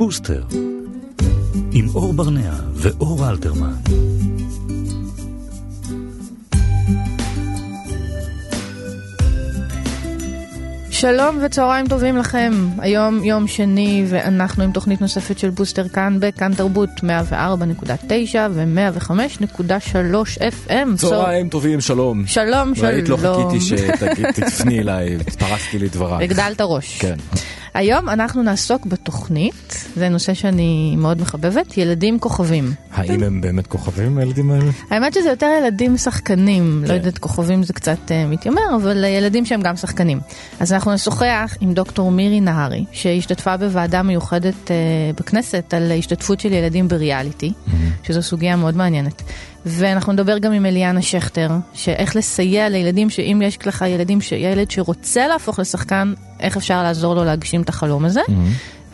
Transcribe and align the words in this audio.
בוסטר, 0.00 0.42
עם 1.72 1.88
אור 1.94 2.12
ברנע 2.12 2.52
ואור 2.74 3.28
אלתרמן. 3.28 3.72
שלום 10.90 11.38
וצהריים 11.42 11.88
טובים 11.88 12.16
לכם. 12.16 12.52
היום 12.78 13.24
יום 13.24 13.46
שני 13.46 14.04
ואנחנו 14.08 14.64
עם 14.64 14.72
תוכנית 14.72 15.00
נוספת 15.00 15.38
של 15.38 15.50
בוסטר 15.50 15.88
כאן 15.88 16.16
בכאן 16.20 16.54
תרבות 16.54 16.90
104.9 16.90 17.04
ו-105.3 18.50 19.62
FM. 20.68 20.96
צהריים 20.96 21.48
טובים, 21.48 21.80
שלום. 21.80 22.26
שלום, 22.26 22.74
שלום. 22.74 22.86
ראית, 22.86 23.08
לא 23.08 23.16
חיכיתי 23.16 23.60
שתפני 23.60 24.80
אליי, 24.80 25.16
התפרצתי 25.26 25.78
לדבריי. 25.78 26.24
הגדלת 26.24 26.60
ראש. 26.60 26.98
כן. 26.98 27.16
היום 27.74 28.08
אנחנו 28.08 28.42
נעסוק 28.42 28.86
בתוכנית, 28.86 29.84
זה 29.96 30.08
נושא 30.08 30.34
שאני 30.34 30.94
מאוד 30.98 31.20
מחבבת, 31.20 31.78
ילדים 31.78 32.18
כוכבים. 32.18 32.72
האם 33.00 33.22
הם 33.22 33.40
באמת 33.40 33.66
כוכבים, 33.66 34.18
הילדים 34.18 34.50
האלה? 34.50 34.70
האמת 34.90 35.14
שזה 35.14 35.28
יותר 35.28 35.46
ילדים 35.60 35.96
שחקנים, 35.96 36.82
לא 36.82 36.88
כן. 36.88 36.94
יודעת, 36.94 37.18
כוכבים 37.18 37.62
זה 37.62 37.72
קצת 37.72 37.98
uh, 38.08 38.12
מתיימר, 38.28 38.76
אבל 38.76 39.04
ילדים 39.04 39.46
שהם 39.46 39.60
גם 39.60 39.76
שחקנים. 39.76 40.20
אז 40.60 40.72
אנחנו 40.72 40.92
נשוחח 40.92 41.56
עם 41.60 41.72
דוקטור 41.74 42.10
מירי 42.10 42.40
נהרי, 42.40 42.84
שהשתתפה 42.92 43.56
בוועדה 43.56 44.02
מיוחדת 44.02 44.54
uh, 44.66 45.20
בכנסת 45.20 45.74
על 45.74 45.92
השתתפות 45.98 46.40
של 46.40 46.52
ילדים 46.52 46.88
בריאליטי, 46.88 47.52
שזו 48.02 48.22
סוגיה 48.22 48.56
מאוד 48.56 48.76
מעניינת. 48.76 49.22
ואנחנו 49.66 50.12
נדבר 50.12 50.38
גם 50.38 50.52
עם 50.52 50.66
אליאנה 50.66 51.02
שכטר, 51.02 51.50
שאיך 51.74 52.16
לסייע 52.16 52.68
לילדים, 52.68 53.10
שאם 53.10 53.42
יש 53.44 53.66
לך 53.66 53.84
ילדים, 53.88 54.18
ילד 54.36 54.70
שרוצה 54.70 55.26
להפוך 55.26 55.58
לשחקן, 55.58 56.12
איך 56.40 56.56
אפשר 56.56 56.82
לעזור 56.82 57.14
לו 57.14 57.24
להגשים 57.24 57.62
את 57.62 57.68
החלום 57.68 58.04
הזה. 58.04 58.20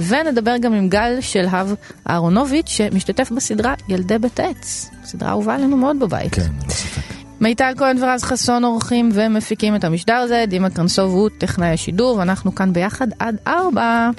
ונדבר 0.01 0.57
גם 0.57 0.73
עם 0.73 0.89
גל 0.89 1.21
שלהב 1.21 1.69
אהרונוביץ', 2.11 2.69
שמשתתף 2.69 3.31
בסדרה 3.37 3.75
ילדי 3.89 4.19
בית 4.19 4.41
העץ. 4.41 4.91
סדרה 5.05 5.31
אהובה 5.31 5.55
עלינו 5.55 5.77
מאוד 5.77 6.01
בבית. 6.01 6.35
כן, 6.35 6.43
ללא 6.43 6.71
ספק. 6.71 7.03
מיטל 7.41 7.73
כהן 7.79 8.03
ורז 8.03 8.23
חסון 8.25 8.65
עורכים 8.65 9.11
ומפיקים 9.15 9.77
את 9.77 9.85
המשדר 9.85 10.15
הזה, 10.15 10.45
דימה 10.49 10.71
קרנסוב 10.71 11.13
הוא 11.13 11.29
טכנאי 11.39 11.69
השידור, 11.69 12.17
ואנחנו 12.17 12.55
כאן 12.55 12.73
ביחד 12.73 13.09
עד 13.19 13.37
ארבע. 13.47 14.11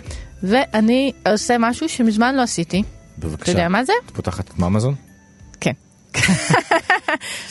ואני 0.44 1.11
עושה 1.31 1.56
משהו 1.59 1.89
שמזמן 1.89 2.36
לא 2.36 2.41
עשיתי. 2.41 2.84
בבקשה. 3.19 3.52
אתה 3.52 3.62
יודע 3.62 3.67
מה 3.69 3.84
זה? 3.84 3.94
את 4.06 4.12
פותחת 4.12 4.47
את 4.50 4.59
ממזון? 4.59 4.95
כן. 5.62 5.72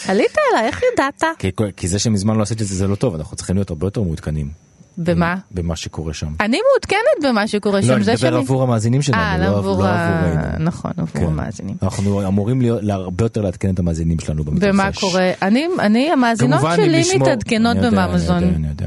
עלית 0.08 0.34
אליי, 0.52 0.66
איך 0.66 0.80
ידעת? 0.94 1.22
כי- 1.38 1.50
כי 1.76 1.88
זה 1.88 1.98
שמזמן 1.98 2.36
לא 2.36 2.42
עשיתי 2.42 2.62
את 2.62 2.68
זה 2.68 2.74
זה 2.74 2.86
לא 2.86 2.94
טוב, 2.94 3.14
אנחנו 3.14 3.36
צריכים 3.36 3.56
להיות 3.56 3.70
הרבה 3.70 3.86
יותר 3.86 4.02
מעודכנים. 4.02 4.65
במה? 4.98 5.36
במה 5.50 5.76
שקורה 5.76 6.14
שם. 6.14 6.32
אני 6.40 6.58
מעודכנת 6.70 7.30
במה 7.30 7.48
שקורה 7.48 7.80
לא, 7.80 7.86
שם. 7.86 7.92
אני 7.92 8.04
זה 8.04 8.12
מדבר 8.12 8.36
עבור 8.36 8.62
המאזינים 8.62 9.00
אה, 9.00 9.04
שלנו, 9.04 9.52
לא 9.52 9.58
עבור 9.58 9.82
לא 9.82 9.88
ה... 9.88 10.58
נכון, 10.58 10.90
עבור 10.96 11.12
כן. 11.12 11.26
המאזינים. 11.26 11.76
אנחנו 11.82 12.26
אמורים 12.26 12.60
להרבה 12.62 13.24
יותר 13.24 13.40
לעדכן 13.40 13.74
את 13.74 13.78
המאזינים 13.78 14.18
שלנו. 14.18 14.44
ומה 14.60 14.90
קורה? 15.00 15.30
אני, 15.42 15.66
אני, 15.80 16.10
המאזינות 16.10 16.60
שלי 16.76 17.02
מתעדכנות 17.16 17.76
אני 17.76 17.86
יודע, 17.86 17.88
אני 17.88 18.06
במאמזון. 18.06 18.42
יודע, 18.42 18.56
אני 18.56 18.68
יודע. 18.68 18.86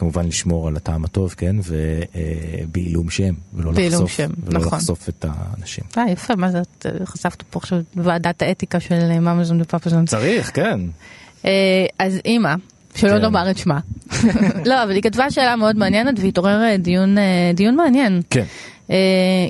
כמובן 0.00 0.26
לשמור 0.26 0.68
על 0.68 0.76
הטעם 0.76 1.04
הטוב, 1.04 1.34
כן, 1.36 1.56
ובעילום 1.64 3.10
שם, 3.10 3.34
ולא 3.54 3.72
בעילום 3.72 4.02
לחשוף, 4.04 4.16
שם, 4.16 4.30
ולא 4.44 4.60
נכון. 4.60 4.78
לחשוף 4.78 5.08
את 5.08 5.24
האנשים. 5.28 5.84
אה, 5.98 6.10
יפה, 6.10 6.36
מה 6.36 6.50
זה, 6.50 6.58
אה, 6.86 7.06
חשפת 7.06 7.42
פה 7.42 7.58
עכשיו 7.58 7.78
ועדת 7.96 8.42
האתיקה 8.42 8.80
של 8.80 8.94
אה, 8.94 9.20
מאמזון 9.20 9.60
ופפזון. 9.60 10.06
צריך, 10.06 10.50
כן. 10.54 10.80
אה, 11.44 11.86
אז 11.98 12.18
אימא, 12.24 12.54
שלא 12.94 13.10
כן. 13.10 13.18
נאמר 13.20 13.50
את 13.50 13.58
שמה. 13.58 13.78
לא, 14.70 14.82
אבל 14.82 14.90
היא 14.90 15.02
כתבה 15.02 15.30
שאלה 15.30 15.56
מאוד 15.56 15.76
מעניינת 15.76 16.14
והתעורר 16.18 16.62
אה, 16.62 16.76
דיון, 16.76 17.18
אה, 17.18 17.50
דיון 17.54 17.76
מעניין. 17.76 18.20
כן. 18.30 18.44
אה, 18.90 18.96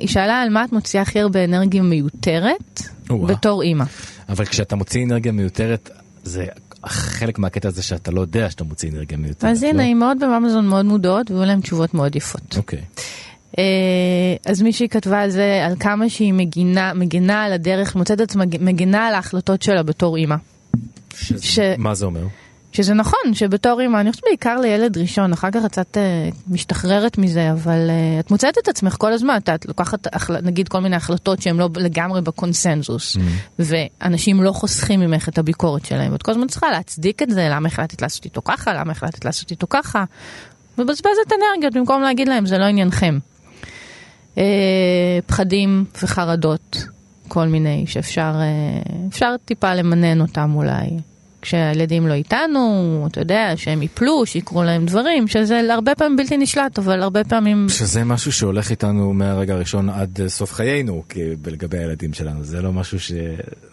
היא 0.01 0.07
שאלה 0.07 0.41
על 0.41 0.49
מה 0.49 0.63
את 0.63 0.71
מוציאה 0.73 1.03
הכי 1.03 1.19
הרבה 1.19 1.43
אנרגיה 1.43 1.81
מיותרת. 1.81 2.81
בתור 3.27 3.61
אימא. 3.61 3.83
אבל 4.29 4.45
כשאתה 4.45 4.75
מוציא 4.75 5.05
אנרגיה 5.05 5.31
מיותרת, 5.31 5.89
זה 6.23 6.45
חלק 6.85 7.39
מהקטע 7.39 7.67
הזה 7.67 7.83
שאתה 7.83 8.11
לא 8.11 8.21
יודע 8.21 8.49
שאתה 8.49 8.63
מוציא 8.63 8.91
אנרגיה 8.91 9.17
מיותרת. 9.17 9.51
אז 9.51 9.63
הנה, 9.63 9.73
לא? 9.73 9.87
אימהות 9.87 10.19
במאמזון 10.19 10.67
מאוד 10.67 10.85
מודעות 10.85 11.31
והיו 11.31 11.45
להם 11.45 11.61
תשובות 11.61 11.93
מאוד 11.93 12.15
יפות. 12.15 12.57
אוקיי. 12.57 12.81
אז 14.45 14.61
מישהי 14.61 14.89
כתבה 14.89 15.21
על 15.21 15.29
זה, 15.29 15.63
על 15.65 15.75
כמה 15.79 16.09
שהיא 16.09 16.33
מגינה, 16.33 16.93
מגינה 16.93 17.43
על 17.43 17.53
הדרך, 17.53 17.95
מוצאת 17.95 18.21
עצמה 18.21 18.43
מגינה 18.59 19.07
על 19.07 19.13
ההחלטות 19.13 19.61
שלה 19.61 19.83
בתור 19.83 20.17
אימא. 20.17 20.35
ש- 21.41 21.59
מה 21.77 21.93
זה 21.93 22.05
אומר? 22.05 22.23
שזה 22.71 22.93
נכון, 22.93 23.19
שבתור 23.33 23.81
אימא, 23.81 23.97
אני 24.01 24.11
חושבת 24.11 24.23
בעיקר 24.27 24.59
לילד 24.59 24.97
ראשון, 24.97 25.33
אחר 25.33 25.51
כך 25.51 25.65
את 25.65 25.71
קצת 25.71 25.97
אה, 25.97 26.29
משתחררת 26.47 27.17
מזה, 27.17 27.51
אבל 27.51 27.89
אה, 27.89 28.19
את 28.19 28.31
מוצאת 28.31 28.57
את 28.63 28.67
עצמך 28.67 28.95
כל 28.99 29.13
הזמן, 29.13 29.37
את- 29.49 29.65
לוקחת 29.65 30.07
נגיד 30.43 30.67
כל 30.67 30.79
מיני 30.79 30.95
החלטות 30.95 31.41
שהן 31.41 31.57
לא 31.57 31.69
לגמרי 31.75 32.21
בקונסנזוס, 32.21 33.17
ואנשים 33.59 34.43
לא 34.43 34.51
חוסכים 34.51 34.99
ממך 34.99 35.29
את 35.29 35.37
הביקורת 35.37 35.85
שלהם, 35.85 36.11
ואת 36.11 36.23
כל 36.23 36.31
הזמן 36.31 36.47
צריכה 36.47 36.71
להצדיק 36.71 37.21
את 37.23 37.29
זה, 37.29 37.47
למה 37.51 37.67
החלטת 37.67 38.01
לעשות 38.01 38.25
איתו 38.25 38.41
ככה, 38.45 38.73
למה 38.73 38.91
החלטת 38.91 39.25
לעשות 39.25 39.51
איתו 39.51 39.67
ככה, 39.69 40.03
מבזבזת 40.77 41.07
אנרגיות 41.31 41.73
במקום 41.73 42.01
להגיד 42.01 42.27
להם, 42.27 42.45
זה 42.45 42.57
לא 42.57 42.65
עניינכם. 42.65 43.19
אה, 44.37 44.43
פחדים 45.25 45.85
וחרדות, 46.03 46.83
כל 47.27 47.47
מיני, 47.47 47.83
שאפשר 47.87 48.33
אה, 48.35 48.81
אפשר 49.09 49.35
טיפה 49.45 49.75
למנן 49.75 50.21
אותם 50.21 50.51
אולי. 50.55 50.89
כשהילדים 51.41 52.07
לא 52.07 52.13
איתנו, 52.13 53.07
אתה 53.11 53.21
יודע, 53.21 53.53
שהם 53.55 53.81
יפלו, 53.81 54.25
שיקרו 54.25 54.63
להם 54.63 54.85
דברים, 54.85 55.27
שזה 55.27 55.61
הרבה 55.73 55.95
פעמים 55.95 56.17
בלתי 56.17 56.37
נשלט, 56.37 56.79
אבל 56.79 57.01
הרבה 57.01 57.23
פעמים... 57.23 57.65
שזה 57.69 58.03
משהו 58.03 58.31
שהולך 58.31 58.69
איתנו 58.69 59.13
מהרגע 59.13 59.53
הראשון 59.53 59.89
עד 59.89 60.19
אה, 60.23 60.29
סוף 60.29 60.53
חיינו 60.53 61.03
כי- 61.09 61.19
לגבי 61.47 61.77
הילדים 61.77 62.13
שלנו 62.13 62.43
זה 62.43 62.61
לא 62.61 62.73
משהו 62.73 62.99
ש... 62.99 63.11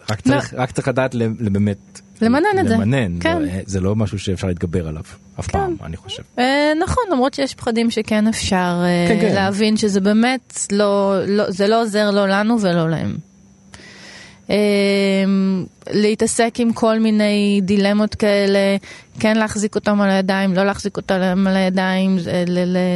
רק 0.09 0.21
צריך, 0.21 0.53
רק 0.57 0.71
צריך 0.71 0.87
לדעת 0.87 1.15
באמת 1.39 1.77
למנן 2.21 2.45
את 2.59 2.67
זה. 2.67 2.73
למנן, 2.73 3.19
כן. 3.19 3.41
לא, 3.41 3.47
זה 3.65 3.79
לא 3.81 3.95
משהו 3.95 4.19
שאפשר 4.19 4.47
להתגבר 4.47 4.87
עליו 4.87 5.01
אף 5.39 5.47
פעם 5.47 5.75
אני 5.83 5.97
חושב. 5.97 6.23
אה, 6.39 6.71
נכון, 6.83 7.03
למרות 7.11 7.33
שיש 7.33 7.55
פחדים 7.55 7.91
שכן 7.91 8.27
אפשר 8.27 8.81
אה, 8.83 9.05
כן, 9.07 9.21
כן. 9.21 9.35
להבין 9.35 9.77
שזה 9.77 10.01
באמת 10.01 10.59
לא, 10.71 11.15
לא, 11.27 11.51
זה 11.51 11.67
לא 11.67 11.81
עוזר 11.81 12.11
לא 12.11 12.27
לנו 12.27 12.61
ולא 12.61 12.89
להם. 12.89 13.15
אה, 14.49 14.55
להתעסק 15.91 16.55
עם 16.57 16.73
כל 16.73 16.99
מיני 16.99 17.61
דילמות 17.63 18.15
כאלה, 18.15 18.77
כן 19.19 19.37
להחזיק 19.37 19.75
אותם 19.75 20.01
על 20.01 20.09
הידיים, 20.09 20.53
לא 20.53 20.63
להחזיק 20.63 20.97
אותם 20.97 21.45
על 21.47 21.55
הידיים, 21.55 22.17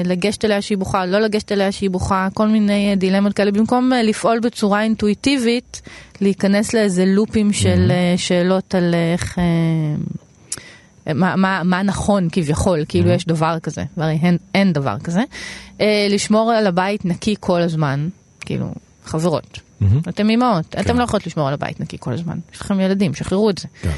לגשת 0.06 0.46
אליה 0.46 0.62
שהיא 0.62 0.78
בוכה, 0.78 1.06
לא 1.06 1.20
לגשת 1.20 1.52
אליה 1.52 1.72
שהיא 1.72 1.90
בוכה, 1.90 2.28
כל 2.34 2.48
מיני 2.48 2.96
דילמות 2.96 3.34
כאלה, 3.34 3.52
במקום 3.52 3.94
אה, 3.94 4.04
לפעול 4.04 4.40
בצורה 4.40 4.84
אינטואיטיבית, 4.84 5.82
להיכנס 6.22 6.74
לאיזה 6.74 7.06
לופים 7.06 7.54
של 7.54 7.92
אה, 7.92 8.18
שאלות 8.18 8.76
על 8.76 8.96
איך... 9.14 9.40
אה, 9.40 9.44
מה, 11.16 11.36
מה, 11.36 11.62
מה 11.64 11.84
נכון 11.84 12.28
כביכול, 12.32 12.86
כאילו 12.88 13.10
יש 13.10 13.26
דבר 13.26 13.60
כזה, 13.60 13.84
והרי 13.98 14.20
אין, 14.24 14.38
אין 14.56 14.74
דבר 14.74 15.00
כזה. 15.04 15.22
אה, 15.82 16.08
לשמור 16.10 16.52
על 16.52 16.68
הבית 16.68 17.06
נקי 17.06 17.36
כל 17.40 17.62
הזמן, 17.62 18.08
כאילו, 18.40 18.68
חברות. 19.06 19.60
אתם 20.10 20.30
אימהות, 20.30 20.76
אתם 20.80 20.98
לא 20.98 21.04
יכולות 21.04 21.28
לשמור 21.28 21.48
על 21.48 21.54
הבית 21.54 21.80
נקי 21.80 21.98
כל 22.00 22.14
הזמן, 22.14 22.40
יש 22.54 22.62
לכם 22.62 22.80
ילדים, 22.80 23.14
שחררו 23.14 23.50
את 23.50 23.58
זה. 23.58 23.68
כן. 23.82 23.90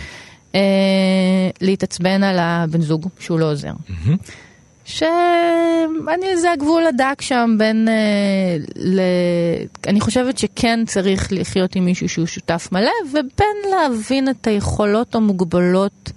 אה, 0.55 1.49
להתעצבן 1.61 2.23
על 2.23 2.39
הבן 2.39 2.81
זוג 2.81 3.07
שהוא 3.19 3.39
לא 3.39 3.51
עוזר. 3.51 3.73
שאני, 4.85 6.37
זה 6.37 6.51
הגבול 6.51 6.87
הדק 6.87 7.21
שם 7.21 7.55
בין, 7.57 7.87
אה, 7.87 8.57
ל... 8.75 8.99
אני 9.87 9.99
חושבת 9.99 10.37
שכן 10.37 10.79
צריך 10.87 11.27
לחיות 11.31 11.75
עם 11.75 11.85
מישהו 11.85 12.09
שהוא 12.09 12.25
שותף 12.25 12.69
מלא, 12.71 12.91
ובין 13.09 13.71
להבין 13.71 14.29
את 14.29 14.47
היכולות 14.47 15.15
המוגבלות 15.15 16.11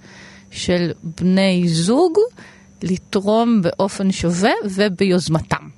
של 0.51 0.91
בני 1.21 1.69
זוג 1.69 2.19
לתרום 2.83 3.63
באופן 3.63 4.13
שווה 4.13 4.53
וביוזמתם. 4.65 5.78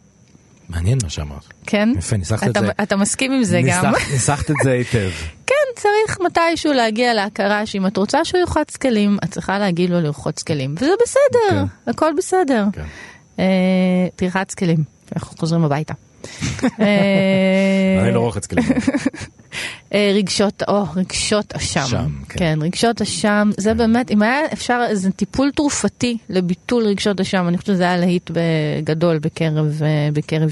מעניין 0.70 0.98
מה 1.02 1.10
שאמרת. 1.10 1.44
כן? 1.66 1.88
יפה, 1.98 2.16
ניסחת 2.16 2.48
את 2.48 2.54
זה. 2.60 2.70
אתה 2.82 2.96
מסכים 2.96 3.32
עם 3.32 3.44
זה 3.44 3.60
גם? 3.60 3.66
ניסחת- 3.94 4.10
ניסחת 4.12 4.50
את 4.50 4.56
זה 4.64 4.70
היטב. 4.72 5.10
כן, 5.46 5.54
צריך 5.76 6.18
מתישהו 6.20 6.72
להגיע 6.72 7.14
להכרה 7.14 7.66
שאם 7.66 7.86
את 7.86 7.96
רוצה 7.96 8.24
שהוא 8.24 8.40
ירחץ 8.40 8.76
כלים, 8.76 9.18
את 9.24 9.30
צריכה 9.30 9.58
להגיד 9.58 9.90
לו 9.90 10.00
לרחוץ 10.00 10.42
כלים. 10.42 10.74
וזה 10.76 10.90
בסדר, 11.02 11.64
כן. 11.84 11.90
הכל 11.90 12.10
בסדר. 12.18 12.64
כן. 12.72 12.84
אה, 13.38 13.44
תרחץ 14.16 14.54
כלים, 14.54 14.84
אנחנו 15.16 15.36
חוזרים 15.38 15.64
הביתה. 15.64 15.94
אה, 16.80 17.98
אני 18.02 18.14
לא 18.14 18.20
רוחץ 18.20 18.46
כלים. 18.46 18.64
אה, 19.94 20.12
רגשות, 20.14 20.62
או, 20.68 20.84
רגשות 20.96 21.54
אשם. 21.54 21.80
אשם, 21.80 22.08
כן. 22.28 22.38
כן, 22.38 22.58
רגשות 22.62 23.00
אשם, 23.00 23.50
זה 23.56 23.74
באמת, 23.74 24.10
אם 24.10 24.22
היה 24.22 24.40
אפשר 24.52 24.82
איזה 24.88 25.10
טיפול 25.10 25.50
תרופתי 25.50 26.18
לביטול 26.28 26.82
רגשות 26.82 27.20
אשם, 27.20 27.48
אני 27.48 27.58
חושבת 27.58 27.74
שזה 27.74 27.82
היה 27.82 27.96
להיט 27.96 28.30
בגדול 28.34 29.18
בקרב, 29.18 29.82
אה, 29.82 30.08
בקרב 30.12 30.50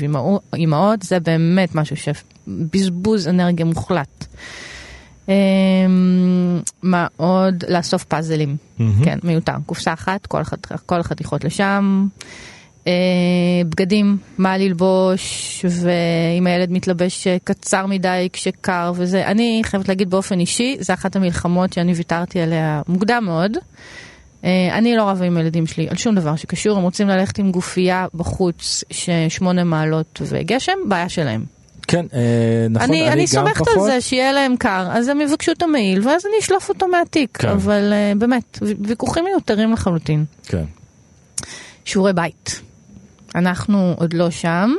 אימהות, 0.55 1.03
זה 1.03 1.21
באמת 1.21 1.75
משהו 1.75 1.97
שבזבוז 1.97 3.29
אנרגיה 3.29 3.65
מוחלט. 3.65 4.27
מה 6.83 7.07
עוד? 7.17 7.65
לאסוף 7.69 8.05
פאזלים. 8.05 8.57
כן, 9.05 9.19
מיותר. 9.23 9.53
קופסה 9.67 9.93
אחת, 9.93 10.27
כל 10.87 11.01
החתיכות 11.01 11.45
לשם. 11.45 12.07
אה, 12.89 12.93
בגדים, 13.69 14.17
מה 14.39 14.59
ללבוש, 14.59 15.65
ואם 15.69 16.47
הילד 16.47 16.73
מתלבש 16.73 17.27
אה, 17.27 17.37
קצר 17.45 17.87
מדי 17.87 18.29
כשקר 18.33 18.93
וזה. 18.95 19.27
אני 19.27 19.61
חייבת 19.65 19.89
להגיד 19.89 20.11
באופן 20.11 20.41
אישי, 20.41 20.77
זה 20.81 20.95
אחת 20.95 21.17
המלחמות 21.17 21.73
שאני 21.73 21.93
ויתרתי 21.93 22.41
עליה 22.41 22.83
מוקדם 22.89 23.23
מאוד. 23.27 23.57
אה, 24.45 24.69
אני 24.73 24.97
לא 24.97 25.03
רבה 25.03 25.25
עם 25.25 25.37
הילדים 25.37 25.67
שלי 25.67 25.89
על 25.89 25.97
שום 25.97 26.15
דבר 26.15 26.37
שקשור, 26.37 26.77
הם 26.77 26.83
רוצים 26.83 27.09
ללכת 27.09 27.39
עם 27.39 27.51
גופייה 27.51 28.07
בחוץ 28.15 28.85
ששמונה 28.91 29.65
מעלות 29.65 30.23
וגשם, 30.23 30.79
בעיה 30.89 31.09
שלהם. 31.09 31.45
כן, 31.89 32.07
אה, 32.15 32.67
נכון, 32.71 32.89
אני, 32.89 33.03
אני, 33.03 33.13
אני 33.13 33.21
גם 33.21 33.27
סומכת 33.27 33.59
פחות. 33.59 33.77
על 33.77 33.85
זה 33.85 34.01
שיהיה 34.01 34.33
להם 34.33 34.57
קר, 34.57 34.89
אז 34.91 35.09
הם 35.09 35.21
יבקשו 35.21 35.53
את 35.53 35.63
המעיל, 35.63 36.09
ואז 36.09 36.27
אני 36.27 36.35
אשלוף 36.41 36.69
אותו 36.69 36.89
מהתיק. 36.89 37.39
כן. 37.39 37.49
אבל 37.49 37.93
uh, 37.93 38.19
באמת, 38.19 38.59
ויכוחים 38.81 39.25
מיותרים 39.25 39.73
לחלוטין. 39.73 40.25
כן. 40.43 40.65
שיעורי 41.85 42.13
בית. 42.13 42.61
אנחנו 43.35 43.95
עוד 43.99 44.15
לא 44.15 44.31
שם, 44.31 44.71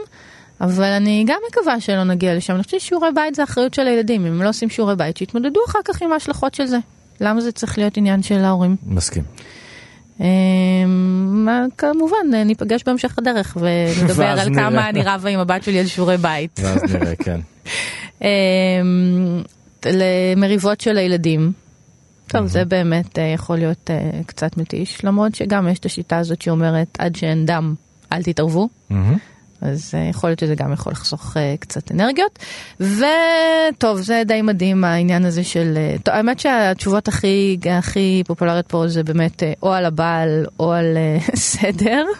אבל 0.62 0.92
אני 0.92 1.24
גם 1.28 1.38
מקווה 1.50 1.82
שלא 1.82 2.04
נגיע 2.04 2.36
לשם. 2.36 2.56
אני 2.56 2.64
חושבת 2.64 2.82
ששיעורי 2.82 3.10
בית 3.16 3.36
זה 3.36 3.44
אחריות 3.44 3.74
של 3.74 3.88
הילדים. 3.88 4.26
אם 4.26 4.32
הם 4.32 4.42
לא 4.42 4.50
עושים 4.50 4.70
שיעורי 4.70 4.96
בית, 4.96 5.18
שיתמודדו 5.18 5.60
אחר 5.68 5.80
כך 5.86 6.02
עם 6.02 6.12
ההשלכות 6.12 6.54
של 6.54 6.66
זה. 6.66 6.78
למה 7.22 7.42
זה 7.42 7.52
צריך 7.52 7.78
להיות 7.78 7.98
עניין 7.98 8.24
של 8.24 8.44
ההורים? 8.44 8.76
מסכים. 8.86 9.24
אמ, 10.20 11.48
כמובן, 11.78 12.34
ניפגש 12.46 12.84
בהמשך 12.86 13.18
הדרך 13.18 13.58
ונדבר 13.60 14.26
על 14.26 14.50
נראה. 14.50 14.64
כמה 14.64 14.90
אני 14.90 15.02
רבה 15.04 15.30
עם 15.30 15.40
הבת 15.40 15.64
שלי 15.64 15.80
על 15.80 15.86
שיעורי 15.86 16.18
בית. 16.18 16.60
ואז 16.64 16.84
נראה, 16.84 17.16
כן. 17.26 17.40
אמ, 18.22 19.42
למריבות 19.86 20.82
של 20.82 20.98
הילדים. 20.98 21.52
טוב, 22.28 22.46
זה 22.46 22.66
באמת 22.66 23.20
אה, 23.20 23.24
יכול 23.24 23.58
להיות 23.58 23.90
אה, 23.90 24.20
קצת 24.26 24.58
מתיש, 24.58 25.06
למרות 25.06 25.36
שגם 25.36 25.68
יש 25.68 25.80
את 25.80 25.86
השיטה 25.86 26.18
הזאת 26.18 26.42
שאומרת 26.42 26.88
עד 27.00 27.16
שאין 27.16 27.46
דם, 27.46 27.76
אל 28.12 28.24
תתערבו. 28.24 28.70
אז 29.62 29.92
אה, 29.94 30.08
יכול 30.10 30.30
להיות 30.30 30.40
שזה 30.40 30.56
גם 30.56 30.74
יכול 30.74 30.92
לחסוך 30.92 31.38
אה, 31.38 31.56
קצת 31.60 31.92
אנרגיות. 31.92 32.40
וטוב, 32.80 34.02
זה 34.02 34.22
די 34.26 34.42
מדהים 34.42 34.84
העניין 34.84 35.26
הזה 35.26 35.44
של... 35.44 35.74
אה, 35.78 35.96
טוב, 36.04 36.16
האמת 36.16 36.40
שהתשובות 36.40 37.08
הכי, 37.08 37.58
הכי 37.72 38.24
פופולריות 38.28 38.68
פה 38.68 38.88
זה 38.88 39.04
באמת 39.04 39.44
או 39.64 39.74
על 39.74 39.86
הבעל 39.86 40.46
או 40.60 40.74
על 40.74 40.98
סדר. 41.36 42.06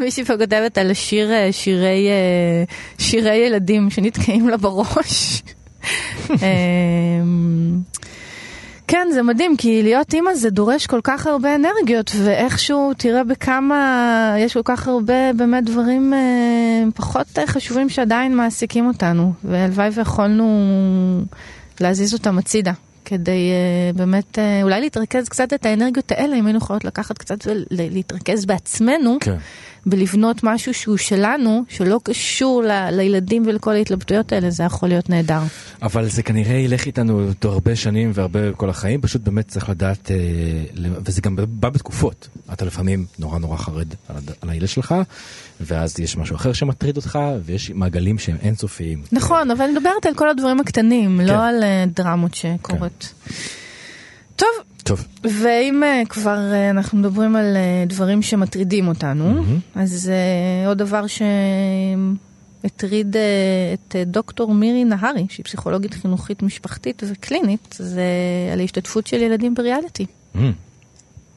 מישהי 0.00 0.24
פה 0.24 0.36
כותבת 0.36 0.78
על 0.78 0.94
שיר, 0.94 1.30
שירי, 1.50 2.08
שירי 2.98 3.36
ילדים 3.36 3.90
שנתקעים 3.90 4.48
לה 4.48 4.56
בראש. 4.56 5.42
כן, 8.88 9.08
זה 9.12 9.22
מדהים, 9.22 9.56
כי 9.56 9.82
להיות 9.82 10.14
אימא 10.14 10.34
זה 10.34 10.50
דורש 10.50 10.86
כל 10.86 11.00
כך 11.04 11.26
הרבה 11.26 11.54
אנרגיות, 11.54 12.10
ואיכשהו 12.24 12.92
תראה 12.96 13.24
בכמה, 13.24 14.34
יש 14.38 14.54
כל 14.54 14.62
כך 14.64 14.88
הרבה 14.88 15.32
באמת 15.32 15.64
דברים 15.64 16.14
אה, 16.14 16.84
פחות 16.94 17.38
אה, 17.38 17.46
חשובים 17.46 17.88
שעדיין 17.88 18.36
מעסיקים 18.36 18.86
אותנו, 18.88 19.32
והלוואי 19.44 19.88
ויכולנו 19.92 20.44
להזיז 21.80 22.14
אותם 22.14 22.38
הצידה, 22.38 22.72
כדי 23.04 23.50
אה, 23.50 23.92
באמת 23.92 24.38
אה, 24.38 24.62
אולי 24.62 24.80
להתרכז 24.80 25.28
קצת 25.28 25.52
את 25.52 25.66
האנרגיות 25.66 26.12
האלה, 26.12 26.36
אם 26.36 26.46
היינו 26.46 26.58
יכולות 26.58 26.84
לקחת 26.84 27.18
קצת 27.18 27.38
ולהתרכז 27.46 28.44
בעצמנו. 28.46 29.16
כן. 29.20 29.36
בלבנות 29.86 30.40
משהו 30.42 30.74
שהוא 30.74 30.96
שלנו, 30.96 31.64
שלא 31.68 32.00
קשור 32.02 32.62
ל- 32.62 32.88
לילדים 32.90 33.42
ולכל 33.46 33.72
ההתלבטויות 33.72 34.32
האלה, 34.32 34.50
זה 34.50 34.64
יכול 34.64 34.88
להיות 34.88 35.10
נהדר. 35.10 35.40
אבל 35.82 36.08
זה 36.08 36.22
כנראה 36.22 36.54
ילך 36.54 36.86
איתנו 36.86 37.28
אותו 37.28 37.52
הרבה 37.52 37.76
שנים 37.76 38.10
והרבה 38.14 38.52
כל 38.52 38.70
החיים, 38.70 39.00
פשוט 39.00 39.22
באמת 39.22 39.48
צריך 39.48 39.68
לדעת, 39.68 40.10
אה, 40.10 40.16
וזה 41.04 41.20
גם 41.20 41.36
בא 41.48 41.68
בתקופות. 41.68 42.28
אתה 42.52 42.64
לפעמים 42.64 43.06
נורא 43.18 43.38
נורא 43.38 43.56
חרד 43.56 43.86
על, 44.08 44.16
על 44.40 44.50
הילד 44.50 44.68
שלך, 44.68 44.94
ואז 45.60 46.00
יש 46.00 46.16
משהו 46.16 46.36
אחר 46.36 46.52
שמטריד 46.52 46.96
אותך, 46.96 47.18
ויש 47.44 47.70
מעגלים 47.70 48.18
שהם 48.18 48.36
אינסופיים. 48.42 49.02
נכון, 49.12 49.50
אבל 49.50 49.64
אני 49.64 49.72
מדברת 49.72 50.06
על 50.06 50.14
כל 50.14 50.28
הדברים 50.30 50.60
הקטנים, 50.60 51.18
כן. 51.20 51.26
לא 51.26 51.46
על 51.46 51.62
אה, 51.62 51.84
דרמות 51.96 52.34
שקורות. 52.34 53.12
טוב, 54.36 54.48
טוב, 54.84 55.06
ואם 55.22 55.82
אה, 55.82 56.02
כבר 56.08 56.52
אה, 56.52 56.70
אנחנו 56.70 56.98
מדברים 56.98 57.36
על 57.36 57.56
אה, 57.56 57.84
דברים 57.86 58.22
שמטרידים 58.22 58.88
אותנו, 58.88 59.44
אז 59.74 60.10
אה, 60.12 60.68
עוד 60.68 60.78
דבר 60.78 61.04
שהטריד 62.62 63.16
אה, 63.16 63.22
את 63.74 63.96
אה, 63.96 64.04
דוקטור 64.04 64.54
מירי 64.54 64.84
נהרי, 64.84 65.26
שהיא 65.28 65.44
פסיכולוגית 65.44 65.94
חינוכית 65.94 66.42
משפחתית 66.42 67.02
וקלינית, 67.06 67.76
זה 67.78 68.02
על 68.52 68.60
ההשתתפות 68.60 69.06
של 69.06 69.22
ילדים 69.22 69.54
בריאליטי. 69.54 70.06
Mm. 70.34 70.38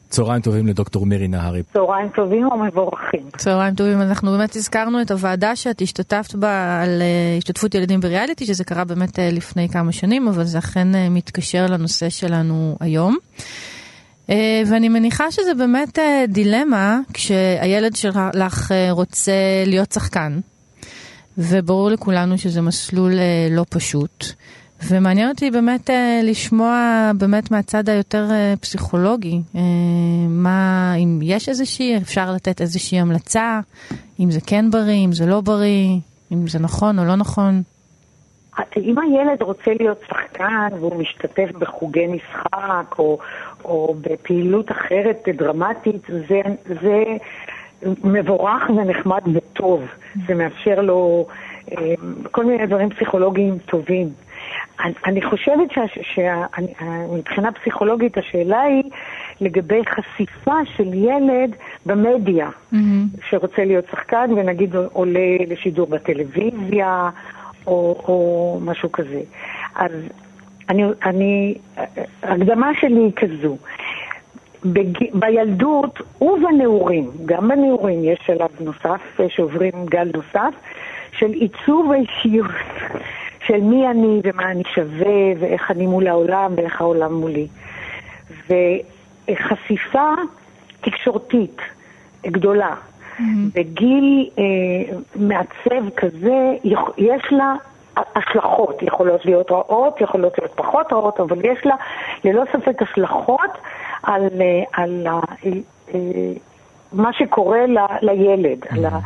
צהריים 0.08 0.42
טובים 0.42 0.66
לדוקטור 0.66 1.06
מירי 1.06 1.28
נהרי. 1.28 1.62
צהריים 1.62 2.08
טובים 2.08 2.48
ומבורכים. 2.48 3.22
צהריים 3.36 3.74
טובים, 3.74 4.02
אנחנו 4.02 4.30
באמת 4.30 4.56
הזכרנו 4.56 5.02
את 5.02 5.10
הוועדה 5.10 5.56
שאת 5.56 5.82
השתתפת 5.82 6.34
בה 6.34 6.82
על 6.82 6.88
uh, 6.88 7.38
השתתפות 7.38 7.74
ילדים 7.74 8.00
בריאליטי, 8.00 8.46
שזה 8.46 8.64
קרה 8.64 8.84
באמת 8.84 9.18
uh, 9.18 9.22
לפני 9.32 9.68
כמה 9.68 9.92
שנים, 9.92 10.28
אבל 10.28 10.44
זה 10.44 10.58
אכן 10.58 10.94
uh, 10.94 10.96
מתקשר 11.10 11.66
לנושא 11.66 12.08
שלנו 12.08 12.76
היום. 12.80 13.16
ואני 14.66 14.88
מניחה 14.88 15.30
שזה 15.30 15.54
באמת 15.54 15.98
דילמה 16.28 17.00
כשהילד 17.12 17.96
שלך 17.96 18.72
רוצה 18.90 19.32
להיות 19.66 19.92
שחקן, 19.92 20.38
וברור 21.38 21.90
לכולנו 21.90 22.38
שזה 22.38 22.60
מסלול 22.60 23.12
לא 23.50 23.64
פשוט. 23.70 24.32
ומעניין 24.86 25.28
אותי 25.28 25.50
באמת 25.50 25.90
אה, 25.90 26.20
לשמוע 26.22 27.10
באמת 27.18 27.50
מהצד 27.50 27.88
היותר 27.88 28.26
אה, 28.30 28.54
פסיכולוגי, 28.60 29.40
אה, 29.56 29.60
מה, 30.28 30.94
אם 30.94 31.18
יש 31.22 31.48
איזושהי, 31.48 31.96
אפשר 31.96 32.32
לתת 32.32 32.60
איזושהי 32.60 33.00
המלצה, 33.00 33.60
אם 34.20 34.30
זה 34.30 34.40
כן 34.46 34.70
בריא, 34.70 35.04
אם 35.04 35.12
זה 35.12 35.26
לא 35.26 35.40
בריא, 35.40 35.98
אם 36.32 36.48
זה 36.48 36.58
נכון 36.58 36.98
או 36.98 37.04
לא 37.04 37.16
נכון. 37.16 37.62
אם 38.76 38.98
הילד 38.98 39.42
רוצה 39.42 39.70
להיות 39.80 40.00
שחקן 40.08 40.68
והוא 40.80 41.00
משתתף 41.00 41.50
בחוגי 41.58 42.06
משחק 42.06 42.98
או, 42.98 43.18
או 43.64 43.96
בפעילות 44.00 44.70
אחרת 44.70 45.28
דרמטית, 45.36 46.02
זה, 46.28 46.40
זה 46.82 47.04
מבורך 48.04 48.70
ונחמד 48.70 49.22
וטוב. 49.34 49.84
זה 50.26 50.34
מאפשר 50.34 50.80
לו 50.80 51.26
אה, 51.72 51.94
כל 52.30 52.44
מיני 52.44 52.66
דברים 52.66 52.90
פסיכולוגיים 52.90 53.58
טובים. 53.66 54.08
אני, 54.84 54.92
אני 55.06 55.22
חושבת 55.22 55.68
שמבחינה 56.02 57.52
פסיכולוגית 57.52 58.18
השאלה 58.18 58.60
היא 58.60 58.82
לגבי 59.40 59.82
חשיפה 59.86 60.56
של 60.76 60.94
ילד 60.94 61.56
במדיה, 61.86 62.48
mm-hmm. 62.48 62.76
שרוצה 63.28 63.64
להיות 63.64 63.84
שחקן 63.90 64.30
ונגיד 64.36 64.74
עולה 64.92 65.36
לשידור 65.48 65.86
בטלוויזיה 65.86 67.10
או, 67.66 68.02
או 68.08 68.60
משהו 68.64 68.92
כזה. 68.92 69.20
אז 69.74 69.92
אני, 70.68 70.84
אני, 71.04 71.54
הקדמה 72.22 72.70
שלי 72.80 73.00
היא 73.00 73.12
כזו. 73.16 73.56
בג... 74.64 74.98
בילדות 75.14 76.00
ובנעורים, 76.20 77.10
גם 77.26 77.48
בנעורים 77.48 78.04
יש 78.04 78.18
שלב 78.26 78.50
נוסף 78.60 79.20
שעוברים 79.28 79.72
גל 79.84 80.10
נוסף 80.14 80.54
של 81.12 81.30
עיצוב 81.30 81.92
האישיות. 81.92 82.46
של 83.48 83.60
מי 83.60 83.88
אני 83.88 84.20
ומה 84.24 84.50
אני 84.50 84.62
שווה 84.74 85.32
ואיך 85.38 85.70
אני 85.70 85.86
מול 85.86 86.06
העולם 86.06 86.52
ואיך 86.56 86.80
העולם 86.80 87.14
מולי. 87.14 87.46
וחשיפה 88.48 90.12
תקשורתית 90.80 91.60
גדולה 92.26 92.74
mm-hmm. 92.74 93.22
בגיל 93.54 94.30
אה, 94.38 94.44
מעצב 95.16 95.90
כזה, 95.96 96.54
יש 96.98 97.22
לה 97.30 97.54
השלכות, 97.96 98.82
יכולות 98.82 99.24
להיות 99.24 99.50
רעות, 99.50 100.00
יכולות 100.00 100.38
להיות 100.38 100.52
פחות 100.54 100.92
רעות, 100.92 101.20
אבל 101.20 101.44
יש 101.44 101.66
לה 101.66 101.74
ללא 102.24 102.42
ספק 102.52 102.82
השלכות 102.82 103.50
על, 104.02 104.28
על, 104.72 105.06
על 105.06 105.60
מה 106.92 107.12
שקורה 107.12 107.66
ל, 107.66 107.78
לילד, 108.02 108.64
mm-hmm. 108.64 108.78
על 108.78 108.84
ה... 108.84 108.98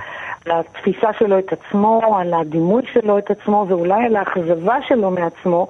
על 0.46 0.52
התפיסה 0.60 1.12
שלו 1.18 1.38
את 1.38 1.52
עצמו, 1.52 2.16
על 2.18 2.34
הדימוי 2.34 2.82
שלו 2.92 3.18
את 3.18 3.30
עצמו, 3.30 3.66
ואולי 3.68 4.04
על 4.04 4.16
האכזבה 4.16 4.76
שלו 4.88 5.10
מעצמו, 5.10 5.68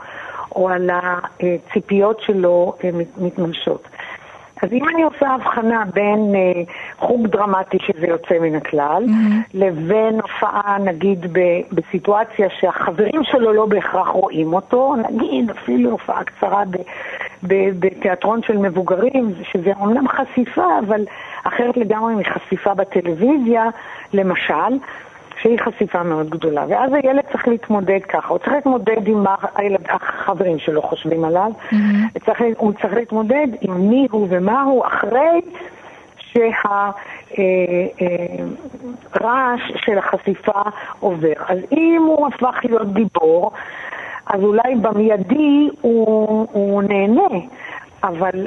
או 0.56 0.68
על 0.68 0.90
הציפיות 0.92 2.20
שלו 2.20 2.74
מתממשות. 3.18 3.88
אז 4.62 4.72
אם 4.72 4.88
אני 4.88 5.02
עושה 5.02 5.28
הבחנה 5.28 5.84
בין 5.94 6.34
אה, 6.34 6.62
חוג 6.98 7.26
דרמטי 7.26 7.78
שזה 7.86 8.06
יוצא 8.06 8.38
מן 8.40 8.54
הכלל, 8.54 9.04
mm-hmm. 9.06 9.50
לבין 9.54 10.20
הופעה 10.20 10.76
נגיד 10.84 11.32
ב, 11.32 11.40
בסיטואציה 11.72 12.48
שהחברים 12.60 13.24
שלו 13.24 13.52
לא 13.52 13.66
בהכרח 13.66 14.08
רואים 14.08 14.52
אותו, 14.52 14.94
נגיד 14.96 15.50
אפילו 15.50 15.90
הופעה 15.90 16.24
קצרה 16.24 16.62
ב, 16.70 16.76
ב, 17.42 17.54
בתיאטרון 17.78 18.42
של 18.42 18.58
מבוגרים, 18.58 19.34
שזה 19.52 19.72
אומנם 19.80 20.08
חשיפה, 20.08 20.66
אבל 20.86 21.04
אחרת 21.44 21.76
לגמרי 21.76 22.14
מחשיפה 22.14 22.74
בטלוויזיה, 22.74 23.64
למשל, 24.12 24.78
שהיא 25.40 25.58
חשיפה 25.60 26.02
מאוד 26.02 26.30
גדולה. 26.30 26.64
ואז 26.68 26.92
הילד 26.92 27.22
צריך 27.32 27.48
להתמודד 27.48 28.00
ככה, 28.08 28.28
הוא 28.28 28.38
צריך 28.38 28.52
להתמודד 28.52 29.06
עם 29.06 29.22
מה 29.22 29.34
הילד, 29.54 29.80
החברים 29.88 30.58
שלו 30.58 30.82
חושבים 30.82 31.24
עליו, 31.24 31.50
mm-hmm. 31.70 31.76
צריך, 32.26 32.40
הוא 32.56 32.72
צריך 32.72 32.94
להתמודד 32.94 33.46
עם 33.60 33.90
מי 33.90 34.06
הוא 34.10 34.26
ומה 34.30 34.62
הוא 34.62 34.86
אחרי 34.86 35.40
שהרעש 39.12 39.60
של 39.76 39.98
החשיפה 39.98 40.62
עובר. 41.00 41.32
אז 41.48 41.58
אם 41.72 42.02
הוא 42.06 42.26
הפך 42.26 42.60
להיות 42.64 42.92
גיבור, 42.92 43.52
אז 44.26 44.42
אולי 44.42 44.74
במיידי 44.80 45.68
הוא, 45.80 46.48
הוא 46.52 46.82
נהנה, 46.82 47.38
אבל 48.02 48.46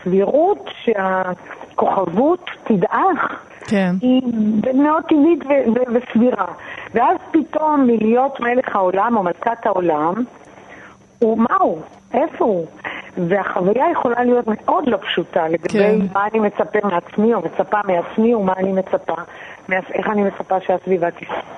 הסבירות 0.00 0.70
שהכוכבות 0.84 2.50
תדעך 2.64 3.42
כן. 3.66 3.94
היא 4.00 4.22
מאוד 4.74 5.02
טבעית 5.02 5.44
ו- 5.44 5.70
ו- 5.70 5.94
וסבירה. 5.94 6.46
ואז 6.94 7.16
פתאום 7.30 7.86
מלהיות 7.86 8.40
מלך 8.40 8.76
העולם 8.76 9.16
או 9.16 9.22
מלכת 9.22 9.66
העולם, 9.66 10.14
הוא 11.18 11.38
מהו? 11.38 11.82
איפה 12.14 12.44
הוא? 12.44 12.66
והחוויה 13.28 13.90
יכולה 13.92 14.24
להיות 14.24 14.44
מאוד 14.46 14.88
לא 14.88 14.96
פשוטה 14.96 15.48
לגבי 15.48 15.68
כן. 15.68 15.98
מה 16.12 16.26
אני 16.26 16.38
מצפה 16.40 16.78
מעצמי 16.84 17.34
או 17.34 17.40
מצפה 17.40 17.78
מעצמי 17.84 18.34
ומה 18.34 18.52
אני 18.56 18.72
מצפה, 18.72 19.14
איך 19.72 20.08
אני 20.08 20.22
מצפה 20.22 20.60
שהסביבה 20.66 21.08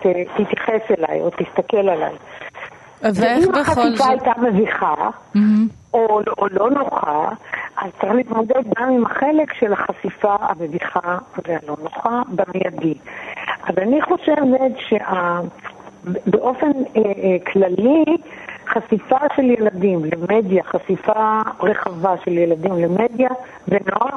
תתייחס 0.00 0.90
אליי 0.98 1.20
או 1.20 1.30
תסתכל 1.30 1.88
עליי. 1.88 2.12
ואיך 3.02 3.46
ואם 3.46 3.52
בכל 3.52 3.96
זאת... 3.96 4.06
הייתה 4.08 4.32
מביכה, 4.42 4.94
מהמם. 5.34 5.81
או, 5.94 6.20
או 6.38 6.46
לא 6.50 6.70
נוחה, 6.70 7.28
אז 7.76 7.90
צריך 8.00 8.12
להתמודד 8.12 8.62
גם 8.78 8.88
עם 8.88 9.06
החלק 9.06 9.52
של 9.52 9.72
החשיפה 9.72 10.36
המביכה 10.40 11.18
והלא 11.46 11.76
נוחה 11.82 12.22
במיידי. 12.28 12.94
אז 13.62 13.78
אני 13.78 14.02
חושבת 14.02 14.72
שבאופן 14.88 16.66
אה, 16.66 17.02
אה, 17.02 17.36
כללי, 17.52 18.04
חשיפה 18.66 19.18
של 19.36 19.42
ילדים 19.42 20.02
למדיה, 20.04 20.62
חשיפה 20.64 21.40
רחבה 21.60 22.14
של 22.24 22.38
ילדים 22.38 22.72
למדיה 22.72 23.30
ונוער, 23.68 24.16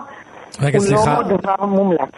רגע, 0.61 0.77
הוא 0.77 0.85
סליחה. 0.87 1.21
לא 1.21 1.37
דבר 1.37 1.65
מומלץ. 1.65 2.09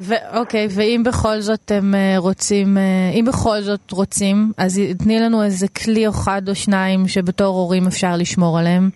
ואוקיי, 0.00 0.66
ואם 0.76 1.02
בכל 1.06 1.40
זאת 1.40 1.70
הם 1.70 1.94
אה, 1.94 2.14
רוצים, 2.18 2.78
אה, 2.78 3.10
אם 3.12 3.24
בכל 3.28 3.60
זאת 3.60 3.90
רוצים, 3.92 4.52
אז 4.58 4.80
תני 4.98 5.20
לנו 5.20 5.42
איזה 5.42 5.66
כלי 5.68 6.06
או 6.06 6.12
אחד 6.12 6.42
או 6.48 6.54
שניים 6.54 7.08
שבתור 7.08 7.56
הורים 7.56 7.86
אפשר 7.86 8.16
לשמור 8.18 8.58
עליהם. 8.58 8.90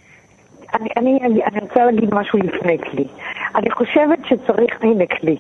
אני, 0.75 0.89
אני, 0.97 1.19
אני, 1.23 1.45
אני 1.45 1.61
רוצה 1.61 1.85
להגיד 1.85 2.15
משהו 2.15 2.39
לפני 2.39 2.79
כלי. 2.79 3.05
אני 3.57 3.71
חושבת 3.71 4.19
שצריך, 4.25 4.75
הנה 4.83 5.05
כלי. 5.07 5.37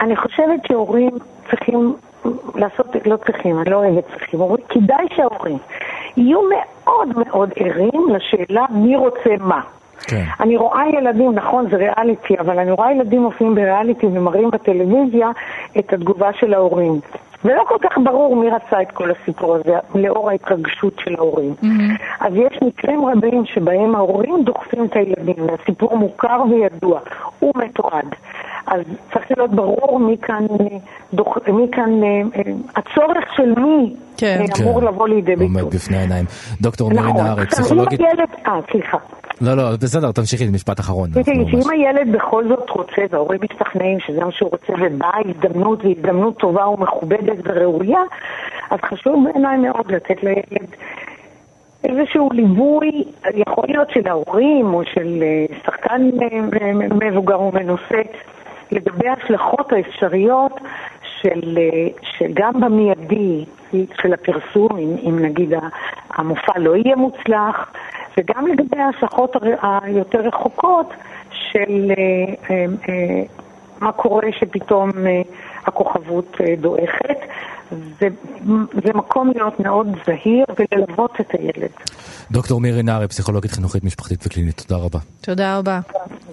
אני 0.00 0.16
חושבת 0.16 0.60
שהורים 0.68 1.10
צריכים 1.50 1.96
לעשות, 2.54 2.86
לא 3.06 3.16
צריכים, 3.16 3.58
אני 3.60 3.70
לא 3.70 3.76
אוהבת 3.76 4.04
צריכים, 4.10 4.40
הורים, 4.40 4.64
כדאי 4.68 5.06
שההורים 5.16 5.58
יהיו 6.16 6.40
מאוד 6.42 7.08
מאוד 7.26 7.50
ערים 7.56 8.02
לשאלה 8.08 8.64
מי 8.70 8.96
רוצה 8.96 9.30
מה. 9.40 9.60
כן. 10.06 10.24
אני 10.40 10.56
רואה 10.56 10.88
ילדים, 10.88 11.32
נכון 11.32 11.70
זה 11.70 11.76
ריאליטי, 11.76 12.34
אבל 12.40 12.58
אני 12.58 12.70
רואה 12.70 12.92
ילדים 12.92 13.22
מופיעים 13.22 13.54
בריאליטי 13.54 14.06
ומראים 14.06 14.50
בטלוויזיה 14.50 15.30
את 15.78 15.92
התגובה 15.92 16.32
של 16.32 16.54
ההורים. 16.54 17.00
ולא 17.44 17.64
כל 17.68 17.76
כך 17.80 17.98
ברור 18.04 18.36
מי 18.36 18.50
רצה 18.50 18.82
את 18.82 18.90
כל 18.90 19.10
הסיפור 19.10 19.54
הזה, 19.54 19.78
לאור 19.94 20.30
ההתרגשות 20.30 20.92
של 21.04 21.14
ההורים. 21.18 21.54
אז 22.20 22.32
יש 22.36 22.58
מקרים 22.62 23.04
רבים 23.04 23.46
שבהם 23.46 23.94
ההורים 23.94 24.44
דוחפים 24.44 24.84
את 24.84 24.96
הילדים, 24.96 25.46
והסיפור 25.46 25.96
מוכר 25.96 26.42
וידוע, 26.50 27.00
הוא 27.38 27.52
מתועד. 27.56 28.14
אז 28.66 28.80
צריך 29.12 29.24
להיות 29.36 29.50
ברור 29.50 30.00
מי 30.00 30.16
כאן, 30.22 30.46
אה, 30.60 30.76
דוח, 31.14 31.38
מי 31.48 31.66
כאן, 31.72 32.02
אה, 32.02 32.08
אה, 32.36 32.52
הצורך 32.76 33.24
של 33.36 33.54
מי 33.60 33.94
כן. 34.16 34.44
אמור 34.62 34.82
לבוא 34.82 35.08
לידי 35.08 35.36
ביטוי. 35.36 35.60
עומד 35.60 35.74
בפני 35.74 35.96
העיניים. 35.96 36.24
דוקטור 36.60 36.90
מירי 36.90 37.02
נכון. 37.02 37.24
נהרי, 37.24 37.42
עכשיו, 37.42 37.58
אם 37.58 37.64
פסיכולוגית... 37.64 38.00
הילד, 38.00 38.28
אה, 38.46 38.60
סליחה. 38.70 38.98
לא, 39.40 39.54
לא, 39.54 39.70
בסדר, 39.82 40.12
תמשיכי, 40.12 40.48
משפט 40.48 40.80
אחרון. 40.80 41.10
תראי, 41.10 41.24
שאם 41.50 41.70
הילד 41.70 42.12
בכל 42.12 42.48
זאת 42.48 42.70
רוצה 42.70 43.02
וההורים 43.10 43.40
משתכנעים 43.42 44.00
שזה 44.00 44.20
מה 44.20 44.32
שהוא 44.32 44.50
רוצה 44.50 44.72
ובאה 44.72 45.18
הזדמנות 45.24 45.84
והזדמנות 45.84 46.38
טובה 46.38 46.68
ומכובדת 46.68 47.36
וראויה, 47.44 48.00
אז 48.70 48.78
חשוב 48.84 49.24
בעיניי 49.24 49.58
מאוד 49.58 49.92
לתת 49.92 50.22
לילד 50.22 50.68
איזשהו 51.84 52.28
ליווי, 52.32 53.04
יכול 53.34 53.64
להיות 53.68 53.90
של 53.90 54.08
ההורים 54.08 54.74
או 54.74 54.82
של 54.84 55.22
שחקן 55.66 56.10
מבוגר 57.02 57.40
ומנוסה, 57.40 58.00
לגבי 58.70 59.08
ההשלכות 59.08 59.72
האפשריות 59.72 60.60
של, 61.20 61.58
אה, 61.58 61.88
שגם 62.02 62.60
במיידי 62.60 63.44
של 64.02 64.12
הפרסום, 64.12 64.78
אם, 64.78 64.96
אם 65.08 65.18
נגיד 65.18 65.52
המופע 66.10 66.58
לא 66.58 66.76
יהיה 66.76 66.96
מוצלח, 66.96 67.72
וגם 68.18 68.46
לגבי 68.46 68.78
ההשלכות 68.78 69.36
היותר 69.62 70.20
רחוקות 70.20 70.90
של 71.30 71.90
אה, 71.98 72.34
אה, 72.50 73.22
מה 73.80 73.92
קורה 73.92 74.28
שפתאום 74.38 74.90
הכוכבות 75.66 76.36
דועכת. 76.60 77.18
זה, 77.70 78.08
זה 78.84 78.92
מקום 78.94 79.32
להיות 79.34 79.60
מאוד 79.60 79.86
זהיר 80.06 80.44
וללוות 80.58 81.20
את 81.20 81.30
הילד. 81.32 81.70
דוקטור 82.30 82.60
מירי 82.60 82.82
נהרי, 82.82 83.08
פסיכולוגית 83.08 83.50
חינוכית 83.50 83.84
משפחתית 83.84 84.26
וקלינית, 84.26 84.64
תודה 84.66 84.84
רבה. 84.84 84.98
תודה 85.20 85.58
רבה. 85.58 85.80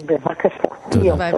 בבקשה. 0.06 0.64
תודה. 0.90 1.16
ביי. 1.16 1.32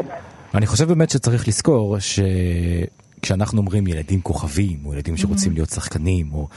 אני 0.57 0.67
חושב 0.67 0.89
באמת 0.89 1.11
שצריך 1.11 1.49
לזכור 1.49 1.97
שכשאנחנו 2.01 3.59
אומרים 3.59 3.87
ילדים 3.87 4.21
כוכבים, 4.21 4.79
או 4.85 4.95
ילדים 4.95 5.17
שרוצים 5.17 5.53
להיות 5.53 5.71
שחקנים, 5.71 6.33
או 6.33 6.49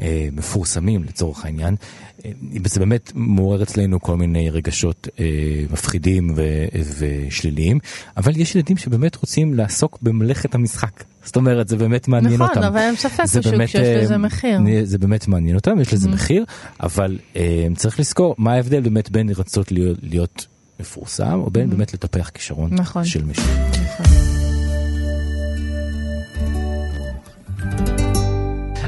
אה, 0.00 0.28
מפורסמים 0.32 1.04
לצורך 1.04 1.44
העניין, 1.44 1.76
אה, 2.24 2.30
זה 2.64 2.80
באמת 2.80 3.12
מעורר 3.14 3.62
אצלנו 3.62 4.00
כל 4.00 4.16
מיני 4.16 4.50
רגשות 4.50 5.08
אה, 5.20 5.24
מפחידים 5.70 6.34
ו- 6.36 6.66
ושליליים, 6.98 7.78
אבל 8.16 8.40
יש 8.40 8.54
ילדים 8.54 8.76
שבאמת 8.76 9.16
רוצים 9.16 9.54
לעסוק 9.54 9.98
במלאכת 10.02 10.54
המשחק. 10.54 11.04
זאת 11.24 11.36
אומרת, 11.36 11.68
זה 11.68 11.76
באמת 11.76 12.08
מעניין 12.08 12.34
נכון, 12.34 12.48
אותם. 12.48 12.62
אבל 12.62 12.78
אין 12.78 12.96
ספק 12.96 13.24
שיש 13.26 13.76
אה, 13.76 14.02
לזה 14.02 14.18
מחיר. 14.18 14.60
זה 14.84 14.98
באמת 14.98 15.28
מעניין 15.28 15.56
אותם, 15.56 15.80
יש 15.80 15.92
לזה 15.94 16.08
מחיר, 16.08 16.44
אבל 16.80 17.18
אה, 17.36 17.66
צריך 17.76 18.00
לזכור 18.00 18.34
מה 18.38 18.52
ההבדל 18.52 18.80
באמת 18.80 19.10
בין 19.10 19.28
רצות 19.28 19.72
להיות, 19.72 19.98
להיות 20.02 20.46
מפורסם, 20.80 21.40
או 21.40 21.50
בין 21.50 21.70
באמת 21.70 21.94
לטפח 21.94 22.28
כישרון 22.28 22.74
נכון. 22.74 23.04
של 23.04 23.24
מישהו. 23.24 23.44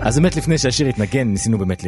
אז 0.08 0.18
באמת 0.18 0.36
לפני 0.36 0.58
שהשיר 0.58 0.86
התנגן 0.88 1.28
ניסינו 1.28 1.58
באמת 1.58 1.84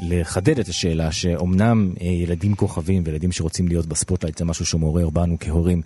לחדד 0.00 0.58
את 0.58 0.68
השאלה 0.68 1.12
שאומנם 1.12 1.92
אה, 2.00 2.06
ילדים 2.06 2.54
כוכבים 2.54 3.02
וילדים 3.06 3.32
שרוצים 3.32 3.68
להיות 3.68 3.86
ב 3.86 3.91
spotlight 3.91 4.38
זה 4.38 4.44
משהו 4.44 4.66
שמעורר 4.66 5.10
בנו 5.10 5.36
כהורים 5.40 5.82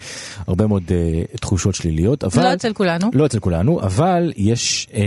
הרבה 0.47 0.67
מאוד 0.67 0.83
אה, 0.91 1.23
תחושות 1.41 1.75
שליליות 1.75 2.25
אבל 2.25 2.43
לא 2.43 2.55
אצל 2.55 2.73
כולנו. 2.73 3.11
לא 3.15 3.27
אצל 3.27 3.39
כולנו 3.39 3.81
אבל 3.81 4.33
יש 4.37 4.89
אה, 4.95 5.03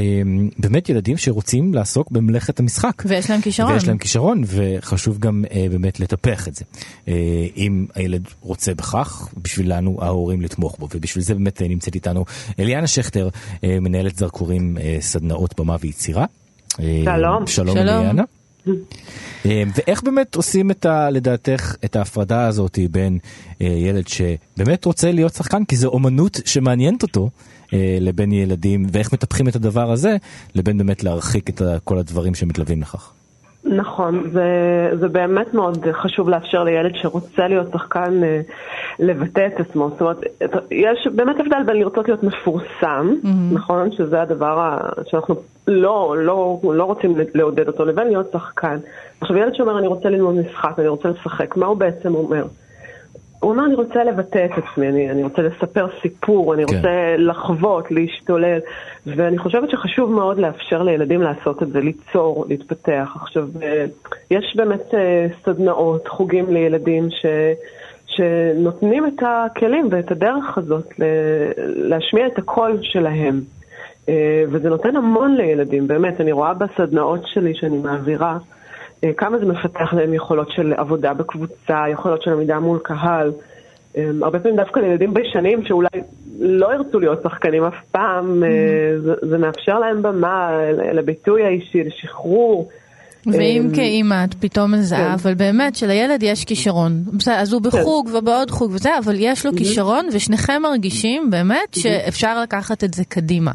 באמת 0.58 0.90
ילדים 0.90 1.18
שרוצים 1.18 1.74
לעסוק 1.74 2.12
במלאכת 2.12 2.60
המשחק 2.60 3.04
ויש 3.06 3.30
להם 3.30 3.42
כישרון. 3.42 3.74
ויש 3.74 3.88
להם 3.88 3.98
כישרון 3.98 4.44
וחשוב 4.46 5.18
גם 5.18 5.44
אה, 5.52 5.66
באמת 5.72 6.00
לטפח 6.00 6.48
את 6.48 6.56
זה. 6.56 6.66
אה, 7.08 7.14
אם 7.58 7.86
הילד 7.96 8.28
רוצה 8.42 8.74
בכך, 8.74 9.30
בשבילנו 9.42 9.98
ההורים 10.02 10.42
לתמוך 10.42 10.78
בו, 10.80 10.88
ובשביל 10.96 11.24
זה 11.24 11.34
באמת 11.34 11.62
נמצאת 11.62 11.96
איתנו 11.96 12.26
אליאנה 12.60 12.88
שכטר, 12.88 13.30
אה, 13.64 13.80
מנהלת 13.80 14.18
זרקורים 14.18 14.78
אה, 14.82 14.98
סדנאות 15.00 15.60
במה 15.60 15.76
ויצירה. 15.80 16.26
שלום. 16.82 17.48
שלום 17.48 17.76
שלום. 17.76 17.78
אליאנה. 17.78 18.24
אה, 19.46 19.64
ואיך 19.76 20.04
באמת 20.04 20.36
עושים 20.36 20.72
את 20.72 20.86
ה, 20.86 21.10
לדעתך 21.10 21.76
את 21.86 21.96
ההפרדה 21.96 22.48
הזאת 22.48 22.80
בין 22.92 23.20
אה, 23.62 23.68
ילד 23.68 24.08
שבאמת 24.08 24.86
רוצה 24.86 25.12
להיות 25.12 25.34
שחקן 25.34 25.66
כי 25.66 25.76
זו 25.76 25.88
אומנות 25.88 26.40
שמעניינת 26.46 27.04
אותו 27.04 27.30
אה, 27.74 27.98
לבין 28.02 28.32
ילדים 28.32 28.86
ואיך 28.92 29.14
מטפחים 29.14 29.48
את 29.48 29.56
הדבר 29.56 29.92
הזה 29.92 30.18
לבין 30.56 30.78
באמת 30.78 31.04
להרחיק 31.04 31.50
את 31.50 31.62
כל 31.84 31.98
הדברים 31.98 32.36
שמתלווים 32.36 32.82
לכך. 32.82 33.12
נכון, 33.64 34.30
זה, 34.34 34.44
זה 35.00 35.08
באמת 35.08 35.54
מאוד 35.54 35.86
חשוב 35.92 36.30
לאפשר 36.30 36.64
לילד 36.64 36.96
שרוצה 36.96 37.48
להיות 37.48 37.68
שחקן 37.74 38.24
אה, 38.24 38.42
לבטא 39.00 39.48
את 39.48 39.60
עצמו. 39.60 39.90
זאת 39.90 40.02
אומרת, 40.02 40.18
יש 40.72 41.08
באמת 41.16 41.40
הבדל 41.40 41.64
בין 41.66 41.76
לרצות 41.78 42.08
להיות 42.08 42.24
מפורסם, 42.24 43.14
נכון? 43.52 43.92
שזה 43.92 44.22
הדבר 44.22 44.60
ה, 44.60 44.78
שאנחנו 45.08 45.36
לא, 45.68 46.16
לא, 46.20 46.60
לא 46.64 46.84
רוצים 46.84 47.16
לעודד 47.34 47.68
אותו, 47.68 47.86
לבין 47.86 48.08
להיות 48.08 48.32
שחקן. 48.32 48.78
עכשיו, 49.22 49.38
ילד 49.38 49.56
שאומר, 49.56 49.80
אני 49.80 49.88
רוצה 49.88 50.10
ללמוד 50.10 50.36
משחק, 50.36 50.80
אני 50.80 50.88
רוצה 50.88 51.10
לשחק, 51.10 51.58
מה 51.58 51.66
הוא 51.66 51.78
בעצם 51.78 52.16
אומר? 52.16 52.46
הוא 53.40 53.52
אומר, 53.52 53.66
אני 53.66 53.76
רוצה 53.76 54.04
לבטא 54.04 54.46
את 54.46 54.52
עצמי, 54.64 54.88
אני, 54.88 55.12
אני 55.12 55.24
רוצה 55.24 55.42
לספר 55.42 55.88
סיפור, 56.02 56.54
אני 56.54 56.66
כן. 56.66 56.76
רוצה 56.76 57.16
לחוות, 57.18 57.92
להשתולל, 57.92 58.60
ואני 59.06 59.38
חושבת 59.38 59.70
שחשוב 59.70 60.12
מאוד 60.12 60.38
לאפשר 60.38 60.84
לילדים 60.84 61.22
לעשות 61.22 61.64
את 61.64 61.68
זה, 61.68 61.80
ליצור, 61.80 62.46
להתפתח. 62.50 63.12
עכשיו, 63.16 63.48
אה, 63.64 63.86
יש 64.32 64.56
באמת 64.56 64.94
אה, 64.94 65.28
סדנאות, 65.46 66.08
חוגים 66.08 66.54
לילדים 66.54 67.10
ש... 67.10 67.26
שנותנים 68.08 69.06
את 69.06 69.24
הכלים 69.28 69.88
ואת 69.92 70.12
הדרך 70.12 70.58
הזאת 70.58 70.94
להשמיע 71.76 72.28
את 72.28 72.38
הקול 72.38 72.78
שלהם. 72.82 73.42
אה, 74.10 74.44
וזה 74.52 74.70
נותן 74.70 74.96
המון 74.96 75.36
לילדים, 75.36 75.88
באמת, 75.88 76.22
אני 76.22 76.32
רואה 76.32 76.54
בסדנאות 76.54 77.28
שלי 77.28 77.54
שאני 77.56 77.78
מעבירה, 77.78 78.38
כמה 79.18 79.40
זה 79.40 79.46
מפתח 79.46 79.94
להם 79.94 80.14
יכולות 80.14 80.52
של 80.52 80.74
עבודה 80.78 81.14
בקבוצה, 81.14 81.84
יכולות 81.92 82.22
של 82.22 82.32
עמידה 82.32 82.60
מול 82.60 82.80
קהל. 82.84 83.32
אמ, 83.98 84.24
הרבה 84.24 84.40
פעמים 84.40 84.58
דווקא 84.58 84.80
לילדים 84.80 85.14
ביישנים 85.14 85.66
שאולי 85.66 85.88
לא 86.40 86.74
ירצו 86.74 87.00
להיות 87.00 87.24
שחקנים 87.24 87.64
אף 87.64 87.76
פעם, 87.92 88.44
אה, 88.44 88.50
זה, 89.00 89.14
זה 89.22 89.38
מאפשר 89.38 89.80
להם 89.80 90.02
במה, 90.02 90.52
לביטוי 90.94 91.44
האישי, 91.44 91.84
לשחרור. 91.84 92.70
ואם 93.26 93.70
כאימא 93.76 94.24
את 94.24 94.34
פתאום 94.40 94.72
מזהה, 94.72 95.08
כן. 95.08 95.12
אבל 95.12 95.34
באמת 95.34 95.76
שלילד 95.76 96.24
יש 96.24 96.46
כישרון. 96.46 97.04
אז 97.32 97.54
הוא 97.54 97.62
בחוג 97.62 98.10
ובעוד 98.14 98.52
חוג 98.52 98.72
וזה, 98.74 98.90
אבל 99.06 99.16
יש 99.20 99.46
לו 99.46 99.52
כישרון 99.58 100.08
ושניכם 100.14 100.62
מרגישים 100.62 101.30
באמת 101.32 101.74
שאפשר 101.74 102.42
לקחת 102.42 102.84
את 102.84 102.94
זה 102.94 103.04
קדימה. 103.06 103.52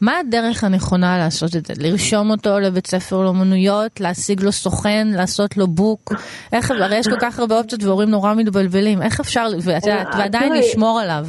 מה 0.00 0.18
הדרך 0.18 0.64
הנכונה 0.64 1.18
לעשות 1.18 1.56
את 1.56 1.66
זה? 1.66 1.74
לרשום 1.78 2.30
אותו 2.30 2.58
לבית 2.60 2.86
ספר 2.86 3.20
לאומנויות, 3.22 4.00
להשיג 4.00 4.42
לו 4.42 4.52
סוכן, 4.52 5.08
לעשות 5.14 5.56
לו 5.56 5.66
בוק? 5.66 6.12
איך, 6.52 6.70
הרי 6.70 6.96
יש 6.96 7.08
כל 7.08 7.20
כך 7.20 7.38
הרבה 7.38 7.58
אופציות 7.58 7.84
והורים 7.84 8.10
נורא 8.10 8.34
מתבלבלים. 8.34 9.02
איך 9.02 9.20
אפשר, 9.20 9.46
ואת 9.64 9.86
יודעת, 9.86 10.14
אה, 10.14 10.18
ועדיין 10.20 10.52
לשמור 10.52 11.00
עליו? 11.00 11.26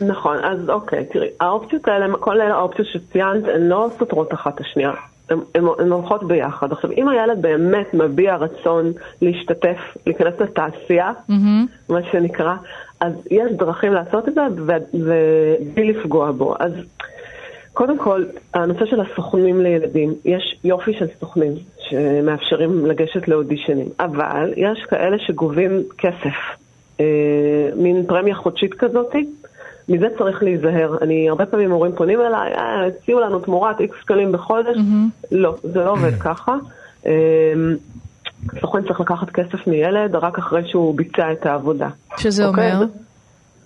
נכון, 0.00 0.36
אז 0.44 0.68
אוקיי, 0.68 1.04
תראי, 1.12 1.28
האופציות 1.40 1.88
האלה, 1.88 2.06
כל 2.20 2.40
אלה 2.40 2.54
האופציות 2.54 2.88
שציינת, 2.88 3.44
הן 3.54 3.62
לא 3.68 3.90
סותרות 3.98 4.34
אחת 4.34 4.54
את 4.54 4.60
השנייה. 4.60 4.92
הן- 5.54 5.64
הולכות 5.90 6.24
ביחד. 6.28 6.72
עכשיו, 6.72 6.90
אם 6.90 7.08
הילד 7.08 7.42
באמת 7.42 7.94
מביע 7.94 8.36
רצון 8.36 8.92
להשתתף, 9.22 9.76
להיכנס 10.06 10.34
לתעשייה, 10.40 11.12
מה 11.88 11.98
שנקרא, 12.12 12.54
אז 13.00 13.12
יש 13.30 13.52
דרכים 13.52 13.92
לעשות 13.92 14.28
את 14.28 14.34
זה 14.34 14.40
ובלי 14.94 15.92
לפגוע 15.92 16.30
בו. 16.32 16.54
אז 16.60 16.72
קודם 17.72 17.98
כל, 17.98 18.24
הנושא 18.54 18.86
של 18.86 19.00
הסוכנים 19.00 19.60
לילדים, 19.60 20.14
יש 20.24 20.56
יופי 20.64 20.92
של 20.98 21.06
סוכנים 21.20 21.52
שמאפשרים 21.80 22.86
לגשת 22.86 23.28
לאודישנים, 23.28 23.86
אבל 24.00 24.52
יש 24.56 24.84
כאלה 24.90 25.18
שגובים 25.18 25.82
כסף, 25.98 26.34
אה, 27.00 27.04
מין 27.76 28.04
פרמיה 28.06 28.34
חודשית 28.34 28.74
כזאתי. 28.74 29.26
מזה 29.88 30.06
צריך 30.18 30.42
להיזהר. 30.42 30.96
אני, 31.02 31.28
הרבה 31.28 31.46
פעמים 31.46 31.70
הורים 31.70 31.92
פונים 31.92 32.20
אליי, 32.20 32.52
"אה, 32.54 32.86
הציעו 32.86 33.20
לנו 33.20 33.38
תמורת 33.38 33.80
איקס 33.80 33.96
שקלים 34.02 34.32
בחודש. 34.32 34.76
לא, 35.32 35.54
זה 35.62 35.78
לא 35.78 35.90
עובד 35.90 36.14
ככה. 36.20 36.56
אה, 37.06 37.52
סוכן 38.60 38.82
צריך 38.82 39.00
לקחת 39.00 39.30
כסף 39.30 39.66
מילד 39.66 40.14
רק 40.14 40.38
אחרי 40.38 40.62
שהוא 40.68 40.94
ביצע 40.96 41.32
את 41.32 41.46
העבודה. 41.46 41.88
שזה 42.18 42.46
אוקיי? 42.46 42.74
אומר? 42.74 42.86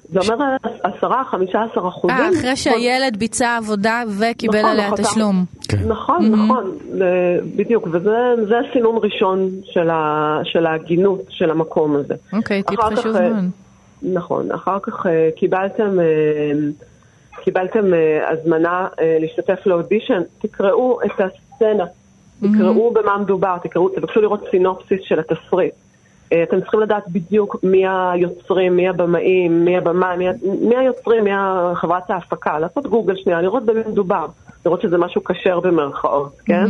זה 0.09 0.33
אומר 0.33 0.57
עשרה, 0.83 1.25
חמישה 1.25 1.63
עשר 1.63 1.89
אחוזים. 1.89 2.17
אה, 2.17 2.29
אחרי 2.29 2.57
שהילד 2.57 3.17
ביצע 3.17 3.57
עבודה 3.57 4.03
וקיבל 4.19 4.59
נכון, 4.59 4.71
עליה 4.71 4.87
נכון. 4.87 5.05
תשלום. 5.05 5.45
כן. 5.69 5.89
נכון, 5.89 6.31
נכון, 6.33 6.73
אה, 7.01 7.39
בדיוק, 7.57 7.89
וזה 7.93 8.35
זה 8.49 8.55
סינון 8.73 8.99
ראשון 9.03 9.51
של, 9.65 9.91
ה, 9.91 10.39
של 10.45 10.67
ההגינות 10.67 11.23
של 11.29 11.51
המקום 11.51 11.97
הזה. 11.97 12.15
אוקיי, 12.33 12.63
טיפ 12.63 12.81
חשוב 12.81 13.17
אה, 13.17 13.29
מאוד. 13.29 13.45
נכון, 14.03 14.53
אחר 14.53 14.79
כך 14.83 15.07
אה, 15.07 15.29
קיבלתם, 15.37 16.01
אה, 16.01 16.53
קיבלתם 17.45 17.85
הזמנה 18.29 18.87
להשתתף 19.21 19.67
לאודישן, 19.67 20.23
תקראו 20.39 20.99
את 21.03 21.11
הסצנה, 21.21 21.85
תקראו 22.41 22.91
במה 22.91 23.19
מדובר, 23.19 23.57
תקראו, 23.63 23.89
תבקשו 23.89 24.21
לראות 24.21 24.45
סינופסיס 24.51 25.01
של 25.03 25.19
התסריט. 25.19 25.75
אה, 26.33 26.43
אתם 26.43 26.61
צריכים 26.61 26.81
לדעת 26.81 27.09
בדיוק 27.09 27.57
מי 27.63 27.85
היוצרים, 27.87 28.77
מי 28.77 28.89
הבמאים, 28.89 29.65
מי 29.65 29.77
הבמה, 29.77 30.17
מי, 30.61 30.77
היוצרים, 30.77 31.25
מי 31.25 31.31
חברת 31.75 32.11
ההפקה, 32.11 32.59
לעשות 32.59 32.87
גוגל 32.87 33.17
שנייה, 33.17 33.43
לראות 33.43 33.65
במי 33.67 33.81
מדובר, 33.89 34.27
לראות 34.67 34.81
שזה 34.81 34.99
משהו 34.99 35.25
כשר 35.25 35.61
במרכאות, 35.61 36.41
כן? 36.45 36.67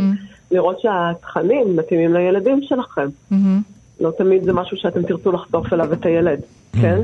לראות 0.51 0.79
שהתכנים 0.79 1.75
מתאימים 1.75 2.13
לילדים 2.13 2.61
שלכם. 2.61 3.07
מהמם. 3.31 3.61
לא 3.99 4.11
תמיד 4.17 4.43
זה 4.43 4.53
משהו 4.53 4.77
שאתם 4.77 5.03
תרצו 5.03 5.31
לחשוף 5.31 5.73
אליו 5.73 5.93
את 5.93 6.05
הילד, 6.05 6.39
כן? 6.81 7.01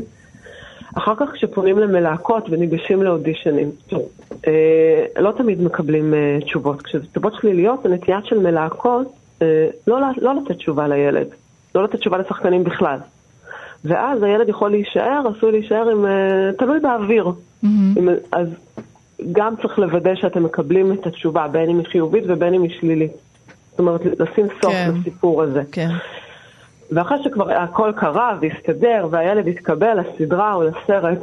אחר 0.95 1.15
כך 1.15 1.25
כשפונים 1.33 1.79
למלהקות 1.79 2.50
וניגשים 2.50 3.03
לאודישנים, 3.03 3.72
אה, 4.48 5.05
לא 5.19 5.31
תמיד 5.38 5.62
מקבלים 5.62 6.13
אה, 6.13 6.38
תשובות. 6.45 6.81
כשזה 6.81 7.05
תשובות 7.07 7.33
שליליות, 7.41 7.86
הנטייה 7.86 8.19
של 8.24 8.39
מלהקות 8.39 9.13
אה, 9.41 9.67
לא, 9.88 9.99
לא 10.17 10.36
לתת 10.36 10.56
תשובה 10.58 10.88
לילד, 10.88 11.28
לא 11.75 11.83
לתת 11.83 11.95
תשובה 11.95 12.17
לשחקנים 12.17 12.63
בכלל. 12.63 12.97
ואז 13.86 14.23
הילד 14.23 14.49
יכול 14.49 14.71
להישאר, 14.71 15.23
עשוי 15.38 15.51
להישאר 15.51 15.89
עם, 15.89 16.05
אה, 16.05 16.51
תלוי 16.57 16.79
באוויר. 16.79 17.31
עם, 17.97 18.09
אז 18.31 18.47
גם 19.31 19.55
צריך 19.62 19.79
לוודא 19.79 20.15
שאתם 20.15 20.43
מקבלים 20.43 20.91
את 20.91 21.07
התשובה, 21.07 21.47
בין 21.47 21.69
אם 21.69 21.77
היא 21.77 21.88
חיובית 21.88 22.23
ובין 22.27 22.53
אם 22.53 22.63
היא 22.63 22.71
שלילית. 22.79 23.12
זאת 23.69 23.79
אומרת, 23.79 24.01
לשים 24.05 24.47
סוף 24.62 24.73
כן. 24.73 24.91
לסיפור 24.99 25.41
הזה. 25.41 25.62
כן. 25.71 25.89
ואחרי 26.91 27.17
שכבר 27.23 27.51
הכל 27.51 27.91
קרה 27.95 28.38
והסתדר 28.41 29.07
והילד 29.12 29.47
התקבל 29.47 29.99
לסדרה 29.99 30.53
או 30.53 30.63
לסרט, 30.63 31.19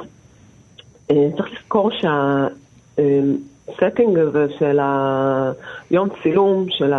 אה, 1.11 1.29
צריך 1.37 1.49
לזכור 1.53 1.91
שהסטינג 2.97 4.19
הזה 4.19 4.47
של 4.59 4.79
היום 5.91 6.09
צילום, 6.23 6.67
של 6.69 6.93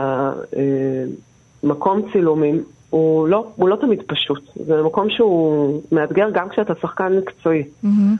המקום 1.63 2.01
צילומים, 2.11 2.63
הוא 2.91 3.27
לא, 3.27 3.47
הוא 3.55 3.69
לא 3.69 3.75
תמיד 3.75 4.01
פשוט. 4.07 4.43
זה 4.55 4.81
מקום 4.83 5.09
שהוא 5.09 5.81
מאתגר 5.91 6.29
גם 6.33 6.49
כשאתה 6.49 6.73
שחקן 6.81 7.17
מקצועי. 7.17 7.63
מהמם. 7.83 8.15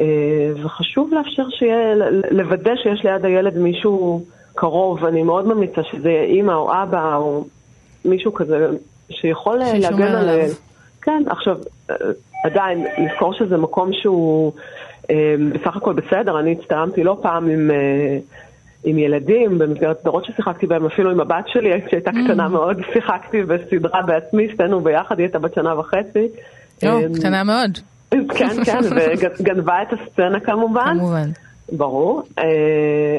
אה, 0.00 0.50
וחשוב 0.64 1.10
לאפשר 1.14 1.42
שיהיה, 1.50 1.94
לוודא 2.30 2.70
שיש 2.82 3.04
ליד 3.04 3.24
הילד 3.24 3.58
מישהו 3.58 4.24
קרוב. 4.54 5.04
אני 5.04 5.22
מאוד 5.22 5.46
ממליצה 5.48 5.82
שזה 5.84 6.10
יהיה 6.10 6.22
אימא 6.22 6.52
או 6.52 6.72
אבא 6.82 7.16
או 7.16 7.44
מישהו 8.04 8.34
כזה 8.34 8.66
שיכול 9.10 9.58
להגן 9.58 10.02
על 10.02 10.16
עליו. 10.16 10.34
הילד. 10.34 10.54
כן, 11.02 11.22
עכשיו, 11.30 11.58
אה, 11.90 11.96
עדיין, 12.44 12.86
לזכור 12.98 13.34
שזה 13.34 13.56
מקום 13.56 13.90
שהוא 13.92 14.52
אה, 15.10 15.34
בסך 15.52 15.76
הכל 15.76 15.92
בסדר. 15.92 16.40
אני 16.40 16.56
הצטלמתי 16.60 17.04
לא 17.04 17.18
פעם 17.22 17.48
עם... 17.48 17.70
עם 18.84 18.98
ילדים, 18.98 19.58
במסגרת 19.58 20.00
סדרות 20.00 20.24
ששיחקתי 20.24 20.66
בהם, 20.66 20.86
אפילו 20.86 21.10
עם 21.10 21.20
הבת 21.20 21.44
שלי, 21.48 21.70
כשהייתה 21.86 22.10
קטנה 22.10 22.48
מאוד, 22.48 22.76
שיחקתי 22.92 23.42
בסדרה 23.42 24.02
בעצמי, 24.02 24.48
שתינו 24.52 24.80
ביחד, 24.80 25.18
היא 25.18 25.24
הייתה 25.24 25.38
בת 25.38 25.54
שנה 25.54 25.78
וחצי. 25.78 26.26
לא, 26.82 26.88
אה, 26.88 27.02
קטנה 27.14 27.44
מאוד, 27.44 27.78
כן, 28.38 28.64
כן, 28.64 28.78
וגנבה 29.40 29.82
את 29.82 29.88
הסצנה 29.92 30.40
כמובן. 30.40 30.96
כמובן. 30.98 31.30
ברור. 31.72 32.22
אה, 32.38 32.44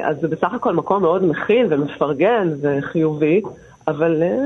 אז 0.03 0.15
זה 0.21 0.27
בסך 0.27 0.53
הכל 0.53 0.73
מקום 0.75 1.01
מאוד 1.01 1.25
מכיל 1.25 1.65
ומפרגן 1.69 2.47
וחיובי, 2.61 3.41
אבל 3.87 4.23
אה, 4.23 4.37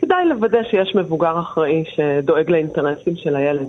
כדאי 0.00 0.24
לוודא 0.28 0.58
שיש 0.70 0.94
מבוגר 0.94 1.40
אחראי 1.40 1.84
שדואג 1.96 2.50
לאינטרסים 2.50 3.16
של 3.16 3.36
הילד. 3.36 3.66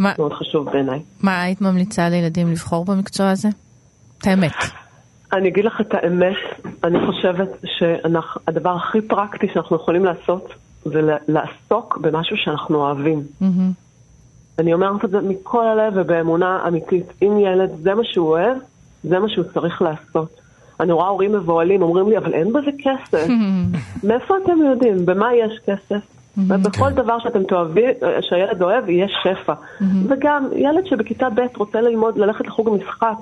מה- 0.00 0.12
מאוד 0.18 0.32
חשוב 0.32 0.70
בעיניי. 0.70 0.98
מה 1.22 1.42
היית 1.42 1.60
ממליצה 1.60 2.08
לילדים 2.08 2.50
לבחור 2.52 2.84
במקצוע 2.84 3.30
הזה? 3.30 3.48
את 4.18 4.26
האמת. 4.26 4.52
אני 5.32 5.48
אגיד 5.48 5.64
לך 5.64 5.80
את 5.80 5.94
האמת, 5.94 6.36
אני 6.84 7.06
חושבת 7.06 7.48
שהדבר 7.64 8.70
הכי 8.70 9.00
פרקטי 9.00 9.48
שאנחנו 9.54 9.76
יכולים 9.76 10.04
לעשות 10.04 10.54
זה 10.84 11.16
לעסוק 11.28 11.98
במשהו 11.98 12.36
שאנחנו 12.36 12.76
אוהבים. 12.76 13.22
מהמם. 13.40 13.72
אני 14.58 14.74
אומרת 14.74 15.04
את 15.04 15.10
זה 15.10 15.20
מכל 15.20 15.66
הלב 15.66 15.92
ובאמונה 15.96 16.64
אמיתית. 16.68 17.12
אם 17.22 17.38
ילד, 17.38 17.70
זה 17.82 17.94
מה 17.94 18.04
שהוא 18.04 18.28
אוהב, 18.28 18.56
זה 19.02 19.18
מה 19.18 19.28
שהוא 19.28 19.44
צריך 19.54 19.82
לעשות. 19.82 20.40
אני 20.80 20.92
רואה 20.92 21.08
הורים 21.08 21.32
מבוהלים, 21.32 21.82
אומרים 21.82 22.08
לי, 22.08 22.18
אבל 22.18 22.34
אין 22.34 22.52
בזה 22.52 22.70
כסף. 22.78 23.26
מאיפה 24.08 24.34
אתם 24.44 24.58
יודעים? 24.70 25.06
במה 25.06 25.34
יש 25.34 25.60
כסף? 25.66 26.00
ובכל 26.48 26.90
דבר 26.90 27.18
שאתם 27.18 27.44
תאהבים, 27.44 27.90
שהילד 28.20 28.62
אוהב, 28.62 28.88
יש 28.88 29.12
שפע. 29.22 29.54
וגם 30.08 30.48
ילד 30.56 30.86
שבכיתה 30.86 31.30
ב' 31.30 31.40
רוצה 31.56 31.80
ללמוד, 31.80 32.18
ללכת 32.18 32.46
לחוג 32.46 32.68
המשחק, 32.68 33.14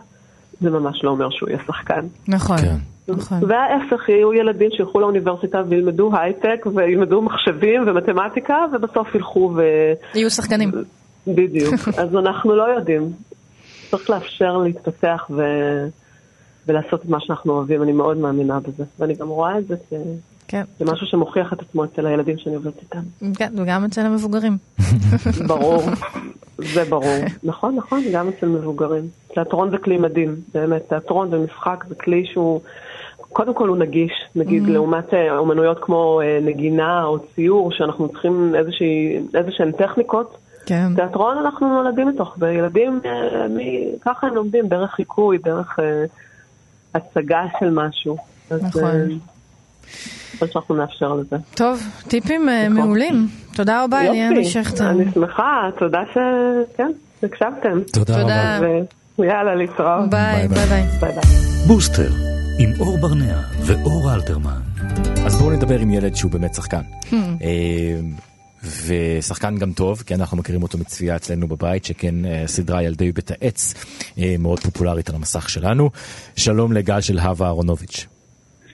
זה 0.61 0.71
ממש 0.71 1.05
לא 1.05 1.11
אומר 1.11 1.31
שהוא 1.31 1.49
יהיה 1.49 1.59
שחקן. 1.67 2.07
נכון, 2.29 2.57
כן. 2.59 2.77
נכון. 3.09 3.39
וההפך, 3.49 4.09
יהיו 4.09 4.33
ילדים 4.33 4.71
שילכו 4.77 5.01
לאוניברסיטה 5.01 5.63
וילמדו 5.69 6.11
הייטק 6.17 6.67
וילמדו 6.75 7.23
מחשבים 7.23 7.83
ומתמטיקה, 7.87 8.57
ובסוף 8.73 9.15
ילכו 9.15 9.53
ו... 9.57 9.63
יהיו 10.15 10.31
שחקנים. 10.31 10.73
בדיוק. 11.27 11.75
אז 12.03 12.17
אנחנו 12.17 12.57
לא 12.57 12.63
יודעים. 12.63 13.13
צריך 13.91 14.11
לאפשר 14.11 14.57
להתפתח 14.57 15.27
ו... 15.31 15.43
ולעשות 16.67 17.01
את 17.05 17.09
מה 17.09 17.19
שאנחנו 17.21 17.53
אוהבים. 17.53 17.83
אני 17.83 17.93
מאוד 17.93 18.17
מאמינה 18.17 18.61
בזה. 18.61 18.85
ואני 18.99 19.15
גם 19.15 19.29
רואה 19.29 19.59
את 19.59 19.67
זה 19.67 19.75
כן, 20.49 20.63
כמשהו 20.79 21.07
שמוכיח 21.07 21.53
את 21.53 21.61
עצמו 21.61 21.85
אצל 21.85 22.07
הילדים 22.07 22.39
שאני 22.39 22.55
עובדת 22.55 22.79
איתם. 22.83 23.33
כן, 23.35 23.53
וגם 23.57 23.85
אצל 23.85 24.01
המבוגרים. 24.01 24.59
ברור. 25.49 25.83
זה 26.59 26.85
ברור. 26.85 27.25
נכון, 27.43 27.77
נכון, 27.77 28.03
גם 28.13 28.29
אצל 28.29 28.47
מבוגרים. 28.47 29.09
תיאטרון 29.35 29.71
זה 29.71 29.79
כלי 29.79 29.99
מדהים, 29.99 30.37
באמת. 30.55 30.89
תיאטרון 30.89 31.35
ומשחק 31.35 31.85
זה 31.89 31.95
כלי 31.95 32.27
שהוא... 32.33 32.61
קודם 33.33 33.55
כל 33.55 33.69
הוא 33.69 33.77
נגיש, 33.77 34.13
נגיד 34.37 34.63
לעומת 34.67 35.15
אה, 35.15 35.39
אומנויות 35.39 35.79
כמו 35.81 36.21
אה, 36.21 36.39
נגינה 36.43 37.05
או 37.05 37.19
ציור, 37.35 37.73
שאנחנו 37.73 38.09
צריכים 38.09 38.55
איזה 39.35 39.51
שהן 39.51 39.73
טכניקות, 39.73 40.37
כן. 40.67 40.95
תיאטרון 40.97 41.39
אנחנו 41.39 41.83
נולדים 41.83 42.09
מתוך, 42.09 42.37
וילדים, 42.39 43.01
אה, 43.05 43.47
ככה 44.01 44.27
הם 44.27 44.35
לומדים, 44.35 44.69
דרך 44.69 44.91
חיקוי, 44.91 45.39
דרך 45.39 45.79
הצגה 46.95 47.45
של 47.61 47.71
משהו. 47.71 48.17
אז, 48.51 48.65
נכון. 48.65 48.85
אה, 48.85 49.05
שאנחנו 50.53 50.75
נאפשר 50.75 51.15
לזה. 51.15 51.37
טוב, 51.55 51.83
טיפים 52.09 52.49
אה, 52.49 52.69
נכון. 52.69 52.77
מעולים. 52.87 53.29
תודה 53.55 53.85
רבה, 53.85 54.01
אליאנה 54.01 54.39
יופי, 54.39 54.51
שכטר. 54.51 54.91
אני 54.91 55.05
שמחה, 55.15 55.69
תודה 55.79 55.99
ש... 56.15 56.19
כן, 56.77 56.91
ש- 57.21 57.25
הקשבתם. 57.25 57.81
תודה 57.93 58.21
תודה. 58.23 58.57
רבה. 58.59 58.67
ויאללה, 59.19 59.55
להתראות. 59.55 60.11
ביי, 60.11 60.49
ביי, 60.49 60.67
ביי. 61.01 61.13
בוסטר, 61.67 62.11
עם 62.59 62.71
אור 62.81 62.99
ברנע 62.99 63.39
ואור 63.61 64.15
אלתרמן. 64.15 64.61
אז 65.27 65.39
בואו 65.39 65.51
נדבר 65.51 65.79
עם 65.81 65.91
ילד 65.91 66.15
שהוא 66.17 66.31
באמת 66.31 66.55
שחקן. 66.55 66.83
אה, 67.13 67.19
ושחקן 68.87 69.59
גם 69.59 69.73
טוב, 69.73 70.03
כי 70.07 70.15
אנחנו 70.15 70.37
מכירים 70.37 70.63
אותו 70.63 70.79
מצפייה 70.79 71.17
אצלנו 71.17 71.49
בבית, 71.49 71.85
שכן 71.85 72.25
אה, 72.25 72.43
סדרה 72.47 72.83
ילדי 72.83 73.13
בית 73.13 73.31
העץ 73.31 73.75
מאוד 74.39 74.61
פופולרית 74.61 75.09
על 75.09 75.15
המסך 75.15 75.49
שלנו. 75.49 75.91
שלום 76.37 76.73
לגל 76.73 77.01
של 77.01 77.19
הווה 77.19 77.47
אהרונוביץ'. 77.47 78.07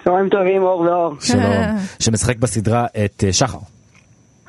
צהריים 0.05 0.29
טובים, 0.29 0.63
אור 0.63 0.81
ואור. 0.81 1.15
שלום. 1.21 1.43
שמשחק 2.03 2.37
בסדרה 2.37 2.87
את 3.05 3.25
אה, 3.27 3.33
שחר. 3.33 3.59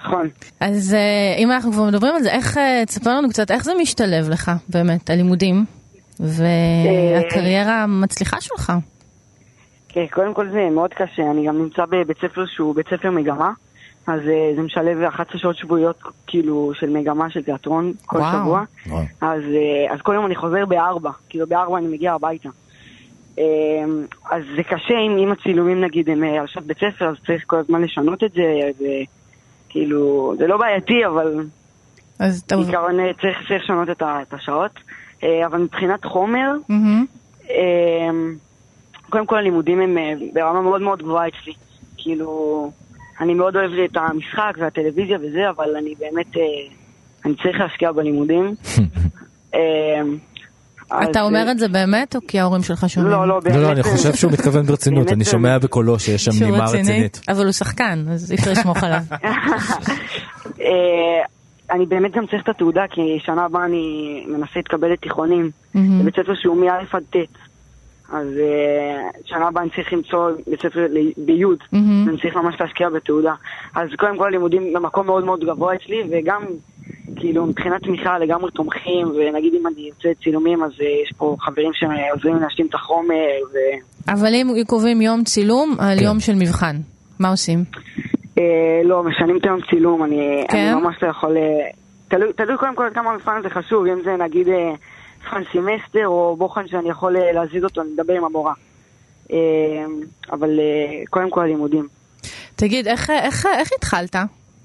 נכון. 0.06 0.30
אז 0.60 0.94
אה, 0.94 1.36
אם 1.38 1.52
אנחנו 1.52 1.72
כבר 1.72 1.84
מדברים 1.84 2.16
על 2.16 2.22
זה, 2.24 2.32
איך, 2.32 2.58
אה, 2.58 2.84
תספר 2.86 3.10
לנו 3.10 3.30
קצת 3.30 3.52
איך 3.52 3.64
זה 3.64 3.72
משתלב 3.82 4.30
לך 4.30 4.52
באמת, 4.70 5.10
הלימודים 5.10 5.66
והקריירה 6.20 7.84
המצליחה 7.84 8.42
שלך. 8.42 8.74
כן, 9.90 10.06
קודם 10.12 10.34
כל 10.34 10.50
זה 10.50 10.70
מאוד 10.72 10.94
קשה, 10.94 11.32
אני 11.32 11.48
גם 11.48 11.58
נמצא 11.58 11.86
בבית 11.86 12.18
ספר 12.18 12.46
שהוא 12.46 12.76
בית 12.76 12.86
ספר 12.88 13.12
מגמה, 13.12 13.52
אז 14.08 14.20
זה 14.56 14.62
משלב 14.62 15.02
11 15.02 15.40
שעות 15.40 15.58
שבועיות, 15.58 16.00
כאילו, 16.28 16.72
של 16.76 16.90
מגמה 16.90 17.30
של 17.30 17.44
תיאטרון 17.44 17.94
כל 18.06 18.18
וואו. 18.18 18.32
שבוע. 18.32 18.64
וואו. 18.88 19.04
אז, 19.22 19.42
אז 19.94 20.00
כל 20.02 20.14
יום 20.14 20.26
אני 20.26 20.36
חוזר 20.36 20.66
בארבע, 20.66 21.12
כאילו 21.30 21.48
בארבע 21.48 21.78
אני 21.78 21.88
מגיע 21.88 22.14
הביתה. 22.14 22.50
אה, 23.40 23.44
אז 24.32 24.44
זה 24.56 24.64
קשה 24.64 24.94
אם, 25.08 25.18
אם 25.18 25.32
הצילומים 25.32 25.82
נגיד 25.82 26.10
הם 26.10 26.24
אה, 26.24 26.40
על 26.42 26.48
שעות 26.48 26.66
בית 26.66 26.78
ספר, 26.78 27.10
אז 27.10 27.16
צריך 27.26 27.44
כל 27.48 27.58
הזמן 27.58 27.82
לשנות 27.82 28.24
את 28.24 28.32
זה, 28.32 28.44
וכאילו, 29.70 30.34
זה 30.38 30.48
לא 30.48 30.58
בעייתי, 30.58 31.06
אבל 31.06 31.46
אז 32.20 32.44
טוב. 32.44 32.64
בעיקרון 32.64 33.00
אה, 33.00 33.12
צריך, 33.22 33.38
צריך 33.48 33.64
לשנות 33.64 33.90
את, 33.90 34.02
ה, 34.02 34.22
את 34.22 34.34
השעות. 34.34 34.72
אה, 35.24 35.46
אבל 35.46 35.62
מבחינת 35.62 36.06
חומר. 36.06 36.52
אמ, 37.50 38.36
קודם 39.10 39.26
כל 39.26 39.38
הלימודים 39.38 39.82
הם 39.82 39.98
ברמה 40.34 40.62
מאוד 40.62 40.82
מאוד 40.82 41.02
גבוהה 41.02 41.28
אצלי. 41.28 41.54
כאילו, 41.98 42.72
אני 43.20 43.34
מאוד 43.34 43.56
אוהב 43.56 43.72
את 43.72 43.98
המשחק 43.98 44.54
והטלוויזיה 44.58 45.18
וזה, 45.22 45.50
אבל 45.50 45.76
אני 45.76 45.94
באמת, 46.00 46.38
אני 47.26 47.36
צריך 47.44 47.60
להשקיע 47.60 47.92
בלימודים. 47.92 48.56
אתה 50.88 51.22
אומר 51.22 51.52
את 51.52 51.60
זה 51.60 51.68
באמת, 51.68 52.16
או 52.16 52.22
כי 52.28 52.40
ההורים 52.40 52.64
שלך 52.64 52.90
שומעים? 52.90 53.12
לא, 53.14 53.28
לא, 53.28 53.40
באמת. 53.40 53.56
לא, 53.56 53.62
לא, 53.64 53.72
אני 53.72 53.84
חושב 53.84 54.14
שהוא 54.14 54.32
מתכוון 54.32 54.66
ברצינות, 54.66 55.00
באמת 55.06 55.14
אני 55.14 55.24
זה- 55.24 55.32
שומע 55.32 55.58
בקולו 55.58 56.00
שיש 56.00 56.26
שם 56.26 56.46
נימה 56.46 56.64
רציני? 56.64 56.82
רצינית. 56.82 57.22
אבל 57.28 57.44
הוא 57.44 57.52
שחקן, 57.52 58.06
אז 58.12 58.32
אי 58.32 58.38
אפשר 58.38 58.52
לסמוך 58.52 58.84
עליו. 58.84 59.00
אה, 60.62 61.26
אני 61.72 61.86
באמת 61.86 62.12
גם 62.16 62.26
צריך 62.28 62.44
את 62.44 62.50
התעודה, 62.50 62.84
כי 62.92 63.02
שנה 63.26 63.46
הבאה 63.46 63.66
אני 63.66 63.86
מנסה 64.28 64.52
להתקבל 64.56 64.92
לתיכונים. 64.94 65.50
זה 65.74 65.80
בית 66.06 66.16
ספר 66.16 66.34
שהוא 66.36 66.58
מא' 66.66 66.78
עד 66.92 67.04
ט'. 67.10 67.16
אז 68.14 68.28
אה, 68.28 69.10
שנה 69.26 69.48
הבאה 69.48 69.64
אני 69.64 69.72
צריך 69.76 69.94
למצוא 69.94 70.30
בית 70.48 70.60
ספר 70.62 70.88
בי'. 71.18 71.46
ואני 71.74 72.18
צריך 72.22 72.36
ממש 72.36 72.56
להשקיע 72.60 72.90
בתעודה. 72.90 73.34
אז 73.76 73.90
קודם 73.98 74.18
כל 74.18 74.28
הלימודים 74.28 74.74
במקום 74.74 75.06
מאוד 75.06 75.26
מאוד 75.26 75.40
גבוה 75.46 75.76
אצלי, 75.76 75.98
וגם 76.12 76.44
כאילו 77.16 77.46
מבחינת 77.46 77.84
תמיכה 77.84 78.20
לגמרי 78.20 78.52
תומכים, 78.52 79.08
ונגיד 79.08 79.54
אם 79.54 79.68
אני 79.68 79.90
יוצא 79.90 80.10
צילומים 80.24 80.64
אז 80.64 80.72
אה, 80.82 80.86
יש 81.04 81.12
פה 81.18 81.36
חברים 81.40 81.72
שעוזרים 81.74 82.36
לי 82.36 82.42
להשלים 82.42 82.68
את 82.68 82.76
החומר, 82.76 83.16
ו... 83.54 83.58
אבל 84.12 84.34
אם 84.34 84.48
קובעים 84.68 85.02
יום 85.02 85.24
צילום 85.24 85.76
על 85.80 86.00
כן. 86.00 86.04
יום 86.04 86.20
של 86.20 86.36
מבחן, 86.36 86.76
מה 87.20 87.30
עושים? 87.30 87.64
אה, 88.38 88.82
לא, 88.84 89.04
משנים 89.04 89.38
את 89.38 89.46
היום 89.46 89.60
צילום, 89.70 90.04
אני, 90.04 90.44
כן? 90.50 90.58
אני 90.58 90.82
ממש 90.82 90.96
לא 91.02 91.08
יכול... 91.08 91.38
אה, 91.38 91.70
תלוי, 92.08 92.34
תלוי 92.34 92.58
קודם 92.58 92.76
כל 92.76 92.90
כמה 92.94 93.12
המבחן 93.12 93.38
הזה 93.40 93.50
חשוב, 93.50 93.86
אם 93.86 94.02
זה 94.04 94.16
נגיד 94.24 94.48
מבחן 95.20 95.42
סמסטר 95.54 96.08
או 96.08 96.36
בוחן 96.38 96.68
שאני 96.68 96.90
יכול 96.90 97.16
להזיז 97.34 97.64
אותו, 97.64 97.82
אני 97.82 97.90
מדבר 97.94 98.14
עם 98.14 98.24
המורה. 98.26 98.54
אבל 100.32 100.60
קודם 101.10 101.30
כל 101.30 101.42
הלימודים. 101.42 101.88
תגיד, 102.56 102.88
איך, 102.88 103.10
איך, 103.10 103.46
איך 103.46 103.70
התחלת? 103.78 104.16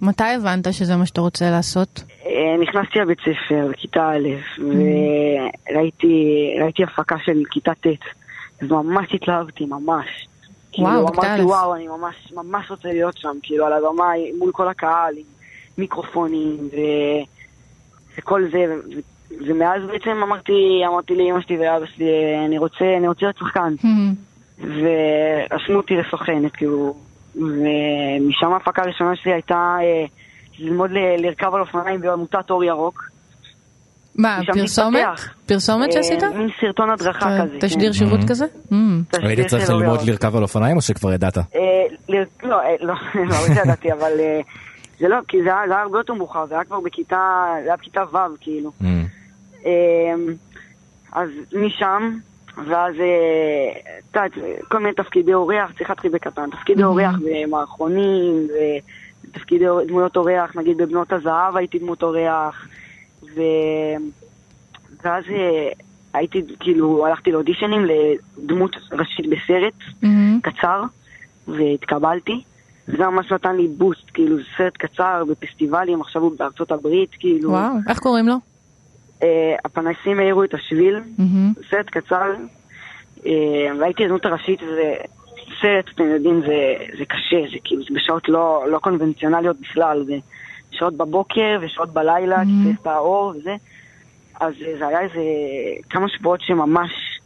מתי 0.02 0.24
הבנת 0.24 0.72
שזה 0.72 0.96
מה 0.96 1.06
שאתה 1.06 1.20
רוצה 1.20 1.50
לעשות? 1.50 2.02
אה, 2.26 2.56
נכנסתי 2.62 2.98
לבית 2.98 3.18
ספר 3.20 3.68
בכיתה 3.70 4.10
א', 4.10 4.28
וראיתי 4.58 6.50
ראיתי 6.62 6.84
הפקה 6.84 7.16
של 7.24 7.42
כיתה 7.50 7.74
ט', 7.74 7.86
אז 8.62 8.70
ממש 8.70 9.14
התלהבתי, 9.14 9.64
ממש. 9.64 10.06
וואו, 10.78 11.06
כאילו, 11.06 11.06
בכיתה 11.06 11.26
אמרתי, 11.26 11.42
א'. 11.42 11.44
וואו, 11.44 11.74
אני 11.74 11.88
ממש 11.88 12.32
ממש 12.32 12.70
רוצה 12.70 12.88
להיות 12.88 13.18
שם, 13.18 13.36
כאילו, 13.42 13.66
על 13.66 13.72
הבמה, 13.72 14.08
מול 14.38 14.52
כל 14.52 14.68
הקהל, 14.68 15.14
עם 15.16 15.24
מיקרופונים, 15.78 16.56
ו... 16.56 16.76
וכל 18.18 18.44
זה, 18.52 18.58
ו... 18.68 18.98
ומאז 19.46 19.82
בעצם 19.86 20.10
אמרתי, 20.10 20.82
אמרתי 20.86 21.14
לאמא 21.14 21.40
שלי 21.40 21.58
ואבא 21.58 21.86
שלי, 21.86 22.06
אני 22.46 22.58
רוצה, 22.58 22.84
אני 22.96 23.08
רוצה 23.08 23.20
להיות 23.26 23.38
שחקן. 23.38 23.74
ורשמו 24.60 25.76
אותי 25.76 25.96
לסוכנת, 25.96 26.52
כאילו, 26.52 26.96
ומשם 28.42 28.52
ההפקה 28.52 28.82
הראשונה 28.82 29.16
שלי 29.16 29.32
הייתה 29.32 29.76
אה, 29.80 30.04
ללמוד 30.58 30.90
ל- 30.90 31.26
לרכב 31.26 31.54
על 31.54 31.60
אופניים 31.60 32.00
בעמותת 32.00 32.50
אור 32.50 32.64
ירוק. 32.64 33.10
מה, 34.14 34.40
פרסומת? 34.54 35.04
פרסומת 35.46 35.92
שעשית? 35.92 36.22
אה, 36.22 36.30
מין 36.30 36.48
סרטון 36.60 36.90
הדרכה 36.90 37.38
כזה. 37.42 37.56
תשדיר 37.60 37.92
כן. 37.92 37.98
שירות 37.98 38.20
כזה? 38.28 38.44
Mm. 38.44 38.74
תשדיר 39.10 39.26
היית 39.28 39.46
צריך 39.46 39.70
ללמוד. 39.70 40.00
לרכב 40.02 40.36
על 40.36 40.42
אופניים 40.42 40.76
או 40.76 40.82
שכבר 40.82 41.12
ידעת? 41.12 41.38
אה, 41.38 41.42
ל- 42.08 42.16
לא, 42.42 42.56
לא, 42.80 42.94
לא 43.14 43.34
זה 43.46 43.60
ידעתי, 43.64 43.92
אבל 43.92 44.10
זה 44.98 45.08
לא, 45.08 45.16
כי 45.28 45.42
זה 45.42 45.48
היה 45.60 45.82
הרבה 45.82 45.98
יותר 45.98 46.14
מאוחר, 46.14 46.46
זה 46.46 46.54
היה 46.54 46.64
כבר 46.64 46.80
בכיתה, 46.80 47.44
זה 47.62 47.68
היה 47.68 47.76
בכיתה 47.76 48.02
ו', 48.12 48.16
כאילו. 48.40 48.72
אמ, 49.64 49.68
אז 51.12 51.28
משם, 51.52 52.16
ואז 52.66 52.94
אה, 53.00 53.94
את 53.98 54.16
יודעת, 54.16 54.32
כל 54.68 54.78
מיני 54.78 54.94
תפקידי 54.94 55.34
אורח, 55.34 55.70
צריך 55.78 55.90
להתחיל 55.90 56.12
בקטן, 56.12 56.50
תפקידי 56.50 56.84
אורח 56.84 57.14
במערכונים, 57.24 58.48
ותפקידי 59.28 59.64
דמויות 59.86 60.16
אורח, 60.16 60.56
נגיד 60.56 60.76
בבנות 60.76 61.12
הזהב 61.12 61.56
הייתי 61.56 61.78
דמות 61.78 62.02
אורח, 62.02 62.66
ו... 63.22 63.40
ואז 65.04 65.24
אה, 65.30 65.68
הייתי, 66.14 66.42
כאילו, 66.60 67.06
הלכתי 67.06 67.32
לאודישנים 67.32 67.84
לדמות 67.84 68.76
ראשית 68.92 69.26
בסרט 69.26 70.02
מהמם. 70.02 70.40
קצר, 70.42 70.82
והתקבלתי. 71.48 72.42
זה 72.86 73.06
ממש 73.06 73.32
נתן 73.32 73.56
לי 73.56 73.68
בוסט, 73.68 74.04
כאילו, 74.14 74.36
זה 74.36 74.42
סרט 74.56 74.76
קצר 74.76 75.24
בפסטיבלים, 75.28 76.00
עכשיו 76.00 76.22
הוא 76.22 76.32
בארצות 76.38 76.72
הברית, 76.72 77.10
כאילו. 77.18 77.50
וואו, 77.50 77.74
איך 77.88 77.98
קוראים 77.98 78.28
לו? 78.28 78.34
אה, 79.22 79.56
הפנסים 79.64 80.20
האירו 80.20 80.44
את 80.44 80.54
השביל, 80.54 81.00
מהמם. 81.18 81.52
סרט 81.70 81.86
קצר, 81.90 82.34
אה, 83.26 83.32
והייתי 83.80 84.04
הדמות 84.04 84.26
הראשית, 84.26 84.60
זה 84.60 84.94
סרט, 85.60 85.84
אתם 85.94 86.04
יודעים, 86.04 86.40
זה, 86.40 86.74
זה 86.98 87.04
קשה, 87.04 87.40
זה 87.52 87.56
כאילו, 87.64 87.82
זה 87.82 87.88
בשעות 87.94 88.28
לא, 88.28 88.64
לא 88.70 88.78
קונבנציונליות 88.78 89.60
בכלל, 89.60 90.04
זה 90.06 90.16
שעות 90.70 90.96
בבוקר 90.96 91.58
ושעות 91.60 91.92
בלילה, 91.92 92.42
כי 92.44 92.50
צריך 92.64 92.80
את 92.80 92.86
האור 92.86 93.32
וזה, 93.36 93.56
אז 94.40 94.54
זה 94.78 94.86
היה 94.86 95.00
איזה 95.00 95.20
כמה 95.90 96.08
שבועות 96.08 96.40
שממש, 96.40 97.20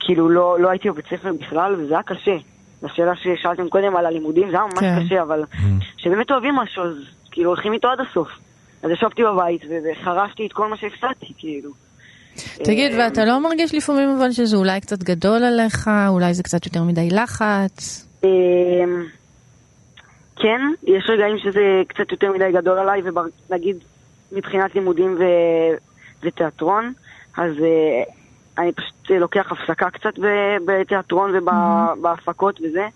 כאילו, 0.00 0.28
לא, 0.28 0.60
לא 0.60 0.68
הייתי 0.68 0.90
בבית 0.90 1.06
ספר 1.06 1.32
בכלל, 1.40 1.74
וזה 1.78 1.94
היה 1.94 2.02
קשה. 2.02 2.36
לשאלה 2.82 3.12
ששאלתם 3.16 3.68
קודם 3.68 3.96
על 3.96 4.06
הלימודים, 4.06 4.50
זה 4.50 4.56
היה 4.56 4.64
ממש 4.64 4.80
כן. 4.80 5.04
קשה, 5.04 5.22
אבל 5.22 5.44
כשבאמת 5.96 6.30
אוהבים 6.30 6.54
משהו, 6.54 6.82
אז 6.82 6.94
כאילו 7.30 7.50
הולכים 7.50 7.72
איתו 7.72 7.88
עד 7.88 8.00
הסוף. 8.00 8.28
אז 8.82 8.90
ישבתי 8.90 9.22
בבית 9.22 9.62
וחרשתי 9.70 10.46
את 10.46 10.52
כל 10.52 10.68
מה 10.68 10.76
שהפסדתי, 10.76 11.32
כאילו. 11.38 11.70
תגיד, 12.64 12.92
אה, 12.92 12.98
ואתה 12.98 13.24
לא 13.24 13.42
מרגיש 13.42 13.74
לפעמים 13.74 14.08
אבל 14.18 14.30
שזה 14.30 14.56
אולי 14.56 14.80
קצת 14.80 15.02
גדול 15.02 15.44
עליך, 15.44 15.90
אולי 16.08 16.34
זה 16.34 16.42
קצת 16.42 16.66
יותר 16.66 16.82
מדי 16.82 17.08
לחץ? 17.10 18.06
אמ, 18.24 19.06
כן, 20.36 20.60
יש 20.86 21.04
רגעים 21.08 21.38
שזה 21.38 21.82
קצת 21.88 22.12
יותר 22.12 22.32
מדי 22.32 22.52
גדול 22.52 22.78
עליי, 22.78 23.02
ונגיד 23.50 23.76
מבחינת 24.32 24.74
לימודים 24.74 25.16
ו- 25.18 25.76
ותיאטרון, 26.22 26.92
אז 27.36 27.52
אה, 27.62 28.02
אני 28.58 28.72
פשוט 28.72 29.10
לוקח 29.10 29.52
הפסקה 29.52 29.90
קצת 29.90 30.12
בתיאטרון 30.66 31.32
ובהפקות 31.36 32.60
וזה, 32.60 32.86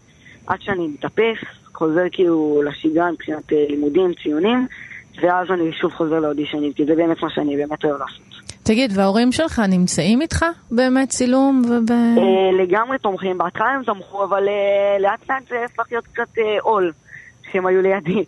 עד 0.47 0.61
שאני 0.61 0.89
מתאפס, 0.89 1.39
חוזר 1.75 2.05
כאילו 2.13 2.63
לשגרה 2.65 3.13
מבחינת 3.13 3.53
אה, 3.53 3.65
לימודים, 3.69 4.13
ציונים, 4.23 4.67
ואז 5.23 5.51
אני 5.51 5.73
שוב 5.73 5.93
חוזר 5.93 6.19
לאודישנים, 6.19 6.73
כי 6.73 6.85
זה 6.85 6.95
באמת 6.95 7.23
מה 7.23 7.29
שאני 7.35 7.57
באמת 7.57 7.85
אוהב 7.85 8.01
לעשות. 8.01 8.43
תגיד, 8.63 8.93
וההורים 8.95 9.33
שלך 9.33 9.63
נמצאים 9.69 10.23
איתך 10.23 10.45
באמת 10.71 11.09
צילום 11.09 11.63
וב... 11.65 11.93
אה, 11.93 12.63
לגמרי 12.63 12.99
תומכים, 12.99 13.39
בהתחלה 13.39 13.69
הם 13.69 13.83
תמכו, 13.85 14.25
אבל 14.25 14.49
אה, 14.49 14.99
לאט 15.01 15.31
לאט 15.31 15.49
זה 15.49 15.57
הפך 15.65 15.85
להיות 15.91 16.07
קצת 16.07 16.39
אה, 16.39 16.57
עול, 16.61 16.93
שהם 17.53 17.67
היו 17.67 17.83
לידי. 17.83 18.25